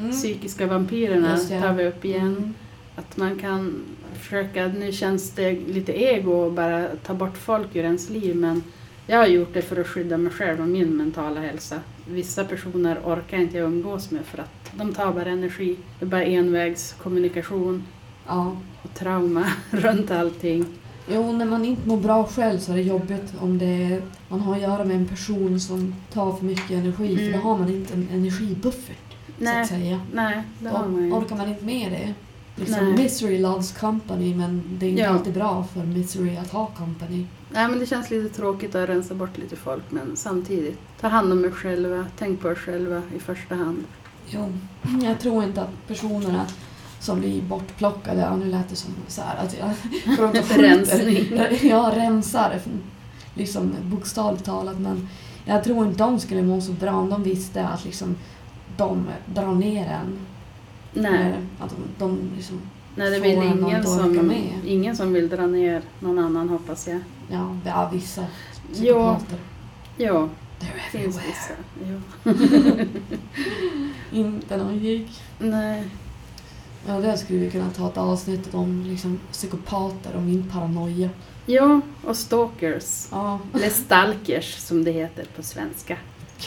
Mm. 0.00 0.12
Psykiska 0.12 0.66
vampyrerna 0.66 1.30
Just 1.32 1.48
det. 1.48 1.60
tar 1.60 1.72
vi 1.72 1.86
upp 1.86 2.04
igen. 2.04 2.36
Mm. 2.36 2.54
Att 2.96 3.16
man 3.16 3.38
kan 3.38 3.82
försöka, 4.20 4.66
nu 4.66 4.92
känns 4.92 5.30
det 5.30 5.52
lite 5.52 5.92
ego 6.02 6.46
att 6.46 6.52
bara 6.52 6.86
ta 7.06 7.14
bort 7.14 7.36
folk 7.36 7.76
ur 7.76 7.84
ens 7.84 8.10
liv 8.10 8.36
men 8.36 8.62
jag 9.06 9.18
har 9.18 9.26
gjort 9.26 9.54
det 9.54 9.62
för 9.62 9.80
att 9.80 9.86
skydda 9.86 10.16
mig 10.16 10.32
själv 10.32 10.60
och 10.60 10.68
min 10.68 10.96
mentala 10.96 11.40
hälsa. 11.40 11.80
Vissa 12.08 12.44
personer 12.44 12.98
orkar 13.04 13.38
inte 13.38 13.56
jag 13.58 13.66
umgås 13.66 14.10
med 14.10 14.24
för 14.24 14.38
att 14.38 14.70
de 14.72 14.94
tar 14.94 15.12
bara 15.12 15.28
energi. 15.30 15.76
Det 15.98 16.04
är 16.04 16.08
bara 16.08 16.24
envägskommunikation 16.24 17.84
Ja. 18.26 18.56
och 18.82 18.94
trauma 18.94 19.44
runt 19.70 20.10
allting. 20.10 20.64
Jo, 21.10 21.32
när 21.32 21.44
man 21.44 21.64
inte 21.64 21.88
mår 21.88 21.96
bra 21.96 22.24
själv 22.26 22.58
så 22.58 22.72
är 22.72 22.76
det 22.76 22.82
jobbigt 22.82 23.32
om 23.40 23.58
det 23.58 23.66
är, 23.66 24.02
man 24.28 24.40
har 24.40 24.54
att 24.56 24.62
göra 24.62 24.84
med 24.84 24.96
en 24.96 25.06
person 25.08 25.60
som 25.60 25.94
tar 26.12 26.32
för 26.32 26.44
mycket 26.44 26.70
energi. 26.70 27.16
För 27.16 27.22
Mm. 27.26 27.32
då 27.32 27.48
har 27.48 27.58
man 27.58 27.68
inte 27.68 27.94
en 27.94 28.08
energibuffert, 28.12 29.12
så 29.38 29.44
Nej, 29.44 29.62
att 29.62 29.68
säga. 29.68 30.00
nej 30.12 30.42
det 30.58 30.68
har 30.68 30.88
man 30.88 31.04
ju. 31.04 31.12
orkar 31.12 31.36
man 31.36 31.48
inte 31.48 31.64
med 31.64 31.92
det. 31.92 32.14
Liksom, 32.56 32.84
Nej. 32.84 33.02
misery 33.02 33.38
loves 33.38 33.72
company, 33.72 34.34
men 34.34 34.62
det 34.78 34.86
är 34.86 34.90
inte 34.90 35.02
Ja. 35.02 35.08
alltid 35.10 35.34
bra 35.34 35.64
för 35.74 35.80
misery 35.84 36.36
att 36.36 36.50
ha 36.52 36.66
company. 36.66 37.24
Nej 37.50 37.68
men 37.68 37.78
det 37.78 37.86
känns 37.86 38.10
lite 38.10 38.36
tråkigt 38.36 38.74
att 38.74 38.88
rensa 38.88 39.14
bort 39.14 39.38
lite 39.38 39.56
folk 39.56 39.82
men 39.90 40.16
samtidigt, 40.16 40.78
ta 41.00 41.08
hand 41.08 41.32
om 41.32 41.44
er 41.44 41.50
själva, 41.50 42.06
tänk 42.18 42.40
på 42.40 42.50
er 42.50 42.54
själva 42.54 43.02
i 43.16 43.18
första 43.18 43.54
hand. 43.54 43.84
Jo, 44.30 44.52
jag 45.02 45.18
tror 45.20 45.44
inte 45.44 45.62
att 45.62 45.86
personerna 45.88 46.46
som 47.00 47.20
blir 47.20 47.42
bortplockade, 47.42 48.20
ja 48.20 48.36
nu 48.36 48.44
lät 48.44 48.68
det 48.68 48.76
som 48.76 48.90
så 49.08 49.22
här 49.22 49.36
att 49.44 49.56
jag 49.58 49.70
går 50.16 50.22
runt 50.22 50.38
och 50.38 50.44
skjuter. 50.44 50.62
Rensning. 50.62 51.38
Jag 51.70 51.96
rensar, 51.96 52.60
liksom 53.34 53.74
bokstavligt 53.82 54.44
talat, 54.44 54.80
men 54.80 55.08
jag 55.44 55.64
tror 55.64 55.86
inte 55.86 55.98
de 55.98 56.18
skulle 56.20 56.42
må 56.42 56.60
så 56.60 56.72
bra 56.72 56.92
om 56.92 57.10
de 57.10 57.22
visste 57.22 57.66
att 57.68 57.84
liksom 57.84 58.16
de 58.76 59.06
drar 59.34 59.54
ner 59.54 59.86
en. 59.86 60.18
Nej, 61.02 61.34
Att 61.60 61.70
de, 61.70 61.76
de 61.98 62.30
liksom, 62.36 62.60
nej 62.96 63.10
det 63.10 63.16
är 63.16 63.38
att 63.38 63.44
ingen 63.58 63.84
som, 63.84 64.32
ingen 64.66 64.96
som 64.96 65.12
vill 65.12 65.28
dra 65.28 65.46
ner 65.46 65.82
någon 66.00 66.18
annan 66.18 66.48
hoppas 66.48 66.88
jag. 66.88 67.00
ja, 67.30 67.56
ja 67.64 67.90
vissa 67.92 68.24
Jo. 68.68 68.74
psykopater. 68.74 69.38
Ja, 69.96 70.28
They're 70.60 70.90
finns 70.92 71.18
everywhere. 71.18 72.00
vissa. 72.24 72.44
Ja. 72.82 72.84
Inte 74.18 74.56
någon 74.56 74.78
gig. 74.78 75.08
Nej, 75.38 75.84
Ja, 76.86 76.92
det 77.00 77.18
skulle 77.18 77.38
vi 77.38 77.50
kunna 77.50 77.70
ta 77.70 77.88
ett 77.88 77.96
avsnitt 77.98 78.54
om 78.54 78.84
liksom, 78.88 79.20
psykopater 79.32 80.16
och 80.16 80.22
min 80.22 80.50
paranoia. 80.52 81.08
ja, 81.46 81.80
och 82.04 82.16
stalkers. 82.16 83.06
Ja, 83.10 83.38
Eller 83.54 83.68
stalkers 83.70 84.54
som 84.56 84.84
det 84.84 84.90
heter 84.92 85.24
på 85.36 85.42
svenska. 85.42 85.96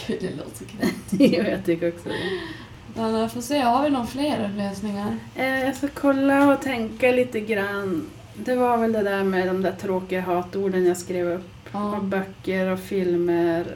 gud 0.06 0.18
det 0.20 0.36
låter 0.36 0.56
så 0.56 0.64
knäppt. 0.64 0.94
Jo, 1.10 1.42
jag 1.50 1.64
tycker 1.64 1.88
också 1.88 2.08
det. 2.08 2.40
Men 3.00 3.14
jag 3.14 3.32
får 3.32 3.40
se, 3.40 3.58
har 3.58 3.84
vi 3.84 3.90
några 3.90 4.06
fler 4.06 4.50
lösningar? 4.56 5.16
Eh, 5.36 5.60
Jag 5.64 5.76
ska 5.76 5.88
kolla 5.94 6.52
och 6.54 6.62
tänka 6.62 7.10
lite 7.12 7.40
grann. 7.40 8.06
Det 8.34 8.54
var 8.54 8.76
väl 8.76 8.92
det 8.92 9.02
där 9.02 9.24
med 9.24 9.46
de 9.46 9.62
där 9.62 9.72
tråkiga 9.72 10.20
hatorden 10.20 10.86
jag 10.86 10.96
skrev 10.96 11.26
upp. 11.28 11.50
Och 11.66 11.80
Ja, 11.80 12.00
böcker 12.02 12.66
och 12.66 12.80
filmer. 12.80 13.66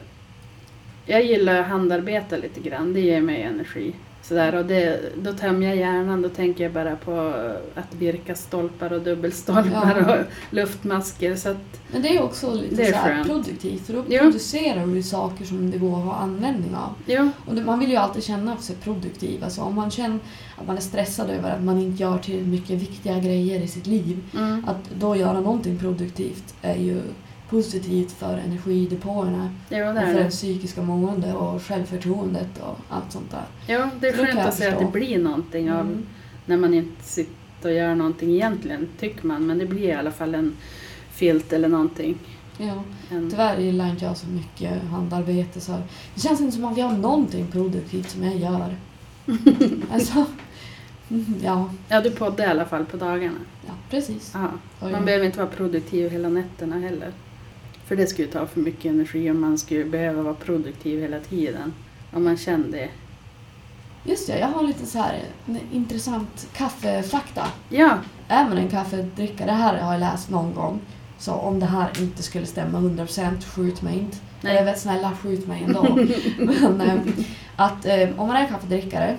Jag 1.05 1.25
gillar 1.25 1.59
att 1.59 1.67
handarbeta 1.67 2.37
lite 2.37 2.59
grann, 2.59 2.93
det 2.93 2.99
ger 2.99 3.21
mig 3.21 3.41
energi. 3.41 3.93
Sådär, 4.27 4.55
och 4.55 4.65
det, 4.65 4.99
då 5.23 5.33
tömmer 5.33 5.67
jag 5.67 5.75
hjärnan, 5.75 6.21
då 6.21 6.29
tänker 6.29 6.63
jag 6.63 6.73
bara 6.73 6.95
på 6.95 7.33
att 7.75 7.95
virka 7.95 8.35
stolpar 8.35 8.93
och 8.93 9.01
dubbelstolpar 9.01 10.03
Ja. 10.07 10.15
och 10.19 10.25
luftmasker. 10.49 11.35
Så 11.35 11.55
Men 11.91 12.01
det 12.01 12.17
är 12.17 12.23
också 12.23 12.53
lite 12.53 12.75
Det 12.75 12.87
är 12.87 13.23
produktivt 13.23 13.85
för 13.85 13.93
då 13.93 14.03
Ja. 14.09 14.19
producerar 14.19 14.87
du 14.87 15.03
saker 15.03 15.45
som 15.45 15.71
det 15.71 15.77
går 15.77 15.97
att 15.99 16.05
ha 16.05 16.13
användning 16.13 16.75
av. 16.75 16.93
ja, 17.05 17.29
Och 17.45 17.55
det, 17.55 17.61
man 17.61 17.79
vill 17.79 17.89
ju 17.89 17.95
alltid 17.95 18.23
känna 18.23 18.57
sig 18.57 18.75
produktiv. 18.75 19.43
Alltså 19.43 19.61
om 19.61 19.75
man 19.75 19.91
känner 19.91 20.19
att 20.57 20.67
man 20.67 20.77
är 20.77 20.81
stressad 20.81 21.29
över 21.29 21.51
att 21.51 21.63
man 21.63 21.77
inte 21.81 22.03
gör 22.03 22.17
till 22.17 22.47
mycket 22.47 22.81
viktiga 22.81 23.19
grejer 23.19 23.61
i 23.61 23.67
sitt 23.67 23.87
liv. 23.87 24.19
mm, 24.37 24.63
Att 24.67 24.99
då 24.99 25.15
göra 25.15 25.39
någonting 25.41 25.77
produktivt 25.79 26.55
är 26.61 26.75
ju 26.75 27.01
positivt 27.49 28.11
för 28.11 28.37
energidepåerna 28.37 29.49
ja 29.69 29.89
och 29.89 29.97
för 29.97 30.13
det. 30.13 30.29
psykiska 30.29 30.81
måendet 30.81 31.35
och 31.35 31.63
självförtroendet 31.63 32.59
och 32.61 32.77
allt 32.89 33.11
sånt 33.11 33.31
där. 33.31 33.73
Ja, 33.73 33.89
det 33.99 34.07
är 34.07 34.17
det 34.17 34.25
skönt 34.25 34.39
att 34.39 34.53
se 34.53 34.67
att 34.67 34.79
det 34.79 34.85
blir 34.99 35.17
någonting 35.19 35.71
av 35.71 35.79
Mm. 35.79 36.05
när 36.45 36.57
man 36.57 36.73
inte 36.73 37.03
sitter 37.03 37.69
och 37.69 37.75
gör 37.75 37.95
någonting 37.95 38.31
egentligen, 38.31 38.87
tycker 38.99 39.27
man. 39.27 39.47
Men 39.47 39.57
det 39.57 39.65
blir 39.65 39.81
i 39.89 39.93
alla 39.93 40.11
fall 40.11 40.35
en 40.35 40.53
filt 41.11 41.53
eller 41.53 41.67
någonting. 41.69 42.17
Ja. 42.57 42.83
En, 43.11 43.29
Tyvärr 43.31 43.57
gillar 43.59 43.89
inte 43.89 44.05
jag 44.05 44.17
så 44.17 44.27
mycket 44.27 44.83
handarbete. 44.83 45.61
Så 45.61 45.71
det 46.15 46.21
känns 46.21 46.41
inte 46.41 46.55
som 46.55 46.65
att 46.65 46.77
jag 46.77 46.85
har 46.85 46.97
någonting 46.97 47.47
produktivt 47.47 48.09
som 48.09 48.23
jag 48.23 48.35
gör. 48.37 48.75
alltså, 49.91 50.25
mm, 51.09 51.35
ja, 51.43 51.69
ja, 51.89 52.01
du 52.01 52.11
poddar 52.11 52.43
i 52.43 52.47
alla 52.47 52.65
fall 52.65 52.85
på 52.85 52.97
dagarna. 52.97 53.37
ja, 53.67 53.73
precis. 53.89 54.33
Oj. 54.81 54.91
Man 54.91 55.05
behöver 55.05 55.25
inte 55.25 55.37
vara 55.39 55.49
produktiv 55.49 56.09
hela 56.11 56.29
nätterna 56.29 56.79
heller. 56.79 57.11
För 57.87 57.95
det 57.95 58.07
skulle 58.07 58.27
ta 58.27 58.47
för 58.47 58.59
mycket 58.59 58.85
energi 58.85 59.31
om 59.31 59.41
man 59.41 59.57
skulle 59.57 59.85
behöva 59.85 60.21
vara 60.21 60.33
produktiv 60.33 61.01
hela 61.01 61.19
tiden. 61.19 61.73
Om 62.13 62.23
man 62.23 62.37
kände 62.37 62.77
det. 62.77 62.89
Just 64.03 64.27
det, 64.27 64.39
jag 64.39 64.47
har 64.47 64.63
lite 64.63 64.85
så 64.85 64.99
här 64.99 65.23
intressant 65.71 66.47
kaffefakta. 66.53 67.47
Ja, 67.69 67.97
man 68.29 68.57
en 68.57 68.69
kaffedrickare, 68.69 69.47
det 69.47 69.53
här 69.53 69.81
har 69.81 69.93
jag 69.93 69.99
läst 69.99 70.29
någon 70.29 70.53
gång. 70.53 70.79
Så 71.19 71.33
om 71.33 71.59
det 71.59 71.65
här 71.65 72.01
inte 72.01 72.23
skulle 72.23 72.45
stämma 72.45 72.79
100% 72.79 73.43
skjut 73.43 73.81
mig 73.81 73.99
inte. 73.99 74.17
Nej. 74.41 74.57
Eller 74.57 74.73
snälla 74.73 75.11
skjut 75.11 75.47
mig 75.47 75.63
ändå. 75.63 75.83
Men 76.77 76.81
eh, 76.81 77.01
att 77.55 77.85
eh, 77.85 78.09
om 78.17 78.27
man 78.27 78.35
är 78.35 78.47
kaffedrickare, 78.47 79.17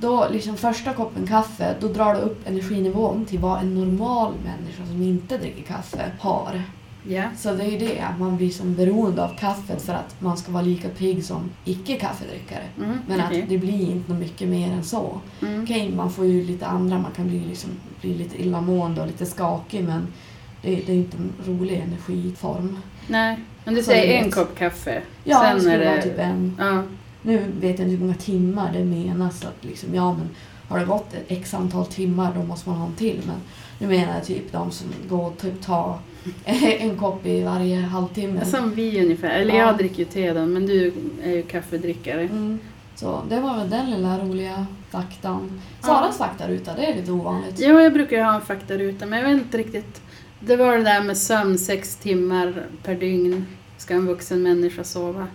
då 0.00 0.28
liksom 0.30 0.56
första 0.56 0.92
koppen 0.92 1.26
kaffe, 1.26 1.74
då 1.80 1.88
drar 1.88 2.14
du 2.14 2.20
upp 2.20 2.48
energinivån 2.48 3.24
till 3.24 3.38
vad 3.38 3.60
en 3.60 3.74
normal 3.74 4.32
människa 4.44 4.86
som 4.86 5.02
inte 5.02 5.38
dricker 5.38 5.62
kaffe 5.62 6.10
har. 6.20 6.62
Ja, 7.08 7.22
Så 7.38 7.54
det 7.54 7.62
är 7.64 7.70
ju 7.70 7.78
det, 7.78 8.00
att 8.00 8.20
man 8.20 8.36
blir 8.36 8.50
som 8.50 8.74
beroende 8.74 9.24
av 9.24 9.36
kaffet 9.38 9.82
för 9.82 9.92
att 9.92 10.16
man 10.20 10.36
ska 10.36 10.52
vara 10.52 10.62
lika 10.62 10.88
pigg 10.88 11.24
som 11.24 11.50
icke-kaffedrickare. 11.64 12.64
mm, 12.78 12.98
Men 13.08 13.20
okej. 13.26 13.42
att 13.42 13.48
det 13.48 13.58
blir 13.58 13.90
inte 13.90 14.12
mycket 14.12 14.48
mer 14.48 14.72
än 14.72 14.84
så. 14.84 15.20
mm. 15.42 15.62
Okej, 15.62 15.92
man 15.96 16.10
får 16.12 16.26
ju 16.26 16.44
lite 16.44 16.66
andra, 16.66 16.98
man 16.98 17.12
kan 17.12 17.28
bli, 17.28 17.40
liksom, 17.40 17.70
bli 18.00 18.14
lite 18.14 18.42
illamående 18.42 19.00
och 19.00 19.06
lite 19.06 19.26
skakig 19.26 19.84
men 19.84 20.06
det, 20.62 20.74
det 20.86 20.92
är 20.92 20.96
inte 20.96 21.16
en 21.16 21.32
rolig 21.46 21.74
energiform. 21.76 22.78
Nej, 23.06 23.38
men 23.64 23.74
du 23.74 23.82
Så 23.82 23.90
det 23.90 23.96
säger 23.96 24.24
en 24.24 24.30
kopp 24.30 24.58
kaffe. 24.58 25.02
Ja, 25.24 25.40
Sen 25.40 25.54
det 25.54 25.60
skulle 25.60 25.74
är 25.74 25.78
det- 25.78 25.90
vara 25.90 26.02
typ 26.02 26.18
en. 26.18 26.56
Ja, 26.58 26.82
Nu 27.22 27.38
vet 27.38 27.62
jag 27.62 27.70
inte 27.70 27.84
hur 27.84 27.98
många 27.98 28.14
timmar 28.14 28.72
det 28.72 28.84
menas 28.84 29.44
att 29.44 29.64
liksom, 29.64 29.94
ja 29.94 30.12
men 30.12 30.28
har 30.68 30.78
det 30.78 30.84
gått 30.84 31.14
ett 31.14 31.24
x 31.28 31.54
antal 31.54 31.86
timmar 31.86 32.32
då 32.36 32.42
måste 32.42 32.68
man 32.68 32.78
ha 32.78 32.86
en 32.86 32.94
till. 32.94 33.20
Men 33.26 33.36
nu 33.78 33.86
menar 33.96 34.14
jag 34.14 34.24
typ 34.24 34.52
de 34.52 34.70
som 34.70 34.86
går 35.08 35.26
och 35.26 35.38
typ 35.38 35.62
tar 35.62 35.98
en 36.44 36.96
kopp 36.96 37.26
i 37.26 37.42
varje 37.42 37.76
halvtimme. 37.80 38.44
som 38.44 38.74
vi 38.74 39.04
ungefär. 39.04 39.30
Eller 39.30 39.54
Ja. 39.54 39.60
jag 39.66 39.76
dricker 39.78 39.98
ju 39.98 40.04
te 40.04 40.32
då, 40.32 40.46
men 40.46 40.66
du 40.66 40.92
är 41.22 41.30
ju 41.30 41.42
kaffedrickare. 41.42 42.22
Mm. 42.22 42.58
Så 42.94 43.22
det 43.28 43.40
var 43.40 43.56
väl 43.56 43.70
den 43.70 43.90
lilla 43.90 44.18
roliga 44.18 44.66
faktan. 44.90 45.60
Saras 45.80 46.18
faktaruta, 46.18 46.74
det 46.74 46.86
är 46.86 46.96
lite 46.96 47.12
ovanligt. 47.12 47.60
Ja, 47.60 47.82
jag 47.82 47.92
brukar 47.92 48.16
ju 48.16 48.22
ha 48.22 48.34
en 48.34 48.40
faktaruta, 48.40 49.06
men 49.06 49.18
jag 49.18 49.28
vet 49.28 49.42
inte 49.44 49.58
riktigt. 49.58 50.00
Det 50.40 50.56
var 50.56 50.76
det 50.76 50.82
där 50.84 51.02
med 51.02 51.16
sömn, 51.16 51.58
sex 51.58 51.96
timmar 51.96 52.66
per 52.82 52.94
dygn 52.94 53.46
ska 53.76 53.94
en 53.94 54.06
vuxen 54.06 54.42
människa 54.42 54.84
sova. 54.84 55.26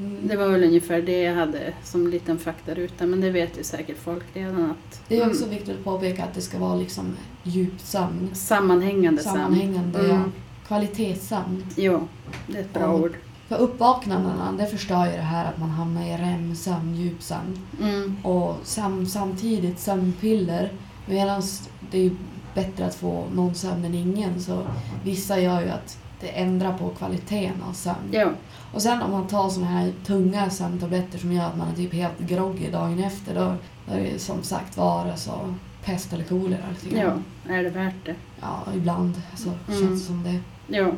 Mm. 0.00 0.28
Det 0.28 0.36
var 0.36 0.48
väl 0.48 0.64
ungefär 0.64 1.02
det 1.02 1.22
jag 1.22 1.34
hade 1.34 1.72
som 1.84 2.06
liten 2.08 2.38
faktaruta, 2.38 3.06
men 3.06 3.20
det 3.20 3.30
vet 3.30 3.58
ju 3.58 3.62
säkert 3.64 3.98
folk 3.98 4.24
redan 4.34 4.70
att 4.70 5.00
Det 5.08 5.16
är 5.16 5.20
Mm. 5.22 5.30
också 5.30 5.48
viktigt 5.48 5.78
att 5.78 5.84
påpeka 5.84 6.24
att 6.24 6.34
det 6.34 6.40
ska 6.40 6.58
vara 6.58 6.74
liksom 6.76 7.16
djup 7.42 7.80
sömn. 7.80 8.30
sammanhängande 8.32 9.22
sömn. 9.22 9.34
Sammanhängande, 9.36 9.98
Mm. 9.98 10.10
ja. 10.10 10.22
Kvalitetssömn. 10.66 11.64
Jo, 11.76 12.08
det 12.46 12.56
är 12.58 12.60
ett 12.62 12.72
bra 12.72 12.82
Ja. 12.82 12.94
ord. 12.94 13.12
För 13.48 13.56
uppvaknandena, 13.58 14.52
det 14.58 14.66
förstör 14.66 15.04
ju 15.06 15.12
det 15.12 15.22
här 15.22 15.44
att 15.48 15.58
man 15.58 15.70
hamnar 15.70 16.02
i 16.06 16.16
REM-sömn, 16.16 16.94
djupsömn. 16.94 17.58
Mm. 17.82 18.16
Och 18.24 18.56
sam, 18.64 19.06
samtidigt 19.06 19.78
sömnpiller, 19.80 20.72
medan 21.06 21.42
det 21.90 21.98
är 22.06 22.10
bättre 22.54 22.86
att 22.86 22.94
få 22.94 23.24
någon 23.34 23.54
sömn 23.54 23.84
än 23.84 23.94
ingen, 23.94 24.40
så 24.40 24.62
vissa 25.04 25.40
gör 25.40 25.60
ju 25.60 25.68
att 25.68 25.98
det 26.24 26.30
ändrar 26.30 26.78
på 26.78 26.88
kvaliteten 26.90 27.62
av 27.68 27.72
sömn. 27.72 28.08
Jo, 28.12 28.28
Och 28.74 28.82
sen 28.82 29.02
om 29.02 29.10
man 29.10 29.26
tar 29.28 29.48
såna 29.48 29.66
här 29.66 29.92
tunga 30.06 30.50
sömntabletter 30.50 31.18
som 31.18 31.32
gör 31.32 31.44
att 31.46 31.56
man 31.56 31.68
är 31.68 31.76
typ 31.76 31.92
helt 31.94 32.18
groggy 32.18 32.70
dagen 32.70 33.04
efter, 33.04 33.34
då, 33.34 33.54
då 33.88 33.94
är 33.94 34.00
det 34.12 34.18
som 34.18 34.42
sagt 34.42 34.76
vara 34.76 35.16
så 35.16 35.54
pest 35.84 36.12
eller 36.12 36.24
kolera 36.24 36.60
jo, 36.90 36.96
grann. 36.96 37.24
är 37.48 37.62
det 37.62 37.70
värt 37.70 37.94
det? 38.04 38.14
Ja, 38.40 38.62
ibland 38.74 39.22
alltså, 39.30 39.48
Mm. 39.68 39.80
känns 39.80 40.00
det 40.00 40.06
som 40.06 40.22
det. 40.22 40.38
Jo, 40.68 40.94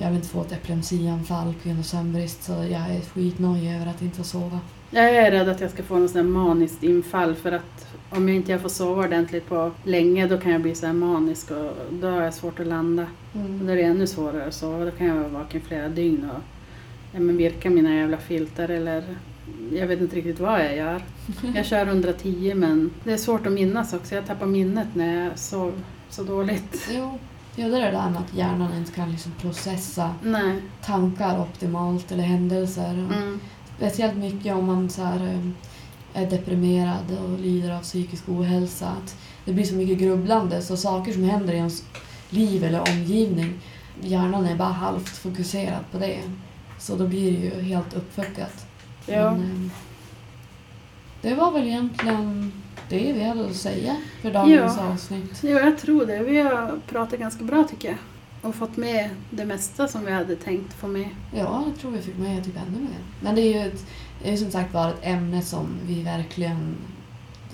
Jag 0.00 0.06
vill 0.08 0.16
inte 0.16 0.28
få 0.28 0.40
ett 0.40 0.52
epilepsianfall 0.52 1.54
på 1.62 1.68
grund 1.68 1.78
av 1.80 1.82
sömnbrist 1.84 2.42
så 2.42 2.52
jag 2.52 2.70
är 2.90 3.00
skitnöjd 3.14 3.74
över 3.76 3.86
att 3.86 4.02
inte 4.02 4.16
få 4.16 4.24
sova. 4.24 4.58
Jag 4.90 5.10
är 5.26 5.30
rädd 5.30 5.48
att 5.48 5.60
jag 5.60 5.70
ska 5.70 5.82
få 5.82 5.98
något 5.98 6.10
sånt 6.10 6.28
maniskt 6.30 6.82
infall 6.82 7.34
för 7.34 7.52
att 7.52 7.86
om 8.10 8.28
jag 8.28 8.36
inte 8.36 8.58
får 8.58 8.68
sova 8.68 9.04
ordentligt 9.04 9.48
på 9.48 9.70
länge 9.84 10.26
då 10.26 10.38
kan 10.38 10.52
jag 10.52 10.60
bli 10.62 10.74
så 10.74 10.86
här 10.86 10.92
manisk 10.92 11.50
och 11.50 11.72
då 11.90 12.08
har 12.08 12.22
jag 12.22 12.34
svårt 12.34 12.60
att 12.60 12.66
landa. 12.66 13.06
Och 13.32 13.40
Mm. 13.40 13.66
då 13.66 13.72
är 13.72 13.76
det 13.76 13.82
ännu 13.82 14.06
svårare 14.06 14.46
att 14.46 14.54
sova. 14.54 14.84
Då 14.84 14.90
kan 14.90 15.06
jag 15.06 15.14
vara 15.14 15.28
vaken 15.28 15.60
flera 15.60 15.88
dygn 15.88 16.30
och 16.30 16.40
ja, 17.12 17.20
men 17.20 17.36
virka 17.36 17.70
mina 17.70 17.94
jävla 17.94 18.16
filtar 18.16 18.68
eller 18.68 19.04
jag 19.72 19.86
vet 19.86 20.00
inte 20.00 20.16
riktigt 20.16 20.40
vad 20.40 20.60
jag 20.64 20.76
gör. 20.76 21.02
Jag 21.54 21.66
kör 21.66 21.86
110 21.86 22.52
men 22.56 22.90
det 23.04 23.12
är 23.12 23.16
svårt 23.16 23.46
att 23.46 23.52
minnas 23.52 23.92
också. 23.94 24.14
Jag 24.14 24.26
tappar 24.26 24.46
minnet 24.46 24.88
när 24.94 25.24
jag 25.24 25.38
sov 25.38 25.72
så 26.10 26.22
dåligt. 26.22 26.88
Jo, 26.94 27.18
jo, 27.56 27.68
det 27.68 27.76
är 27.76 27.80
det 27.80 27.90
där 27.90 28.10
med 28.10 28.20
att 28.20 28.34
hjärnan 28.34 28.76
inte 28.78 28.92
kan 28.92 29.10
liksom 29.12 29.32
processa 29.40 30.14
Nej. 30.22 30.62
tankar 30.84 31.40
optimalt 31.40 32.12
eller 32.12 32.22
händelser. 32.22 32.92
Mm. 32.92 33.40
Speciellt 33.80 34.16
mycket 34.16 34.54
om 34.54 34.66
man 34.66 34.90
så 34.90 35.02
här, 35.02 35.26
eh, 36.14 36.22
är 36.22 36.30
deprimerad 36.30 37.18
och 37.24 37.38
lider 37.38 37.70
av 37.72 37.80
psykisk 37.82 38.28
ohälsa. 38.28 38.88
Att 38.88 39.16
det 39.44 39.52
blir 39.52 39.64
så 39.64 39.74
mycket 39.74 39.98
grubblande 39.98 40.62
så 40.62 40.76
saker 40.76 41.12
som 41.12 41.24
händer 41.24 41.52
i 41.52 41.56
ens 41.56 41.84
liv 42.30 42.64
eller 42.64 42.80
omgivning, 42.90 43.60
hjärnan 44.02 44.46
är 44.46 44.56
bara 44.56 44.68
halvt 44.68 45.08
fokuserad 45.08 45.84
på 45.92 45.98
det. 45.98 46.18
Så 46.78 46.96
då 46.96 47.06
blir 47.08 47.32
det 47.32 47.38
ju 47.56 47.62
helt 47.62 47.94
uppfuckat. 47.94 48.66
Ja. 49.06 49.30
Men, 49.30 49.64
eh, 49.66 49.70
det 51.22 51.34
var 51.34 51.50
väl 51.52 51.66
egentligen 51.68 52.52
det 52.88 53.12
vi 53.12 53.24
hade 53.24 53.46
att 53.46 53.56
säga 53.56 53.96
för 54.22 54.32
dagens 54.32 54.76
Ja. 54.78 54.92
avsnitt. 54.92 55.38
Jo, 55.42 55.58
jag 55.58 55.78
tror 55.78 56.06
det. 56.06 56.18
Vi 56.18 56.40
har 56.40 56.78
pratat 56.88 57.18
ganska 57.18 57.44
bra 57.44 57.64
tycker 57.70 57.88
jag. 57.88 57.98
Och 58.42 58.54
fått 58.54 58.76
med 58.76 59.10
det 59.30 59.44
mesta 59.44 59.88
som 59.88 60.04
vi 60.06 60.12
hade 60.12 60.36
tänkt 60.36 60.72
få 60.72 60.86
med. 60.86 61.08
Ja, 61.34 61.62
jag 61.66 61.78
tror 61.80 61.90
vi 61.90 62.02
fick 62.02 62.18
med 62.18 62.44
typ 62.44 62.56
ännu 62.56 62.78
mer. 62.80 62.98
Men 63.22 63.34
det 63.34 63.40
är 63.42 63.52
ju 63.62 63.68
ett, 63.72 63.86
det 64.22 64.28
är 64.28 64.32
ju 64.32 64.38
som 64.38 64.50
sagt 64.50 64.74
var 64.74 64.88
ett 64.88 64.98
ämne 65.02 65.42
som 65.42 65.66
vi 65.86 66.02
verkligen 66.02 66.76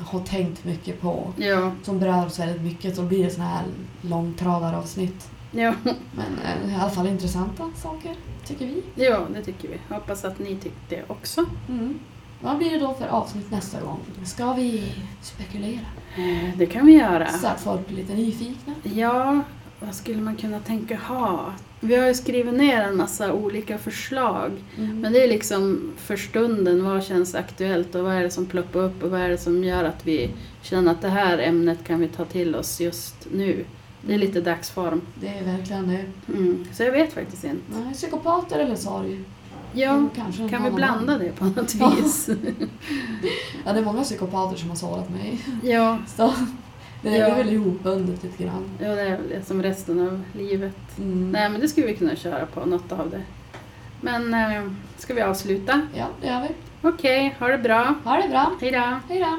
har 0.00 0.20
tänkt 0.20 0.64
mycket 0.64 1.00
på. 1.00 1.32
Ja, 1.36 1.72
Som 1.82 1.98
berör 1.98 2.26
oss 2.26 2.38
väldigt 2.38 2.62
mycket. 2.62 2.96
Så 2.96 3.02
blir 3.02 3.24
det 3.24 3.30
såna 3.30 3.46
här 3.48 3.64
långtradaravsnitt. 4.02 5.30
ja, 5.50 5.74
Men 6.12 6.38
eh, 6.66 6.72
i 6.72 6.76
alla 6.80 6.90
fall 6.90 7.06
intressanta 7.06 7.70
saker, 7.76 8.14
tycker 8.46 8.66
vi. 8.66 8.82
ja, 9.04 9.26
det 9.34 9.42
tycker 9.42 9.68
vi. 9.68 9.94
Hoppas 9.94 10.24
att 10.24 10.38
ni 10.38 10.56
tyckte 10.56 10.96
det 10.96 11.02
också. 11.08 11.44
Mm. 11.68 11.98
Vad 12.40 12.58
blir 12.58 12.70
det 12.70 12.78
då 12.78 12.94
för 12.94 13.06
avsnitt 13.06 13.50
nästa 13.50 13.80
gång? 13.80 13.98
Ska 14.24 14.52
vi 14.52 14.92
spekulera? 15.22 15.80
Eh, 16.16 16.58
Det 16.58 16.66
kan 16.66 16.86
vi 16.86 16.92
göra. 16.92 17.28
Så 17.28 17.46
att 17.46 17.60
folk 17.60 17.86
blir 17.88 17.96
lite 17.96 18.14
nyfikna? 18.14 18.74
Ja, 18.82 19.40
vad 19.80 19.94
skulle 19.94 20.22
man 20.22 20.36
kunna 20.36 20.60
tänka 20.60 20.96
ha? 20.96 21.52
Vi 21.80 21.96
har 21.96 22.06
ju 22.06 22.14
skrivit 22.14 22.54
ner 22.54 22.82
en 22.82 22.96
massa 22.96 23.32
olika 23.32 23.78
förslag. 23.78 24.50
Mm. 24.78 25.00
Men 25.00 25.12
det 25.12 25.22
är 25.24 25.28
liksom 25.28 25.92
för 25.96 26.16
stunden, 26.16 26.84
vad 26.84 27.04
känns 27.04 27.34
aktuellt 27.34 27.94
och 27.94 28.04
vad 28.04 28.14
är 28.14 28.22
det 28.22 28.30
som 28.30 28.46
ploppar 28.46 28.80
upp 28.80 29.02
och 29.02 29.10
vad 29.10 29.20
är 29.20 29.28
det 29.28 29.38
som 29.38 29.64
gör 29.64 29.84
att 29.84 30.06
vi 30.06 30.30
känner 30.62 30.90
att 30.92 31.02
det 31.02 31.08
här 31.08 31.38
ämnet 31.38 31.84
kan 31.86 32.00
vi 32.00 32.08
ta 32.08 32.24
till 32.24 32.54
oss 32.54 32.80
just 32.80 33.14
nu. 33.32 33.64
Det 34.02 34.14
är 34.14 34.18
lite 34.18 34.40
dagsform. 34.40 35.00
Det 35.20 35.28
är 35.28 35.44
verkligen 35.44 35.88
det. 35.88 36.32
Mm. 36.32 36.64
Så 36.72 36.82
jag 36.82 36.92
vet 36.92 37.12
faktiskt 37.12 37.44
inte. 37.44 37.62
Nej, 37.84 37.94
psykopater 37.94 38.58
eller 38.58 38.76
sorg? 38.76 39.20
Ja, 39.72 39.90
Mm, 39.90 40.10
kanske 40.16 40.48
kan 40.48 40.50
vi 40.50 40.56
annan 40.68 40.74
blanda 40.74 41.12
gång. 41.12 41.22
det 41.22 41.32
på 41.32 41.44
något 41.44 41.74
vis? 41.74 42.28
Ja, 43.64 43.72
det 43.72 43.78
är 43.80 43.84
många 43.84 44.02
psykopater 44.02 44.56
som 44.56 44.68
har 44.68 44.76
sårat 44.76 45.10
mig. 45.10 45.38
ja, 45.62 45.98
Så 46.16 46.32
det 47.02 47.08
är 47.18 47.28
Ja. 47.28 47.34
väl 47.34 47.52
ihopbundet 47.52 48.22
lite 48.22 48.42
grann. 48.44 48.64
ja, 48.78 48.88
det 48.94 49.00
är 49.02 49.16
väl 49.16 49.28
det 49.28 49.42
som 49.46 49.62
resten 49.62 50.00
av 50.08 50.22
livet. 50.32 50.98
Mm. 50.98 51.30
Nej, 51.32 51.48
men 51.50 51.60
det 51.60 51.68
skulle 51.68 51.86
vi 51.86 51.96
kunna 51.96 52.16
köra 52.16 52.46
på, 52.46 52.64
något 52.64 52.92
av 52.92 53.10
det. 53.10 53.22
Men 54.00 54.34
eh, 54.34 54.70
ska 54.98 55.14
vi 55.14 55.20
avsluta? 55.22 55.80
Ja, 55.94 56.06
det 56.20 56.26
gör 56.26 56.40
vi. 56.40 56.48
Okej, 56.88 57.36
ha 57.38 57.48
det 57.48 57.58
bra. 57.58 57.94
Ha 58.04 58.16
det 58.22 58.28
bra. 58.28 58.52
Hej 58.60 58.70
då! 58.70 58.98
Hej 59.14 59.20
då! 59.20 59.38